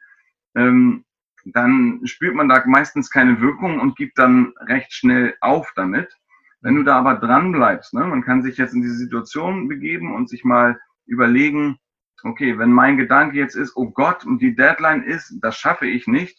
ähm, 0.54 1.04
dann 1.44 2.00
spürt 2.04 2.34
man 2.34 2.48
da 2.48 2.62
meistens 2.66 3.10
keine 3.10 3.40
Wirkung 3.40 3.80
und 3.80 3.96
gibt 3.96 4.18
dann 4.18 4.52
recht 4.60 4.92
schnell 4.92 5.34
auf 5.40 5.72
damit. 5.76 6.16
Wenn 6.60 6.76
du 6.76 6.82
da 6.82 6.98
aber 6.98 7.14
dran 7.14 7.52
bleibst, 7.52 7.94
ne, 7.94 8.04
man 8.04 8.22
kann 8.22 8.42
sich 8.42 8.56
jetzt 8.58 8.74
in 8.74 8.82
diese 8.82 8.96
Situation 8.96 9.68
begeben 9.68 10.14
und 10.14 10.28
sich 10.28 10.44
mal 10.44 10.78
überlegen, 11.10 11.78
okay, 12.22 12.58
wenn 12.58 12.72
mein 12.72 12.96
Gedanke 12.96 13.36
jetzt 13.36 13.56
ist, 13.56 13.76
oh 13.76 13.90
Gott, 13.90 14.24
und 14.24 14.40
die 14.40 14.54
Deadline 14.54 15.02
ist, 15.02 15.34
das 15.42 15.56
schaffe 15.56 15.86
ich 15.86 16.06
nicht, 16.06 16.38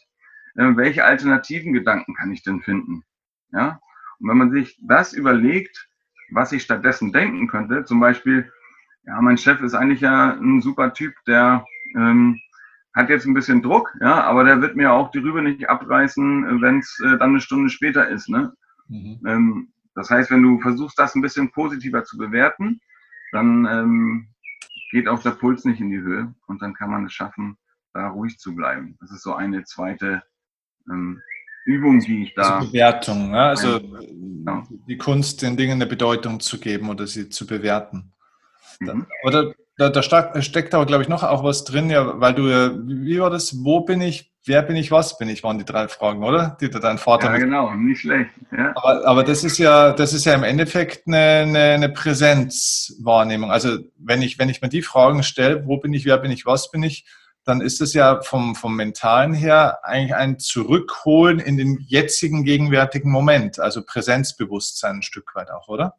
äh, 0.56 0.76
welche 0.76 1.06
alternativen 1.06 1.74
Gedanken 1.74 2.16
kann 2.16 2.32
ich 2.32 2.44
denn 2.44 2.62
finden? 2.62 3.04
Ja? 3.52 3.80
Und 4.20 4.30
wenn 4.30 4.38
man 4.38 4.52
sich 4.52 4.80
das 4.84 5.14
überlegt, 5.14 5.88
was 6.32 6.52
ich 6.52 6.64
stattdessen 6.64 7.12
denken 7.12 7.48
könnte, 7.48 7.84
zum 7.86 8.00
Beispiel, 8.00 8.52
ja, 9.04 9.20
mein 9.22 9.38
Chef 9.38 9.62
ist 9.62 9.74
eigentlich 9.74 10.02
ja 10.02 10.34
ein 10.34 10.62
super 10.62 10.94
Typ, 10.94 11.14
der 11.28 11.66
ähm, 11.96 12.40
hat 12.94 13.10
jetzt 13.10 13.26
ein 13.26 13.34
bisschen 13.34 13.62
Druck, 13.62 13.94
ja, 14.00 14.24
aber 14.24 14.44
der 14.44 14.62
wird 14.62 14.76
mir 14.76 14.92
auch 14.94 15.12
die 15.12 15.20
Rübe 15.20 15.42
nicht 15.42 15.70
abreißen, 15.70 16.62
wenn 16.62 16.80
es 16.80 17.00
äh, 17.04 17.18
dann 17.18 17.32
eine 17.32 17.42
Stunde 17.42 17.70
später 17.70 18.08
ist. 18.08 18.30
Ne? 18.30 18.54
Mhm. 18.88 19.20
Ähm, 19.26 19.74
das 19.96 20.10
heißt, 20.10 20.32
wenn 20.32 20.44
du 20.44 20.60
versuchst, 20.60 20.98
das 21.00 21.16
ein 21.16 21.22
bisschen 21.22 21.52
positiver 21.52 22.04
zu 22.04 22.18
bewerten, 22.18 22.80
dann 23.32 23.66
ähm, 23.66 24.28
geht 24.92 25.08
auch 25.08 25.22
der 25.24 25.32
Puls 25.32 25.66
nicht 25.66 25.80
in 25.80 25.90
die 25.90 26.00
Höhe 26.00 26.34
und 26.48 26.62
dann 26.62 26.74
kann 26.74 26.92
man 26.92 27.06
es 27.06 27.14
schaffen, 27.14 27.58
da 27.94 28.10
ruhig 28.10 28.38
zu 28.38 28.56
bleiben. 28.56 28.98
Das 29.00 29.12
ist 29.12 29.24
so 29.24 29.34
eine 29.34 29.64
zweite 29.64 30.22
ähm, 30.90 31.22
Übung, 31.66 32.00
die 32.00 32.24
ich 32.24 32.34
da. 32.36 32.58
Also 32.58 32.68
Bewertung, 32.68 33.32
ja? 33.32 33.50
also 33.50 33.80
ja. 33.80 34.68
die 34.88 34.98
Kunst, 34.98 35.42
den 35.42 35.58
Dingen 35.58 35.74
eine 35.74 35.88
Bedeutung 35.88 36.40
zu 36.40 36.60
geben 36.60 36.90
oder 36.90 37.08
sie 37.08 37.30
zu 37.30 37.48
bewerten. 37.48 38.14
Mhm. 38.80 39.08
Oder 39.24 39.54
da, 39.78 39.90
da, 39.90 40.04
steckt 40.04 40.76
aber, 40.76 40.86
glaube 40.86 41.04
ich, 41.04 41.10
noch 41.10 41.24
auch 41.24 41.44
was 41.44 41.64
drin, 41.64 41.90
ja, 41.90 42.20
weil 42.20 42.36
du, 42.36 42.44
wie 42.44 43.20
war 43.20 43.30
das? 43.30 43.64
Wo 43.64 43.82
bin 43.82 44.02
ich? 44.02 44.32
Wer 44.46 44.62
bin 44.64 44.76
ich? 44.76 44.92
Was 44.92 45.18
bin 45.18 45.30
ich? 45.30 45.44
Waren 45.44 45.60
die 45.60 45.66
drei 45.66 45.88
Fragen, 45.88 46.24
oder? 46.24 46.58
Die 46.62 46.70
dein 46.70 46.98
Vater. 46.98 47.32
Ja, 47.32 47.38
genau, 47.38 47.74
nicht 47.74 48.02
schlecht. 48.02 48.30
Ja. 48.56 48.74
Aber, 48.76 49.08
aber 49.08 49.24
das 49.24 49.44
ist 49.44 49.58
ja, 49.58 49.92
das 49.92 50.14
ist 50.14 50.26
ja 50.26 50.34
im 50.34 50.44
Endeffekt 50.44 51.08
eine, 51.08 51.18
eine, 51.18 51.60
eine 51.60 51.90
Präsenzwahrnehmung. 51.90 53.52
Also 53.52 53.80
wenn 53.98 54.22
ich, 54.22 54.40
wenn 54.40 54.50
ich 54.50 54.62
mir 54.62 54.70
die 54.70 54.82
Fragen 54.82 55.24
stelle, 55.24 55.66
wo 55.66 55.78
bin 55.78 55.94
ich? 55.94 56.06
Wer 56.06 56.18
bin 56.18 56.32
ich? 56.32 56.46
Was 56.46 56.70
bin 56.70 56.84
ich? 56.84 57.06
Dann 57.44 57.62
ist 57.62 57.82
es 57.82 57.94
ja 57.94 58.22
vom, 58.22 58.56
vom 58.56 58.76
Mentalen 58.76 59.34
her 59.34 59.80
eigentlich 59.84 60.16
ein 60.16 60.38
Zurückholen 60.38 61.40
in 61.40 61.58
den 61.58 61.80
jetzigen 61.88 62.44
gegenwärtigen 62.44 63.12
Moment. 63.12 63.60
Also 63.60 63.84
Präsenzbewusstsein 63.84 64.98
ein 64.98 65.02
Stück 65.02 65.34
weit 65.34 65.50
auch, 65.50 65.68
oder? 65.68 65.96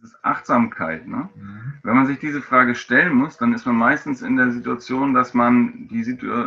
Das 0.00 0.10
ist 0.10 0.24
Achtsamkeit. 0.24 1.06
Ne? 1.06 1.28
Mhm. 1.34 1.74
Wenn 1.82 1.94
man 1.94 2.06
sich 2.06 2.18
diese 2.18 2.42
Frage 2.42 2.74
stellen 2.74 3.14
muss, 3.14 3.36
dann 3.36 3.52
ist 3.52 3.66
man 3.66 3.76
meistens 3.76 4.22
in 4.22 4.36
der 4.36 4.50
Situation, 4.50 5.14
dass 5.14 5.34
man 5.34 5.88
die, 5.88 6.02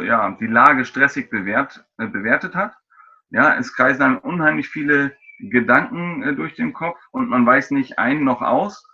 ja, 0.05 0.31
die 0.39 0.47
Lage 0.47 0.85
stressig 0.85 1.29
bewährt, 1.29 1.85
äh, 1.97 2.07
bewertet 2.07 2.55
hat. 2.55 2.73
Ja, 3.29 3.55
es 3.55 3.73
kreisen 3.73 4.01
einem 4.01 4.17
unheimlich 4.17 4.69
viele 4.69 5.15
Gedanken 5.39 6.23
äh, 6.23 6.35
durch 6.35 6.55
den 6.55 6.73
Kopf 6.73 6.99
und 7.11 7.29
man 7.29 7.45
weiß 7.45 7.71
nicht 7.71 7.99
ein 7.99 8.23
noch 8.23 8.41
aus. 8.41 8.87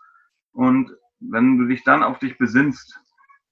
Und 0.51 0.91
wenn 1.19 1.57
du 1.57 1.67
dich 1.67 1.83
dann 1.83 2.03
auf 2.03 2.19
dich 2.19 2.37
besinnst, 2.37 2.99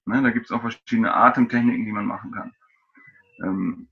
Ne? 0.08 0.22
Da 0.22 0.30
gibt 0.30 0.46
es 0.46 0.52
auch 0.52 0.62
verschiedene 0.62 1.14
Atemtechniken, 1.14 1.84
die 1.84 1.92
man 1.92 2.06
machen 2.06 2.32
kann. 2.32 2.52
Ähm, 3.44 3.88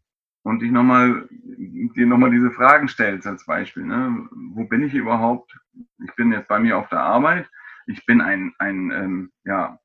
und 0.47 0.62
ich 0.62 0.70
nochmal, 0.70 1.28
dir 1.32 2.07
nochmal 2.07 2.30
diese 2.30 2.53
Fragen 2.53 2.86
stellst 2.86 3.26
als 3.26 3.44
Beispiel. 3.47 3.84
Ne? 3.84 4.28
Wo 4.55 4.62
bin 4.62 4.84
ich 4.84 4.94
überhaupt? 4.94 5.59
Ich 6.05 6.14
bin 6.14 6.30
jetzt 6.30 6.47
bei 6.47 6.61
mir 6.61 6.78
auf 6.78 6.88
der 6.88 7.01
Arbeit. 7.01 7.51
Ich 7.88 8.07
bin 8.07 8.20
ein, 8.20 8.55
ein 8.61 8.92
ähm, 8.92 9.32
ja, 9.44 9.80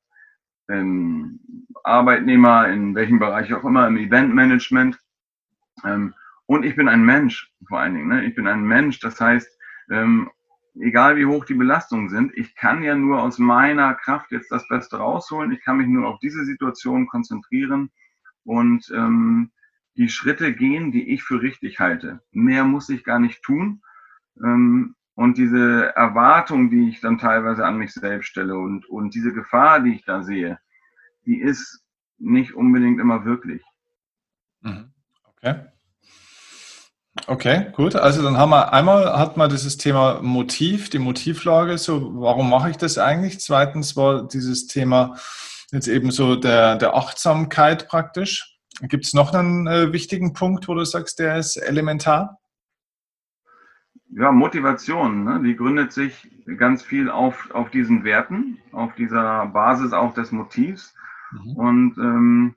ähm, 0.70 1.40
Arbeitnehmer 1.82 2.68
in 2.68 2.94
welchem 2.94 3.18
Bereich 3.18 3.52
auch 3.52 3.64
immer, 3.64 3.88
im 3.88 3.96
Eventmanagement. 3.96 4.96
Ähm, 5.84 6.14
und 6.46 6.64
ich 6.64 6.76
bin 6.76 6.88
ein 6.88 7.04
Mensch 7.04 7.52
vor 7.66 7.80
allen 7.80 7.94
Dingen. 7.94 8.08
Ne? 8.08 8.24
Ich 8.24 8.36
bin 8.36 8.46
ein 8.46 8.62
Mensch, 8.62 9.00
das 9.00 9.20
heißt, 9.20 9.48
ähm, 9.90 10.30
egal 10.80 11.16
wie 11.16 11.26
hoch 11.26 11.44
die 11.44 11.54
Belastungen 11.54 12.08
sind, 12.08 12.36
ich 12.36 12.54
kann 12.54 12.84
ja 12.84 12.94
nur 12.94 13.20
aus 13.20 13.40
meiner 13.40 13.94
Kraft 13.94 14.30
jetzt 14.30 14.52
das 14.52 14.68
Beste 14.68 14.98
rausholen. 14.98 15.50
Ich 15.50 15.64
kann 15.64 15.78
mich 15.78 15.88
nur 15.88 16.06
auf 16.06 16.20
diese 16.20 16.44
Situation 16.44 17.08
konzentrieren 17.08 17.90
und 18.44 18.88
ähm, 18.94 19.50
die 19.96 20.08
Schritte 20.08 20.54
gehen, 20.54 20.92
die 20.92 21.12
ich 21.12 21.22
für 21.22 21.42
richtig 21.42 21.80
halte. 21.80 22.20
Mehr 22.30 22.64
muss 22.64 22.88
ich 22.88 23.04
gar 23.04 23.18
nicht 23.18 23.42
tun. 23.42 23.82
Ähm, 24.42 24.94
und 25.14 25.36
diese 25.36 25.94
Erwartung, 25.94 26.70
die 26.70 26.88
ich 26.88 27.00
dann 27.00 27.18
teilweise 27.18 27.66
an 27.66 27.76
mich 27.76 27.92
selbst 27.92 28.28
stelle 28.28 28.56
und, 28.56 28.88
und 28.88 29.14
diese 29.14 29.32
Gefahr, 29.32 29.80
die 29.80 29.94
ich 29.94 30.04
da 30.04 30.22
sehe, 30.22 30.58
die 31.26 31.40
ist 31.40 31.84
nicht 32.18 32.54
unbedingt 32.54 33.00
immer 33.00 33.24
wirklich. 33.24 33.62
Mhm. 34.62 34.92
Okay. 35.24 35.66
Okay, 37.26 37.66
gut. 37.72 37.94
Also 37.94 38.22
dann 38.22 38.38
haben 38.38 38.50
wir 38.50 38.72
einmal 38.72 39.18
hat 39.18 39.36
man 39.36 39.50
dieses 39.50 39.76
Thema 39.76 40.22
Motiv, 40.22 40.88
die 40.88 40.98
Motivlage, 40.98 41.76
so 41.76 42.10
warum 42.20 42.48
mache 42.48 42.70
ich 42.70 42.78
das 42.78 42.96
eigentlich? 42.96 43.38
Zweitens 43.40 43.96
war 43.96 44.26
dieses 44.26 44.66
Thema 44.66 45.16
jetzt 45.72 45.88
eben 45.88 46.10
so 46.10 46.36
der, 46.36 46.76
der 46.76 46.94
Achtsamkeit 46.94 47.86
praktisch. 47.86 48.51
Gibt 48.80 49.04
es 49.04 49.14
noch 49.14 49.34
einen 49.34 49.66
äh, 49.66 49.92
wichtigen 49.92 50.32
Punkt, 50.32 50.66
wo 50.66 50.74
du 50.74 50.84
sagst, 50.84 51.18
der 51.18 51.38
ist 51.38 51.56
elementar? 51.56 52.38
Ja, 54.08 54.32
Motivation, 54.32 55.24
ne? 55.24 55.40
die 55.42 55.56
gründet 55.56 55.92
sich 55.92 56.28
ganz 56.58 56.82
viel 56.82 57.10
auf, 57.10 57.50
auf 57.52 57.70
diesen 57.70 58.04
Werten, 58.04 58.58
auf 58.72 58.94
dieser 58.94 59.46
Basis 59.46 59.92
auch 59.92 60.14
des 60.14 60.32
Motivs. 60.32 60.94
Mhm. 61.32 61.56
Und 61.56 61.98
ähm, 61.98 62.54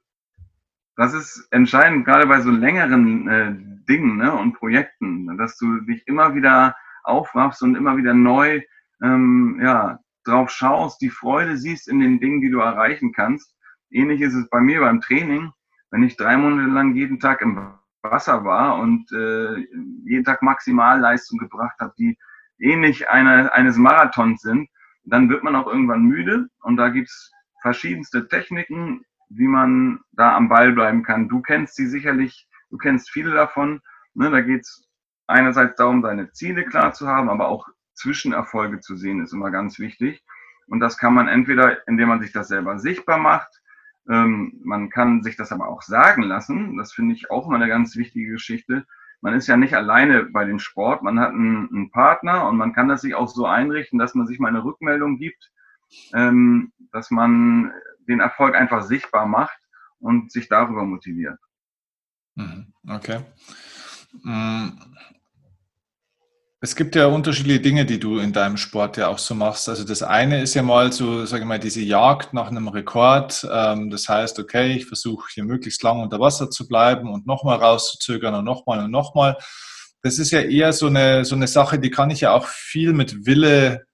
das 0.97 1.13
ist 1.13 1.47
entscheidend, 1.51 2.05
gerade 2.05 2.27
bei 2.27 2.41
so 2.41 2.49
längeren 2.49 3.27
äh, 3.27 3.55
Dingen 3.87 4.17
ne, 4.17 4.33
und 4.33 4.53
Projekten, 4.53 5.37
dass 5.37 5.57
du 5.57 5.81
dich 5.81 6.07
immer 6.07 6.35
wieder 6.35 6.75
aufwachst 7.03 7.61
und 7.61 7.75
immer 7.75 7.97
wieder 7.97 8.13
neu 8.13 8.61
ähm, 9.01 9.59
ja, 9.61 9.99
drauf 10.23 10.49
schaust, 10.49 11.01
die 11.01 11.09
Freude 11.09 11.57
siehst 11.57 11.87
in 11.87 11.99
den 11.99 12.19
Dingen, 12.19 12.41
die 12.41 12.49
du 12.49 12.59
erreichen 12.59 13.13
kannst. 13.13 13.55
Ähnlich 13.91 14.21
ist 14.21 14.33
es 14.33 14.49
bei 14.49 14.59
mir 14.59 14.81
beim 14.81 15.01
Training. 15.01 15.51
Wenn 15.95 16.03
ich 16.03 16.17
drei 16.17 16.35
Monate 16.35 16.69
lang 16.69 16.93
jeden 16.93 17.21
Tag 17.21 17.39
im 17.39 17.57
Wasser 18.01 18.43
war 18.43 18.79
und 18.79 19.09
äh, 19.13 19.65
jeden 20.03 20.25
Tag 20.25 20.41
Maximalleistung 20.41 21.39
gebracht 21.39 21.79
habe, 21.79 21.93
die 21.97 22.17
ähnlich 22.59 23.07
einer, 23.07 23.53
eines 23.53 23.77
Marathons 23.77 24.41
sind, 24.41 24.67
dann 25.05 25.29
wird 25.29 25.45
man 25.45 25.55
auch 25.55 25.67
irgendwann 25.67 26.03
müde 26.03 26.49
und 26.63 26.75
da 26.75 26.89
gibt's 26.89 27.31
verschiedenste 27.61 28.27
Techniken, 28.27 29.05
wie 29.29 29.47
man 29.47 30.01
da 30.11 30.35
am 30.35 30.49
Ball 30.49 30.73
bleiben 30.73 31.01
kann. 31.01 31.29
Du 31.29 31.41
kennst 31.41 31.75
sie 31.75 31.87
sicherlich, 31.87 32.49
du 32.71 32.77
kennst 32.77 33.09
viele 33.09 33.31
davon. 33.31 33.79
Ne, 34.15 34.29
da 34.29 34.41
geht 34.41 34.63
es 34.63 34.85
einerseits 35.27 35.77
darum, 35.77 36.01
seine 36.01 36.29
Ziele 36.33 36.65
klar 36.65 36.91
zu 36.91 37.07
haben, 37.07 37.29
aber 37.29 37.47
auch 37.47 37.69
Zwischenerfolge 37.93 38.81
zu 38.81 38.97
sehen, 38.97 39.23
ist 39.23 39.31
immer 39.31 39.49
ganz 39.49 39.79
wichtig. 39.79 40.25
Und 40.67 40.81
das 40.81 40.97
kann 40.97 41.13
man 41.13 41.29
entweder, 41.29 41.87
indem 41.87 42.09
man 42.09 42.19
sich 42.19 42.33
das 42.33 42.49
selber 42.49 42.79
sichtbar 42.79 43.17
macht, 43.17 43.61
ähm, 44.09 44.59
man 44.63 44.89
kann 44.89 45.23
sich 45.23 45.35
das 45.35 45.51
aber 45.51 45.67
auch 45.67 45.81
sagen 45.81 46.23
lassen. 46.23 46.77
Das 46.77 46.93
finde 46.93 47.15
ich 47.15 47.31
auch 47.31 47.47
immer 47.47 47.55
eine 47.55 47.67
ganz 47.67 47.95
wichtige 47.95 48.31
Geschichte. 48.31 48.85
Man 49.21 49.33
ist 49.33 49.47
ja 49.47 49.57
nicht 49.57 49.73
alleine 49.73 50.25
bei 50.25 50.45
dem 50.45 50.59
Sport, 50.59 51.01
man 51.01 51.19
hat 51.19 51.31
einen, 51.31 51.69
einen 51.69 51.91
Partner 51.91 52.47
und 52.47 52.57
man 52.57 52.73
kann 52.73 52.87
das 52.87 53.01
sich 53.01 53.15
auch 53.15 53.27
so 53.27 53.45
einrichten, 53.45 53.97
dass 53.97 54.13
man 54.13 54.27
sich 54.27 54.39
mal 54.39 54.49
eine 54.49 54.63
Rückmeldung 54.63 55.17
gibt, 55.17 55.51
ähm, 56.13 56.73
dass 56.91 57.09
man 57.09 57.71
den 58.07 58.19
Erfolg 58.19 58.55
einfach 58.55 58.83
sichtbar 58.83 59.25
macht 59.25 59.57
und 59.99 60.31
sich 60.31 60.47
darüber 60.47 60.83
motiviert. 60.83 61.39
Mhm. 62.35 62.73
Okay. 62.87 63.21
Es 66.65 66.75
gibt 66.75 66.95
ja 66.95 67.05
unterschiedliche 67.05 67.59
Dinge, 67.59 67.85
die 67.85 67.99
du 67.99 68.17
in 68.17 68.33
deinem 68.33 68.57
Sport 68.57 68.97
ja 68.97 69.09
auch 69.09 69.19
so 69.19 69.35
machst. 69.35 69.69
Also 69.69 69.83
das 69.83 70.01
eine 70.01 70.41
ist 70.41 70.55
ja 70.55 70.63
mal 70.63 70.91
so, 70.91 71.23
sage 71.27 71.43
ich 71.43 71.47
mal, 71.47 71.59
diese 71.59 71.81
Jagd 71.81 72.33
nach 72.33 72.47
einem 72.47 72.67
Rekord. 72.69 73.47
Ähm, 73.51 73.91
das 73.91 74.09
heißt, 74.09 74.39
okay, 74.39 74.73
ich 74.73 74.87
versuche 74.87 75.27
hier 75.31 75.43
möglichst 75.43 75.83
lang 75.83 76.01
unter 76.01 76.19
Wasser 76.19 76.49
zu 76.49 76.67
bleiben 76.67 77.13
und 77.13 77.27
nochmal 77.27 77.59
rauszuzögern 77.59 78.33
und 78.33 78.45
nochmal 78.45 78.83
und 78.83 78.89
nochmal. 78.89 79.37
Das 80.01 80.17
ist 80.17 80.31
ja 80.31 80.41
eher 80.41 80.73
so 80.73 80.87
eine, 80.87 81.23
so 81.23 81.35
eine 81.35 81.45
Sache, 81.45 81.77
die 81.77 81.91
kann 81.91 82.09
ich 82.09 82.21
ja 82.21 82.31
auch 82.31 82.47
viel 82.47 82.93
mit 82.93 83.27
Wille 83.27 83.85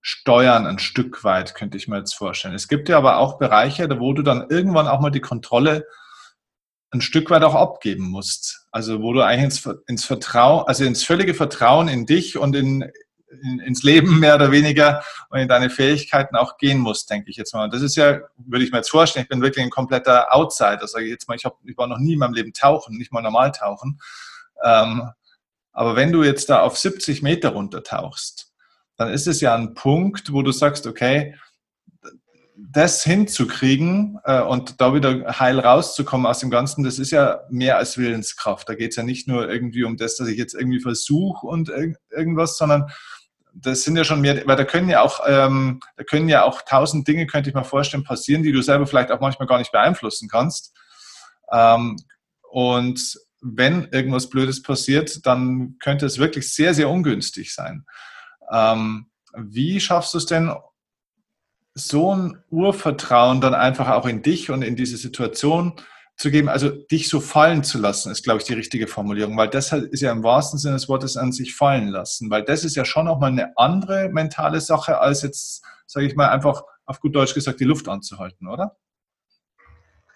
steuern, 0.00 0.66
ein 0.66 0.80
Stück 0.80 1.22
weit, 1.22 1.54
könnte 1.54 1.76
ich 1.76 1.86
mir 1.86 1.98
jetzt 1.98 2.14
vorstellen. 2.14 2.56
Es 2.56 2.66
gibt 2.66 2.88
ja 2.88 2.98
aber 2.98 3.18
auch 3.18 3.38
Bereiche, 3.38 3.88
wo 4.00 4.12
du 4.14 4.22
dann 4.22 4.46
irgendwann 4.50 4.88
auch 4.88 4.98
mal 4.98 5.10
die 5.10 5.20
Kontrolle 5.20 5.84
ein 6.90 7.00
Stück 7.00 7.30
weit 7.30 7.42
auch 7.42 7.54
abgeben 7.54 8.04
musst. 8.04 8.66
Also 8.70 9.02
wo 9.02 9.12
du 9.12 9.22
eigentlich 9.22 9.44
ins, 9.44 9.78
ins 9.86 10.04
Vertrauen, 10.04 10.64
also 10.66 10.84
ins 10.84 11.04
völlige 11.04 11.34
Vertrauen 11.34 11.88
in 11.88 12.06
dich 12.06 12.38
und 12.38 12.54
in, 12.54 12.90
in, 13.42 13.58
ins 13.60 13.82
Leben 13.82 14.20
mehr 14.20 14.36
oder 14.36 14.50
weniger 14.50 15.02
und 15.30 15.38
in 15.38 15.48
deine 15.48 15.70
Fähigkeiten 15.70 16.36
auch 16.36 16.58
gehen 16.58 16.78
musst, 16.78 17.10
denke 17.10 17.30
ich 17.30 17.36
jetzt 17.36 17.54
mal. 17.54 17.64
Und 17.64 17.74
das 17.74 17.82
ist 17.82 17.96
ja, 17.96 18.20
würde 18.36 18.64
ich 18.64 18.70
mir 18.70 18.78
jetzt 18.78 18.90
vorstellen, 18.90 19.24
ich 19.24 19.28
bin 19.28 19.42
wirklich 19.42 19.64
ein 19.64 19.70
kompletter 19.70 20.34
Outsider, 20.34 20.86
sage 20.86 21.06
ich 21.06 21.10
jetzt 21.10 21.28
mal. 21.28 21.34
Ich, 21.34 21.44
hab, 21.44 21.58
ich 21.64 21.76
war 21.76 21.86
noch 21.86 21.98
nie 21.98 22.14
in 22.14 22.18
meinem 22.18 22.34
Leben 22.34 22.52
tauchen, 22.52 22.96
nicht 22.96 23.12
mal 23.12 23.22
normal 23.22 23.52
tauchen. 23.52 24.00
Ähm, 24.62 25.10
aber 25.72 25.96
wenn 25.96 26.12
du 26.12 26.22
jetzt 26.22 26.48
da 26.48 26.60
auf 26.60 26.78
70 26.78 27.22
Meter 27.22 27.50
runtertauchst, 27.50 28.52
dann 28.96 29.12
ist 29.12 29.26
es 29.26 29.42
ja 29.42 29.54
ein 29.54 29.74
Punkt, 29.74 30.32
wo 30.32 30.42
du 30.42 30.52
sagst, 30.52 30.86
okay, 30.86 31.34
das 32.58 33.04
hinzukriegen 33.04 34.18
äh, 34.24 34.40
und 34.40 34.80
da 34.80 34.94
wieder 34.94 35.38
heil 35.38 35.58
rauszukommen 35.58 36.26
aus 36.26 36.38
dem 36.38 36.50
Ganzen, 36.50 36.84
das 36.84 36.98
ist 36.98 37.10
ja 37.10 37.40
mehr 37.50 37.76
als 37.76 37.98
Willenskraft. 37.98 38.68
Da 38.68 38.74
geht 38.74 38.90
es 38.90 38.96
ja 38.96 39.02
nicht 39.02 39.28
nur 39.28 39.48
irgendwie 39.48 39.84
um 39.84 39.96
das, 39.96 40.16
dass 40.16 40.28
ich 40.28 40.38
jetzt 40.38 40.54
irgendwie 40.54 40.80
versuche 40.80 41.46
und 41.46 41.68
irg 41.68 41.96
irgendwas, 42.10 42.56
sondern 42.56 42.90
das 43.52 43.82
sind 43.82 43.96
ja 43.96 44.04
schon 44.04 44.20
mehr, 44.20 44.46
weil 44.46 44.56
da 44.56 44.64
können 44.64 44.88
ja 44.88 45.02
auch, 45.02 45.20
ähm, 45.26 45.80
da 45.96 46.04
können 46.04 46.28
ja 46.28 46.44
auch 46.44 46.62
tausend 46.62 47.08
Dinge, 47.08 47.26
könnte 47.26 47.50
ich 47.50 47.54
mir 47.54 47.64
vorstellen, 47.64 48.04
passieren, 48.04 48.42
die 48.42 48.52
du 48.52 48.62
selber 48.62 48.86
vielleicht 48.86 49.10
auch 49.10 49.20
manchmal 49.20 49.48
gar 49.48 49.58
nicht 49.58 49.72
beeinflussen 49.72 50.28
kannst. 50.28 50.74
Ähm, 51.52 51.96
und 52.50 53.18
wenn 53.40 53.88
irgendwas 53.92 54.28
Blödes 54.28 54.62
passiert, 54.62 55.24
dann 55.26 55.76
könnte 55.78 56.06
es 56.06 56.18
wirklich 56.18 56.52
sehr, 56.54 56.74
sehr 56.74 56.88
ungünstig 56.88 57.54
sein. 57.54 57.84
Ähm, 58.50 59.10
wie 59.36 59.80
schaffst 59.80 60.14
du 60.14 60.18
es 60.18 60.26
denn, 60.26 60.52
so 61.76 62.14
ein 62.14 62.42
Urvertrauen 62.50 63.42
dann 63.42 63.54
einfach 63.54 63.90
auch 63.90 64.06
in 64.06 64.22
dich 64.22 64.50
und 64.50 64.62
in 64.62 64.76
diese 64.76 64.96
Situation 64.96 65.74
zu 66.16 66.30
geben, 66.30 66.48
also 66.48 66.70
dich 66.70 67.10
so 67.10 67.20
fallen 67.20 67.62
zu 67.62 67.78
lassen, 67.78 68.10
ist, 68.10 68.24
glaube 68.24 68.40
ich, 68.40 68.46
die 68.46 68.54
richtige 68.54 68.86
Formulierung, 68.86 69.36
weil 69.36 69.50
das 69.50 69.72
ist 69.72 70.00
ja 70.00 70.10
im 70.10 70.22
wahrsten 70.22 70.58
Sinne 70.58 70.76
des 70.76 70.88
Wortes 70.88 71.18
an 71.18 71.32
sich 71.32 71.54
fallen 71.54 71.88
lassen, 71.88 72.30
weil 72.30 72.44
das 72.44 72.64
ist 72.64 72.76
ja 72.76 72.86
schon 72.86 73.04
nochmal 73.04 73.30
eine 73.30 73.52
andere 73.58 74.08
mentale 74.08 74.62
Sache, 74.62 74.98
als 74.98 75.20
jetzt, 75.20 75.62
sage 75.86 76.06
ich 76.06 76.16
mal, 76.16 76.30
einfach 76.30 76.62
auf 76.86 77.00
gut 77.00 77.14
Deutsch 77.14 77.34
gesagt, 77.34 77.60
die 77.60 77.64
Luft 77.64 77.88
anzuhalten, 77.88 78.48
oder? 78.48 78.74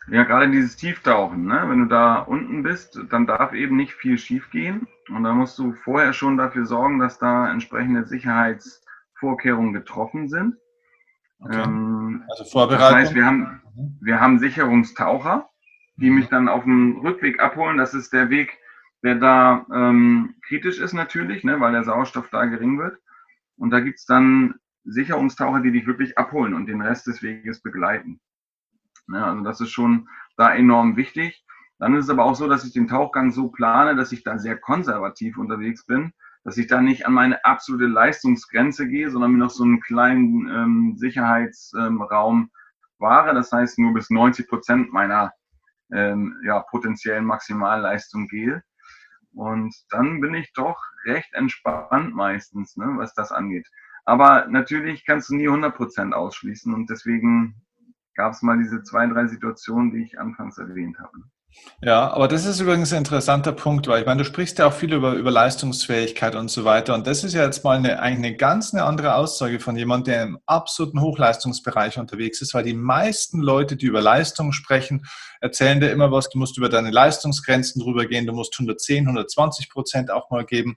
Ja, 0.08 0.24
gerade 0.24 0.50
dieses 0.50 0.76
Tieftauchen, 0.76 1.44
ne? 1.44 1.66
wenn 1.68 1.80
du 1.80 1.84
da 1.84 2.20
unten 2.20 2.62
bist, 2.62 2.98
dann 3.11 3.26
darf 3.26 3.52
eben 3.52 3.76
nicht 3.76 3.92
viel 3.92 4.16
schiefgehen. 4.16 4.88
Und 5.11 5.24
da 5.24 5.34
musst 5.34 5.58
du 5.58 5.74
vorher 5.74 6.14
schon 6.14 6.38
dafür 6.38 6.64
sorgen, 6.64 6.98
dass 6.98 7.18
da 7.18 7.52
entsprechende 7.52 8.06
Sicherheitsvorkehrungen 8.06 9.74
getroffen 9.74 10.28
sind. 10.28 10.56
Okay. 11.41 11.62
Ähm, 11.62 12.24
also 12.28 12.45
Vorbereitung. 12.45 12.88
Das 12.88 12.95
heißt, 12.95 13.14
wir 13.14 13.24
haben, 13.24 13.61
mhm. 13.74 13.99
wir 14.01 14.20
haben 14.20 14.38
Sicherungstaucher, 14.38 15.49
die 15.97 16.11
mhm. 16.11 16.16
mich 16.16 16.28
dann 16.28 16.49
auf 16.49 16.64
dem 16.64 16.99
Rückweg 17.01 17.41
abholen. 17.41 17.78
Das 17.78 17.95
ist 17.95 18.12
der 18.12 18.30
Weg, 18.30 18.59
der 19.03 19.16
da 19.16 19.66
ähm, 19.72 20.34
kritisch 20.47 20.78
ist 20.78 20.93
natürlich, 20.93 21.45
ne, 21.45 21.61
weil 21.61 21.72
der 21.72 21.84
Sauerstoff 21.84 22.28
da 22.30 22.45
gering 22.45 22.78
wird. 22.78 22.99
Und 23.57 23.70
da 23.70 23.80
gibt's 23.80 24.07
dann 24.07 24.55
Sicherungstaucher, 24.84 25.61
die 25.61 25.72
dich 25.72 25.86
wirklich 25.86 26.16
abholen 26.18 26.55
und 26.55 26.66
den 26.66 26.80
Rest 26.80 27.07
des 27.07 27.22
Weges 27.22 27.61
begleiten. 27.61 28.20
Ja, 29.12 29.26
also 29.26 29.43
das 29.43 29.61
ist 29.61 29.70
schon 29.70 30.09
da 30.36 30.55
enorm 30.55 30.97
wichtig. 30.97 31.45
Dann 31.78 31.95
ist 31.95 32.05
es 32.05 32.11
aber 32.11 32.24
auch 32.24 32.34
so, 32.34 32.49
dass 32.49 32.64
ich 32.64 32.72
den 32.72 32.88
Tauchgang 32.88 33.30
so 33.30 33.49
plane, 33.49 33.97
dass 33.97 34.12
ich 34.12 34.22
da 34.22 34.38
sehr 34.38 34.57
konservativ 34.59 35.38
unterwegs 35.38 35.86
bin, 35.86 36.12
dass 36.45 36.57
ich 36.57 36.66
da 36.66 36.80
nicht 36.80 37.07
an 37.07 37.12
meine 37.12 37.45
absolute 37.45 37.86
Leistungsgrenze 37.86 38.88
gehe, 38.88 39.11
sondern 39.11 39.32
mir 39.32 39.38
noch 39.38 39.51
so 39.51 39.64
einen 39.64 39.80
kleinen 39.80 40.49
ähm, 40.49 40.95
Sicherheitsraum 40.97 42.36
ähm, 42.38 42.51
wahre. 42.99 43.34
Das 43.34 43.53
heißt, 43.53 43.78
nur 43.78 43.93
bis 43.95 44.11
90 44.11 44.49
Prozent 44.49 44.93
meiner 44.93 45.32
ähm, 45.93 46.36
ja, 46.45 46.61
potenziellen 46.61 47.24
Maximalleistung 47.24 48.26
gehe. 48.28 48.62
Und 49.32 49.74
dann 49.91 50.20
bin 50.20 50.34
ich 50.34 50.53
doch 50.55 50.80
recht 51.05 51.32
entspannt 51.34 52.14
meistens, 52.14 52.76
ne, 52.76 52.95
was 52.97 53.14
das 53.14 53.32
angeht. 53.32 53.68
Aber 54.05 54.47
natürlich 54.47 55.05
kannst 55.07 55.30
du 55.30 55.36
nie 55.36 55.47
100 55.47 55.74
Prozent 55.74 56.14
ausschließen 56.14 56.72
und 56.74 56.91
deswegen 56.91 57.62
gab 58.14 58.32
es 58.32 58.43
mal 58.43 58.59
diese 58.59 58.82
zwei, 58.82 59.07
drei 59.07 59.26
Situationen, 59.26 59.93
die 59.93 60.03
ich 60.03 60.18
anfangs 60.18 60.59
erwähnt 60.59 60.99
habe. 60.99 61.22
Ja, 61.82 62.12
aber 62.12 62.28
das 62.28 62.44
ist 62.44 62.61
übrigens 62.61 62.92
ein 62.92 62.98
interessanter 62.98 63.53
Punkt, 63.53 63.88
weil 63.88 64.01
ich 64.01 64.07
meine, 64.07 64.18
du 64.18 64.24
sprichst 64.24 64.59
ja 64.59 64.66
auch 64.66 64.72
viel 64.72 64.92
über, 64.92 65.14
über 65.14 65.30
Leistungsfähigkeit 65.30 66.34
und 66.34 66.51
so 66.51 66.64
weiter. 66.64 66.94
Und 66.94 67.07
das 67.07 67.24
ist 67.24 67.32
ja 67.32 67.42
jetzt 67.42 67.64
mal 67.64 67.78
eine, 67.78 68.01
eigentlich 68.01 68.28
eine 68.28 68.36
ganz 68.36 68.74
eine 68.74 68.84
andere 68.84 69.14
Aussage 69.14 69.61
von 69.61 69.76
jemandem, 69.76 70.12
der 70.12 70.22
im 70.24 70.38
absoluten 70.46 71.01
Hochleistungsbereich 71.01 71.98
unterwegs 71.98 72.42
ist, 72.42 72.53
weil 72.53 72.64
die 72.64 72.74
meisten 72.74 73.40
Leute, 73.40 73.76
die 73.76 73.86
über 73.86 74.03
Leistung 74.03 74.53
sprechen, 74.53 75.07
erzählen 75.40 75.80
dir 75.80 75.90
immer 75.90 76.12
was, 76.12 76.28
du 76.28 76.38
musst 76.38 76.59
über 76.59 76.68
deine 76.68 76.90
Leistungsgrenzen 76.90 77.82
drüber 77.82 78.07
gehen, 78.07 78.26
du 78.26 78.32
musst 78.32 78.55
110, 78.55 79.07
120 79.07 79.70
Prozent 79.70 80.11
auch 80.11 80.30
mal 80.30 80.44
geben. 80.44 80.76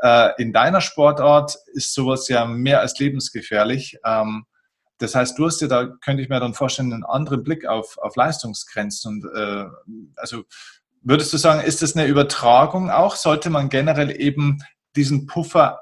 Äh, 0.00 0.30
in 0.38 0.52
deiner 0.52 0.80
Sportart 0.80 1.56
ist 1.74 1.92
sowas 1.92 2.26
ja 2.28 2.46
mehr 2.46 2.80
als 2.80 2.98
lebensgefährlich. 2.98 3.98
Ähm, 4.04 4.46
das 4.98 5.14
heißt, 5.14 5.38
du 5.38 5.46
hast 5.46 5.60
ja 5.60 5.68
da, 5.68 5.86
könnte 5.86 6.22
ich 6.22 6.28
mir 6.28 6.40
dann 6.40 6.54
vorstellen, 6.54 6.92
einen 6.92 7.04
anderen 7.04 7.42
Blick 7.42 7.66
auf, 7.66 7.98
auf 7.98 8.16
Leistungsgrenzen. 8.16 9.22
Und 9.22 9.36
äh, 9.36 9.66
also 10.16 10.44
würdest 11.02 11.32
du 11.32 11.36
sagen, 11.36 11.60
ist 11.60 11.82
das 11.82 11.96
eine 11.96 12.06
Übertragung 12.06 12.90
auch? 12.90 13.16
Sollte 13.16 13.50
man 13.50 13.68
generell 13.68 14.20
eben 14.20 14.58
diesen 14.96 15.26
Puffer, 15.26 15.80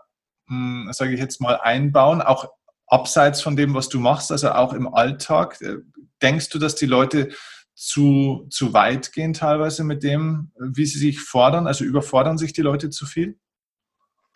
hm, 0.49 0.91
sage 0.93 1.15
ich 1.15 1.21
jetzt 1.21 1.41
mal, 1.41 1.57
einbauen, 1.57 2.21
auch 2.21 2.51
abseits 2.87 3.41
von 3.41 3.57
dem, 3.57 3.75
was 3.75 3.89
du 3.89 3.99
machst, 3.99 4.31
also 4.31 4.51
auch 4.51 4.75
im 4.75 4.93
Alltag? 4.93 5.61
Äh, 5.63 5.77
denkst 6.23 6.51
du, 6.51 6.59
dass 6.59 6.75
die 6.75 6.87
Leute 6.87 7.31
zu, 7.75 8.47
zu 8.51 8.73
weit 8.73 9.13
gehen 9.13 9.33
teilweise 9.33 9.85
mit 9.85 10.03
dem, 10.03 10.53
wie 10.59 10.87
sie 10.87 10.99
sich 10.99 11.21
fordern? 11.21 11.67
Also 11.67 11.85
überfordern 11.85 12.39
sich 12.39 12.53
die 12.53 12.63
Leute 12.63 12.91
zu 12.91 13.07
viel? 13.07 13.39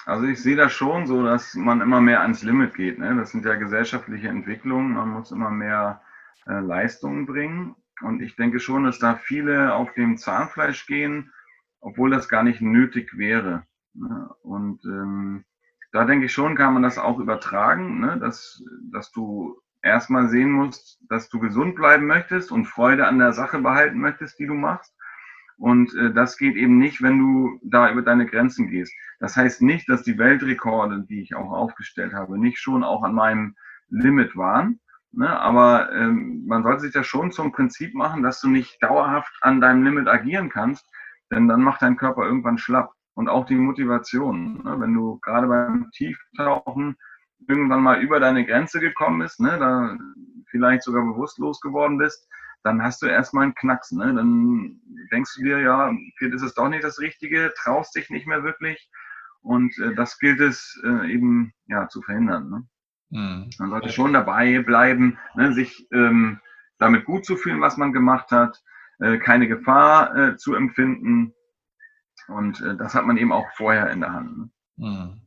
Also 0.06 0.24
ich 0.26 0.42
sehe 0.42 0.56
das 0.56 0.72
schon 0.72 1.06
so, 1.06 1.22
dass 1.22 1.54
man 1.54 1.80
immer 1.80 2.00
mehr 2.00 2.22
ans 2.22 2.42
Limit 2.42 2.74
geht. 2.74 2.98
Ne? 2.98 3.14
Das 3.16 3.30
sind 3.30 3.44
ja 3.44 3.54
gesellschaftliche 3.54 4.28
Entwicklungen. 4.28 4.94
Man 4.94 5.10
muss 5.10 5.30
immer 5.30 5.50
mehr 5.50 6.02
äh, 6.46 6.60
Leistungen 6.60 7.26
bringen. 7.26 7.76
Und 8.00 8.22
ich 8.22 8.36
denke 8.36 8.60
schon, 8.60 8.84
dass 8.84 8.98
da 8.98 9.16
viele 9.16 9.74
auf 9.74 9.92
dem 9.92 10.16
Zahnfleisch 10.16 10.86
gehen, 10.86 11.32
obwohl 11.80 12.10
das 12.10 12.28
gar 12.28 12.42
nicht 12.42 12.60
nötig 12.62 13.16
wäre. 13.16 13.66
Ne? 13.94 14.30
Und 14.42 14.84
ähm, 14.84 15.44
da 15.92 16.04
denke 16.04 16.26
ich 16.26 16.32
schon, 16.32 16.56
kann 16.56 16.74
man 16.74 16.82
das 16.82 16.98
auch 16.98 17.18
übertragen, 17.18 18.00
ne? 18.00 18.18
dass, 18.18 18.62
dass 18.90 19.10
du 19.12 19.60
erstmal 19.82 20.28
sehen 20.28 20.50
musst, 20.50 21.00
dass 21.08 21.28
du 21.28 21.40
gesund 21.40 21.74
bleiben 21.74 22.06
möchtest 22.06 22.52
und 22.52 22.66
Freude 22.66 23.06
an 23.06 23.18
der 23.18 23.32
Sache 23.32 23.58
behalten 23.58 23.98
möchtest, 23.98 24.38
die 24.38 24.46
du 24.46 24.54
machst. 24.54 24.94
Und 25.60 25.94
äh, 25.94 26.10
das 26.10 26.38
geht 26.38 26.56
eben 26.56 26.78
nicht, 26.78 27.02
wenn 27.02 27.18
du 27.18 27.60
da 27.62 27.90
über 27.90 28.00
deine 28.00 28.24
Grenzen 28.24 28.68
gehst. 28.68 28.94
Das 29.18 29.36
heißt 29.36 29.60
nicht, 29.60 29.90
dass 29.90 30.02
die 30.02 30.16
Weltrekorde, 30.16 31.04
die 31.06 31.20
ich 31.20 31.34
auch 31.34 31.52
aufgestellt 31.52 32.14
habe, 32.14 32.38
nicht 32.38 32.58
schon 32.58 32.82
auch 32.82 33.02
an 33.02 33.14
meinem 33.14 33.56
Limit 33.90 34.36
waren. 34.36 34.80
Ne? 35.12 35.28
Aber 35.28 35.92
ähm, 35.92 36.46
man 36.46 36.62
sollte 36.62 36.80
sich 36.80 36.92
das 36.92 37.06
schon 37.06 37.30
zum 37.30 37.52
Prinzip 37.52 37.94
machen, 37.94 38.22
dass 38.22 38.40
du 38.40 38.48
nicht 38.48 38.82
dauerhaft 38.82 39.36
an 39.42 39.60
deinem 39.60 39.84
Limit 39.84 40.08
agieren 40.08 40.48
kannst, 40.48 40.90
denn 41.30 41.46
dann 41.46 41.60
macht 41.60 41.82
dein 41.82 41.98
Körper 41.98 42.24
irgendwann 42.24 42.56
schlapp. 42.56 42.92
Und 43.12 43.28
auch 43.28 43.44
die 43.44 43.56
Motivation. 43.56 44.62
Ne? 44.64 44.80
Wenn 44.80 44.94
du 44.94 45.18
gerade 45.20 45.46
beim 45.46 45.90
Tieftauchen 45.90 46.96
irgendwann 47.46 47.82
mal 47.82 48.00
über 48.00 48.18
deine 48.18 48.46
Grenze 48.46 48.80
gekommen 48.80 49.18
bist, 49.18 49.40
ne? 49.40 49.58
da 49.58 49.98
vielleicht 50.46 50.84
sogar 50.84 51.04
bewusstlos 51.04 51.60
geworden 51.60 51.98
bist, 51.98 52.26
dann 52.62 52.82
hast 52.82 53.02
du 53.02 53.06
erstmal 53.06 53.44
einen 53.44 53.54
Knacks. 53.54 53.92
Ne? 53.92 54.14
Dann 54.14 54.80
denkst 55.12 55.34
du 55.36 55.44
dir, 55.44 55.58
ja, 55.60 55.92
vielleicht 56.16 56.34
ist 56.34 56.42
es 56.42 56.54
doch 56.54 56.68
nicht 56.68 56.84
das 56.84 56.98
Richtige, 56.98 57.52
traust 57.56 57.94
dich 57.94 58.10
nicht 58.10 58.26
mehr 58.26 58.44
wirklich. 58.44 58.90
Und 59.42 59.76
äh, 59.78 59.94
das 59.94 60.18
gilt 60.18 60.40
es 60.40 60.80
äh, 60.84 61.12
eben 61.12 61.52
ja, 61.66 61.88
zu 61.88 62.02
verhindern. 62.02 62.50
Ne? 62.50 62.68
Mhm. 63.10 63.50
Man 63.58 63.70
sollte 63.70 63.90
schon 63.90 64.12
dabei 64.12 64.60
bleiben, 64.60 65.18
ne? 65.34 65.52
sich 65.54 65.88
ähm, 65.92 66.40
damit 66.78 67.04
gut 67.04 67.24
zu 67.24 67.36
fühlen, 67.36 67.60
was 67.60 67.76
man 67.76 67.92
gemacht 67.92 68.30
hat, 68.30 68.62
äh, 68.98 69.18
keine 69.18 69.48
Gefahr 69.48 70.14
äh, 70.14 70.36
zu 70.36 70.54
empfinden. 70.54 71.34
Und 72.28 72.60
äh, 72.60 72.76
das 72.76 72.94
hat 72.94 73.06
man 73.06 73.16
eben 73.16 73.32
auch 73.32 73.46
vorher 73.54 73.90
in 73.90 74.00
der 74.00 74.12
Hand. 74.12 74.36
Ne? 74.36 74.50
Mhm. 74.76 75.20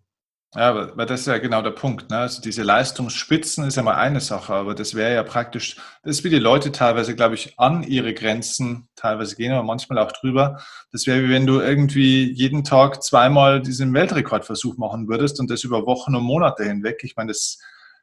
Ja, 0.56 0.70
aber, 0.70 1.06
das 1.08 1.22
ist 1.22 1.26
ja 1.26 1.40
genau 1.40 1.64
der 1.64 1.72
Punkt. 1.72 2.12
Ne? 2.12 2.18
Also 2.20 2.40
diese 2.40 2.62
Leistungsspitzen 2.62 3.66
ist 3.66 3.76
ja 3.76 3.82
mal 3.82 3.96
eine 3.96 4.20
Sache, 4.20 4.54
aber 4.54 4.76
das 4.76 4.94
wäre 4.94 5.16
ja 5.16 5.24
praktisch, 5.24 5.78
das 6.04 6.18
ist 6.18 6.24
wie 6.24 6.30
die 6.30 6.38
Leute 6.38 6.72
teilweise, 6.72 7.16
glaube 7.16 7.34
ich, 7.34 7.58
an 7.58 7.82
ihre 7.82 8.14
Grenzen 8.14 8.88
teilweise 8.96 9.36
gehen, 9.36 9.52
aber 9.52 9.64
manchmal 9.64 9.98
auch 9.98 10.12
drüber. 10.12 10.62
Das 10.92 11.08
wäre 11.08 11.24
wie 11.24 11.30
wenn 11.30 11.48
du 11.48 11.60
irgendwie 11.60 12.32
jeden 12.32 12.64
Tag 12.64 13.02
zweimal 13.02 13.62
diesen 13.62 13.94
Weltrekordversuch 13.96 14.78
machen 14.78 15.08
würdest 15.08 15.40
und 15.40 15.50
das 15.50 15.64
über 15.64 15.88
Wochen 15.88 16.16
und 16.16 16.24
Monate 16.24 16.64
hinweg. 16.66 17.00
Ich 17.04 17.16
meine, 17.16 17.30
das 17.32 17.58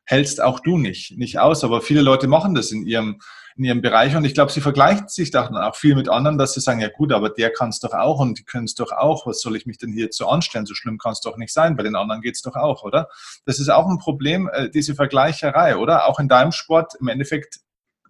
hältst 0.04 0.42
auch 0.42 0.60
du 0.60 0.78
nicht, 0.78 1.16
nicht 1.18 1.38
aus, 1.38 1.64
aber 1.64 1.80
viele 1.82 2.02
Leute 2.02 2.26
machen 2.26 2.54
das 2.54 2.72
in 2.72 2.86
ihrem 2.86 3.20
in 3.60 3.64
ihrem 3.64 3.82
Bereich. 3.82 4.16
Und 4.16 4.24
ich 4.24 4.32
glaube, 4.32 4.50
sie 4.50 4.62
vergleichen 4.62 5.08
sich 5.08 5.30
dann 5.30 5.54
auch 5.56 5.76
viel 5.76 5.94
mit 5.94 6.08
anderen, 6.08 6.38
dass 6.38 6.54
sie 6.54 6.60
sagen, 6.60 6.80
ja 6.80 6.88
gut, 6.88 7.12
aber 7.12 7.28
der 7.28 7.50
kann 7.50 7.68
es 7.68 7.78
doch 7.78 7.92
auch 7.92 8.18
und 8.18 8.38
die 8.38 8.44
können 8.44 8.64
es 8.64 8.74
doch 8.74 8.90
auch. 8.90 9.26
Was 9.26 9.42
soll 9.42 9.54
ich 9.54 9.66
mich 9.66 9.76
denn 9.76 9.92
hier 9.92 10.10
zu 10.10 10.28
anstellen? 10.28 10.64
So 10.64 10.74
schlimm 10.74 10.96
kann 10.96 11.12
es 11.12 11.20
doch 11.20 11.36
nicht 11.36 11.52
sein. 11.52 11.76
Bei 11.76 11.82
den 11.82 11.94
anderen 11.94 12.22
geht 12.22 12.36
es 12.36 12.42
doch 12.42 12.56
auch, 12.56 12.82
oder? 12.84 13.08
Das 13.44 13.60
ist 13.60 13.68
auch 13.68 13.86
ein 13.86 13.98
Problem, 13.98 14.48
äh, 14.52 14.70
diese 14.70 14.94
Vergleicherei, 14.94 15.76
oder? 15.76 16.08
Auch 16.08 16.18
in 16.18 16.28
deinem 16.28 16.52
Sport 16.52 16.94
im 17.00 17.08
Endeffekt 17.08 17.60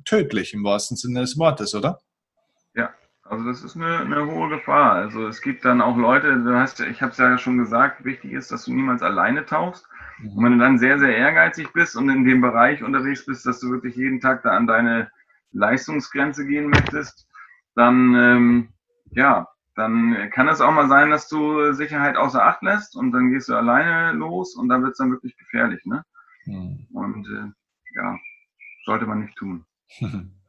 tödlich 0.04 0.54
im 0.54 0.62
wahrsten 0.64 0.96
Sinne 0.96 1.20
des 1.20 1.36
Wortes, 1.36 1.74
oder? 1.74 1.98
Ja, 2.74 2.90
also 3.24 3.44
das 3.44 3.62
ist 3.62 3.74
eine, 3.76 3.98
eine, 3.98 4.26
hohe 4.26 4.48
Gefahr. 4.50 4.92
Also 4.92 5.26
es 5.26 5.42
gibt 5.42 5.64
dann 5.64 5.80
auch 5.80 5.96
Leute, 5.96 6.32
du 6.32 6.56
hast, 6.56 6.78
ich 6.78 7.02
habe 7.02 7.12
es 7.12 7.18
ja 7.18 7.36
schon 7.38 7.58
gesagt, 7.58 8.04
wichtig 8.04 8.32
ist, 8.32 8.52
dass 8.52 8.66
du 8.66 8.72
niemals 8.72 9.02
alleine 9.02 9.44
tauchst. 9.46 9.86
Mhm. 10.22 10.36
Und 10.36 10.44
wenn 10.44 10.52
du 10.52 10.58
dann 10.58 10.78
sehr, 10.78 10.98
sehr 10.98 11.16
ehrgeizig 11.16 11.72
bist 11.72 11.96
und 11.96 12.08
in 12.08 12.24
dem 12.24 12.40
Bereich 12.40 12.82
unterwegs 12.82 13.26
bist, 13.26 13.46
dass 13.46 13.60
du 13.60 13.70
wirklich 13.70 13.96
jeden 13.96 14.20
Tag 14.20 14.42
da 14.42 14.50
an 14.50 14.66
deine 14.66 15.10
Leistungsgrenze 15.52 16.46
gehen 16.46 16.70
möchtest, 16.70 17.28
dann, 17.74 18.14
ähm, 18.14 18.68
ja, 19.10 19.48
dann 19.74 20.30
kann 20.30 20.48
es 20.48 20.60
auch 20.60 20.72
mal 20.72 20.88
sein, 20.88 21.10
dass 21.10 21.28
du 21.28 21.72
Sicherheit 21.72 22.16
außer 22.16 22.44
Acht 22.44 22.62
lässt 22.62 22.96
und 22.96 23.12
dann 23.12 23.30
gehst 23.30 23.48
du 23.48 23.54
alleine 23.54 24.12
los 24.12 24.54
und 24.54 24.68
dann 24.68 24.82
wird 24.82 24.92
es 24.92 24.98
dann 24.98 25.10
wirklich 25.10 25.36
gefährlich. 25.36 25.84
Ne? 25.84 26.04
Mhm. 26.44 26.86
Und 26.92 27.26
äh, 27.28 27.96
ja, 27.96 28.18
sollte 28.84 29.06
man 29.06 29.20
nicht 29.20 29.36
tun. 29.36 29.64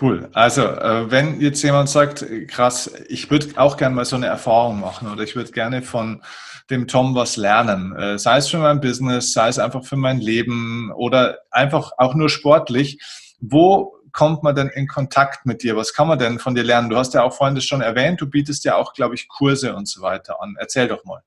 Cool. 0.00 0.28
Also, 0.34 0.62
äh, 0.62 1.10
wenn 1.10 1.40
jetzt 1.40 1.62
jemand 1.62 1.88
sagt, 1.88 2.24
krass, 2.48 2.92
ich 3.08 3.30
würde 3.30 3.48
auch 3.56 3.78
gerne 3.78 3.94
mal 3.94 4.04
so 4.04 4.16
eine 4.16 4.26
Erfahrung 4.26 4.80
machen 4.80 5.10
oder 5.10 5.22
ich 5.22 5.34
würde 5.34 5.50
gerne 5.50 5.80
von 5.82 6.22
dem 6.68 6.86
Tom 6.86 7.14
was 7.14 7.38
lernen, 7.38 7.96
äh, 7.96 8.18
sei 8.18 8.36
es 8.36 8.48
für 8.48 8.58
mein 8.58 8.82
Business, 8.82 9.32
sei 9.32 9.48
es 9.48 9.58
einfach 9.58 9.84
für 9.84 9.96
mein 9.96 10.18
Leben 10.18 10.92
oder 10.94 11.38
einfach 11.50 11.92
auch 11.96 12.14
nur 12.14 12.28
sportlich, 12.28 13.00
wo 13.40 13.96
kommt 14.12 14.42
man 14.42 14.54
denn 14.54 14.68
in 14.68 14.88
Kontakt 14.88 15.46
mit 15.46 15.62
dir? 15.62 15.76
Was 15.76 15.94
kann 15.94 16.08
man 16.08 16.18
denn 16.18 16.38
von 16.38 16.54
dir 16.54 16.64
lernen? 16.64 16.90
Du 16.90 16.96
hast 16.96 17.14
ja 17.14 17.22
auch 17.22 17.32
vorhin 17.32 17.54
das 17.54 17.64
schon 17.64 17.80
erwähnt, 17.80 18.20
du 18.20 18.28
bietest 18.28 18.64
ja 18.64 18.76
auch, 18.76 18.92
glaube 18.92 19.14
ich, 19.14 19.26
Kurse 19.28 19.74
und 19.74 19.88
so 19.88 20.02
weiter 20.02 20.42
an. 20.42 20.56
Erzähl 20.58 20.88
doch 20.88 21.04
mal. 21.04 21.22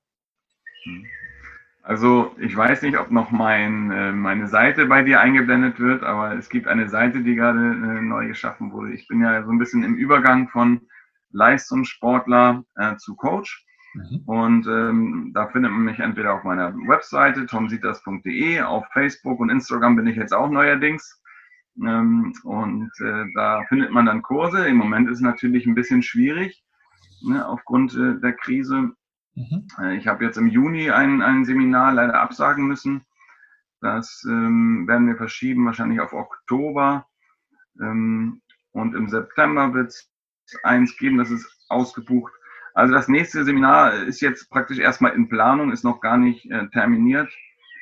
Hm. 0.84 1.06
Also 1.92 2.34
ich 2.40 2.56
weiß 2.56 2.84
nicht, 2.84 2.98
ob 2.98 3.12
noch 3.12 3.32
mein, 3.32 3.92
äh, 3.92 4.14
meine 4.14 4.48
Seite 4.48 4.86
bei 4.86 5.04
dir 5.04 5.20
eingeblendet 5.20 5.78
wird, 5.78 6.04
aber 6.04 6.38
es 6.38 6.48
gibt 6.48 6.70
eine 6.70 6.88
Seite, 6.88 7.22
die 7.22 7.36
gerade 7.36 7.60
äh, 7.60 8.02
neu 8.02 8.30
geschaffen 8.30 8.72
wurde. 8.72 8.94
Ich 8.94 9.10
bin 9.10 9.20
ja 9.20 9.44
so 9.44 9.52
ein 9.52 9.60
bisschen 9.60 9.84
im 9.84 9.96
Übergang 9.96 10.48
von 10.48 10.88
Leistungssportler 11.32 12.64
äh, 12.76 12.96
zu 12.96 13.18
Coach. 13.18 13.66
Mhm. 13.94 14.22
Und 14.26 14.68
ähm, 14.68 15.32
da 15.34 15.50
findet 15.50 15.74
man 15.74 15.84
mich 15.84 16.00
entweder 16.00 16.34
auf 16.34 16.46
meiner 16.46 16.74
Webseite 16.74 17.46
tomsitas.de, 17.46 18.62
auf 18.62 18.86
Facebook 18.94 19.42
und 19.42 19.50
Instagram 19.50 19.98
bin 19.98 20.08
ich 20.08 20.16
jetzt 20.16 20.34
auch 20.34 20.50
neuerdings. 20.50 21.22
Ähm, 21.86 22.34
und 22.46 22.90
äh, 23.02 23.26
da 23.36 23.66
findet 23.68 23.92
man 23.92 24.06
dann 24.06 24.22
Kurse. 24.22 24.66
Im 24.66 24.78
Moment 24.78 25.10
ist 25.10 25.18
es 25.18 25.24
natürlich 25.24 25.66
ein 25.66 25.76
bisschen 25.76 26.04
schwierig 26.04 26.64
ne, 27.22 27.46
aufgrund 27.46 27.94
äh, 27.98 28.18
der 28.22 28.32
Krise. 28.32 28.92
Mhm. 29.36 29.68
Äh, 29.80 29.98
ich 29.98 30.08
habe 30.08 30.26
jetzt 30.26 30.38
im 30.38 30.48
Juni 30.48 30.90
ein, 30.90 31.22
ein 31.22 31.46
Seminar 31.46 31.94
leider 31.94 32.20
absagen 32.20 32.68
müssen. 32.68 33.06
Das 33.82 34.24
ähm, 34.30 34.88
werden 34.88 35.08
wir 35.08 35.18
verschieben, 35.18 35.66
wahrscheinlich 35.66 36.00
auf 36.00 36.14
Oktober. 36.14 37.08
Ähm, 37.80 38.42
und 38.72 38.96
im 38.96 39.10
September 39.10 39.74
wird 39.74 39.90
es 39.90 40.12
eins 40.64 40.98
geben, 40.98 41.18
das 41.18 41.32
ist 41.32 41.66
ausgebucht. 41.70 42.34
Also 42.74 42.94
das 42.94 43.08
nächste 43.08 43.44
Seminar 43.44 43.94
ist 44.04 44.22
jetzt 44.22 44.50
praktisch 44.50 44.80
erstmal 44.80 45.14
in 45.14 45.30
Planung, 45.30 45.72
ist 45.72 45.84
noch 45.84 46.00
gar 46.00 46.18
nicht 46.18 46.50
äh, 46.50 46.68
terminiert. 46.70 47.32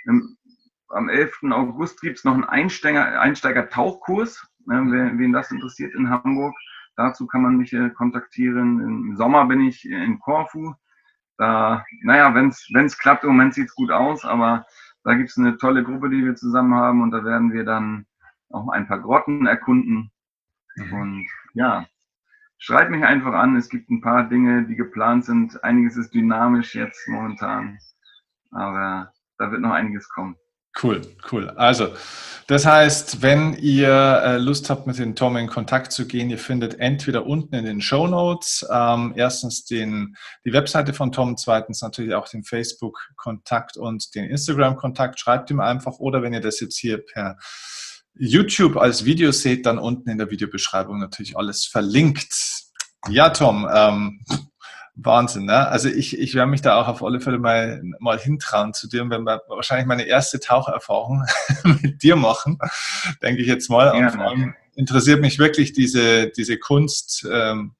Im 0.05 0.37
am 0.89 1.09
11. 1.09 1.43
August 1.51 2.01
gibt 2.01 2.17
es 2.17 2.25
noch 2.25 2.33
einen 2.33 2.45
Einsteiger-Tauchkurs. 2.45 4.47
Ne, 4.65 5.11
wen 5.15 5.33
das 5.33 5.51
interessiert 5.51 5.93
in 5.95 6.09
Hamburg, 6.09 6.55
dazu 6.95 7.27
kann 7.27 7.43
man 7.43 7.57
mich 7.57 7.73
äh, 7.73 7.91
kontaktieren. 7.91 8.81
Im 8.81 9.15
Sommer 9.15 9.45
bin 9.45 9.61
ich 9.61 9.85
in 9.85 10.17
Korfu. 10.19 10.73
Da, 11.39 11.85
naja, 12.01 12.35
wenn 12.35 12.49
es 12.49 12.97
klappt, 12.97 13.23
im 13.23 13.29
Moment 13.29 13.53
sieht 13.53 13.69
es 13.69 13.75
gut 13.75 13.91
aus, 13.91 14.25
aber 14.25 14.65
da 15.05 15.13
gibt 15.13 15.29
es 15.29 15.37
eine 15.37 15.55
tolle 15.57 15.83
Gruppe, 15.83 16.09
die 16.09 16.25
wir 16.25 16.35
zusammen 16.35 16.75
haben 16.75 17.01
und 17.01 17.11
da 17.11 17.23
werden 17.23 17.53
wir 17.53 17.63
dann 17.63 18.05
auch 18.49 18.67
ein 18.67 18.87
paar 18.87 18.99
Grotten 18.99 19.47
erkunden. 19.47 20.11
Mhm. 20.75 20.93
Und 20.93 21.27
ja, 21.53 21.87
schreibt 22.57 22.91
mich 22.91 23.05
einfach 23.05 23.33
an. 23.33 23.55
Es 23.55 23.69
gibt 23.69 23.89
ein 23.89 24.01
paar 24.01 24.27
Dinge, 24.27 24.65
die 24.65 24.75
geplant 24.75 25.23
sind. 25.23 25.63
Einiges 25.63 25.95
ist 25.95 26.13
dynamisch 26.13 26.75
jetzt 26.75 27.07
momentan, 27.07 27.79
aber 28.51 29.13
da 29.37 29.49
wird 29.49 29.61
noch 29.61 29.71
einiges 29.71 30.09
kommen. 30.09 30.35
Cool, 30.81 31.01
cool. 31.31 31.49
Also, 31.51 31.89
Das 32.49 32.65
heißt, 32.65 33.21
wenn 33.21 33.53
ihr 33.53 33.89
äh, 33.89 34.37
Lust 34.37 34.71
habt, 34.71 34.87
mit 34.87 34.97
den 34.97 35.15
Tom 35.15 35.37
in 35.37 35.45
Kontakt 35.45 35.91
zu 35.91 36.07
gehen, 36.07 36.31
ihr 36.31 36.39
findet 36.39 36.79
entweder 36.79 37.27
unten 37.27 37.53
in 37.53 37.63
den 37.63 37.79
Show 37.79 38.07
Notes 38.07 38.65
ähm, 38.73 39.13
erstens 39.15 39.65
den, 39.65 40.15
die 40.43 40.51
Webseite 40.51 40.95
von 40.95 41.11
Tom, 41.11 41.37
zweitens 41.37 41.83
natürlich 41.83 42.15
auch 42.15 42.27
den 42.27 42.43
Facebook-Kontakt 42.43 43.77
und 43.77 44.15
den 44.15 44.25
Instagram-Kontakt. 44.25 45.19
Schreibt 45.19 45.51
ihm 45.51 45.59
einfach 45.59 45.99
oder 45.99 46.23
wenn 46.23 46.33
ihr 46.33 46.41
das 46.41 46.59
jetzt 46.59 46.79
hier 46.79 47.05
per 47.05 47.37
YouTube 48.17 48.77
als 48.77 49.05
Video 49.05 49.31
seht, 49.31 49.67
dann 49.67 49.77
unten 49.77 50.09
in 50.09 50.17
der 50.17 50.31
Videobeschreibung 50.31 50.97
natürlich 50.97 51.37
alles 51.37 51.67
verlinkt. 51.67 52.33
Ja, 53.09 53.29
Tom, 53.29 53.69
ähm, 53.71 54.25
Wahnsinn, 55.03 55.45
ne? 55.45 55.67
Also 55.67 55.89
ich, 55.89 56.17
ich 56.17 56.35
werde 56.35 56.49
mich 56.49 56.61
da 56.61 56.79
auch 56.79 56.87
auf 56.87 57.03
alle 57.03 57.21
Fälle 57.21 57.39
mal, 57.39 57.81
mal 57.99 58.19
hintrauen 58.19 58.73
zu 58.73 58.87
dir 58.87 59.01
und 59.01 59.09
werden 59.09 59.25
wahrscheinlich 59.25 59.87
meine 59.87 60.03
erste 60.03 60.39
Taucherfahrung 60.39 61.25
mit 61.81 62.03
dir 62.03 62.15
machen, 62.15 62.59
denke 63.21 63.41
ich 63.41 63.47
jetzt 63.47 63.69
mal. 63.69 63.91
Und 63.91 64.11
vor 64.11 64.27
allem 64.27 64.55
interessiert 64.75 65.21
mich 65.21 65.39
wirklich 65.39 65.73
diese, 65.73 66.29
diese 66.29 66.57
Kunst, 66.57 67.27
ähm, 67.31 67.75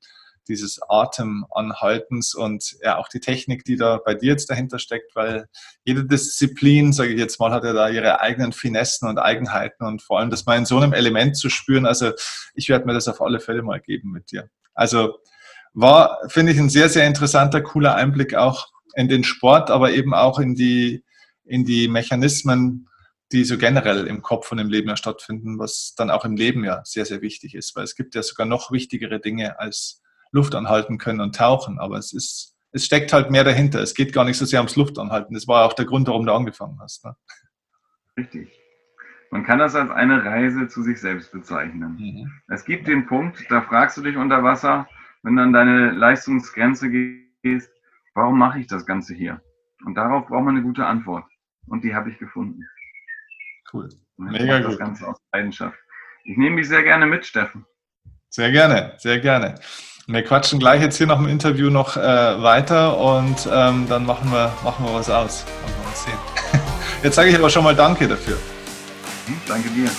dieses 0.47 0.79
Atemanhaltens 0.89 2.33
und 2.33 2.75
ja 2.81 2.97
auch 2.97 3.07
die 3.07 3.19
Technik, 3.19 3.63
die 3.63 3.77
da 3.77 3.97
bei 4.03 4.15
dir 4.15 4.31
jetzt 4.31 4.49
dahinter 4.49 4.79
steckt, 4.79 5.15
weil 5.15 5.47
jede 5.83 6.05
Disziplin, 6.05 6.91
sage 6.91 7.13
ich 7.13 7.19
jetzt 7.19 7.39
mal, 7.39 7.51
hat 7.51 7.63
ja 7.63 7.73
da 7.73 7.87
ihre 7.87 8.19
eigenen 8.19 8.51
Finessen 8.51 9.07
und 9.07 9.19
Eigenheiten 9.19 9.85
und 9.85 10.01
vor 10.01 10.19
allem 10.19 10.31
das 10.31 10.45
mal 10.45 10.57
in 10.57 10.65
so 10.65 10.77
einem 10.77 10.93
Element 10.93 11.37
zu 11.37 11.49
spüren. 11.49 11.85
Also 11.85 12.11
ich 12.55 12.67
werde 12.67 12.85
mir 12.85 12.93
das 12.93 13.07
auf 13.07 13.21
alle 13.21 13.39
Fälle 13.39 13.61
mal 13.61 13.79
geben 13.79 14.11
mit 14.11 14.31
dir. 14.31 14.49
Also 14.73 15.19
war, 15.79 16.19
finde 16.27 16.51
ich, 16.51 16.59
ein 16.59 16.69
sehr, 16.69 16.89
sehr 16.89 17.07
interessanter, 17.07 17.61
cooler 17.61 17.95
Einblick 17.95 18.35
auch 18.35 18.67
in 18.95 19.07
den 19.07 19.23
Sport, 19.23 19.71
aber 19.71 19.91
eben 19.91 20.13
auch 20.13 20.39
in 20.39 20.55
die, 20.55 21.03
in 21.45 21.65
die 21.65 21.87
Mechanismen, 21.87 22.89
die 23.31 23.43
so 23.43 23.57
generell 23.57 24.07
im 24.07 24.21
Kopf 24.21 24.51
und 24.51 24.59
im 24.59 24.69
Leben 24.69 24.89
ja 24.89 24.97
stattfinden, 24.97 25.59
was 25.59 25.93
dann 25.95 26.09
auch 26.09 26.25
im 26.25 26.35
Leben 26.35 26.63
ja 26.63 26.81
sehr, 26.83 27.05
sehr 27.05 27.21
wichtig 27.21 27.55
ist, 27.55 27.75
weil 27.75 27.83
es 27.83 27.95
gibt 27.95 28.15
ja 28.15 28.23
sogar 28.23 28.47
noch 28.47 28.71
wichtigere 28.71 29.19
Dinge 29.19 29.59
als 29.59 30.01
Luft 30.31 30.55
anhalten 30.55 30.97
können 30.97 31.21
und 31.21 31.35
tauchen, 31.35 31.79
aber 31.79 31.97
es 31.97 32.13
ist, 32.13 32.55
es 32.71 32.85
steckt 32.85 33.13
halt 33.13 33.31
mehr 33.31 33.43
dahinter. 33.43 33.81
Es 33.81 33.95
geht 33.95 34.13
gar 34.13 34.25
nicht 34.25 34.37
so 34.37 34.45
sehr 34.45 34.59
ums 34.59 34.75
Luftanhalten. 34.75 35.33
Das 35.33 35.47
war 35.47 35.65
auch 35.65 35.73
der 35.73 35.85
Grund, 35.85 36.07
warum 36.07 36.25
du 36.25 36.33
angefangen 36.33 36.77
hast. 36.79 37.03
Ne? 37.03 37.15
Richtig. 38.17 38.49
Man 39.31 39.43
kann 39.43 39.59
das 39.59 39.75
als 39.75 39.91
eine 39.91 40.23
Reise 40.23 40.67
zu 40.67 40.83
sich 40.83 40.99
selbst 40.99 41.31
bezeichnen. 41.31 41.97
Mhm. 41.99 42.31
Es 42.47 42.65
gibt 42.65 42.87
den 42.87 43.05
Punkt, 43.05 43.45
da 43.49 43.61
fragst 43.61 43.97
du 43.97 44.01
dich 44.01 44.17
unter 44.17 44.43
Wasser, 44.43 44.87
wenn 45.23 45.35
du 45.35 45.43
an 45.43 45.53
deine 45.53 45.91
Leistungsgrenze 45.91 46.89
gehst, 46.89 47.71
warum 48.13 48.37
mache 48.37 48.59
ich 48.59 48.67
das 48.67 48.85
Ganze 48.85 49.13
hier? 49.13 49.41
Und 49.85 49.95
darauf 49.95 50.27
braucht 50.27 50.43
man 50.43 50.55
eine 50.55 50.63
gute 50.63 50.85
Antwort. 50.85 51.25
Und 51.67 51.83
die 51.83 51.93
habe 51.93 52.09
ich 52.09 52.17
gefunden. 52.17 52.63
Cool. 53.71 53.89
Mega 54.17 54.59
gut. 54.59 54.71
Das 54.71 54.79
Ganze 54.79 55.07
aus 55.07 55.17
Leidenschaft. 55.33 55.77
Ich 56.23 56.37
nehme 56.37 56.55
mich 56.55 56.67
sehr 56.67 56.83
gerne 56.83 57.05
mit, 57.05 57.25
Steffen. 57.25 57.65
Sehr 58.29 58.51
gerne, 58.51 58.93
sehr 58.97 59.19
gerne. 59.19 59.55
Wir 60.07 60.23
quatschen 60.23 60.59
gleich 60.59 60.81
jetzt 60.81 60.97
hier 60.97 61.07
noch 61.07 61.19
im 61.19 61.27
Interview 61.27 61.69
noch 61.69 61.95
äh, 61.95 62.01
weiter 62.01 62.97
und 62.97 63.47
ähm, 63.51 63.85
dann 63.87 64.05
machen 64.05 64.31
wir, 64.31 64.51
machen 64.63 64.85
wir 64.85 64.93
was 64.93 65.09
aus. 65.09 65.45
Wir 65.65 65.95
sehen. 65.95 66.61
Jetzt 67.03 67.15
sage 67.15 67.29
ich 67.29 67.35
aber 67.35 67.49
schon 67.49 67.63
mal 67.63 67.75
Danke 67.75 68.07
dafür. 68.07 68.37
Hm, 69.27 69.39
danke 69.47 69.69
dir. 69.69 69.89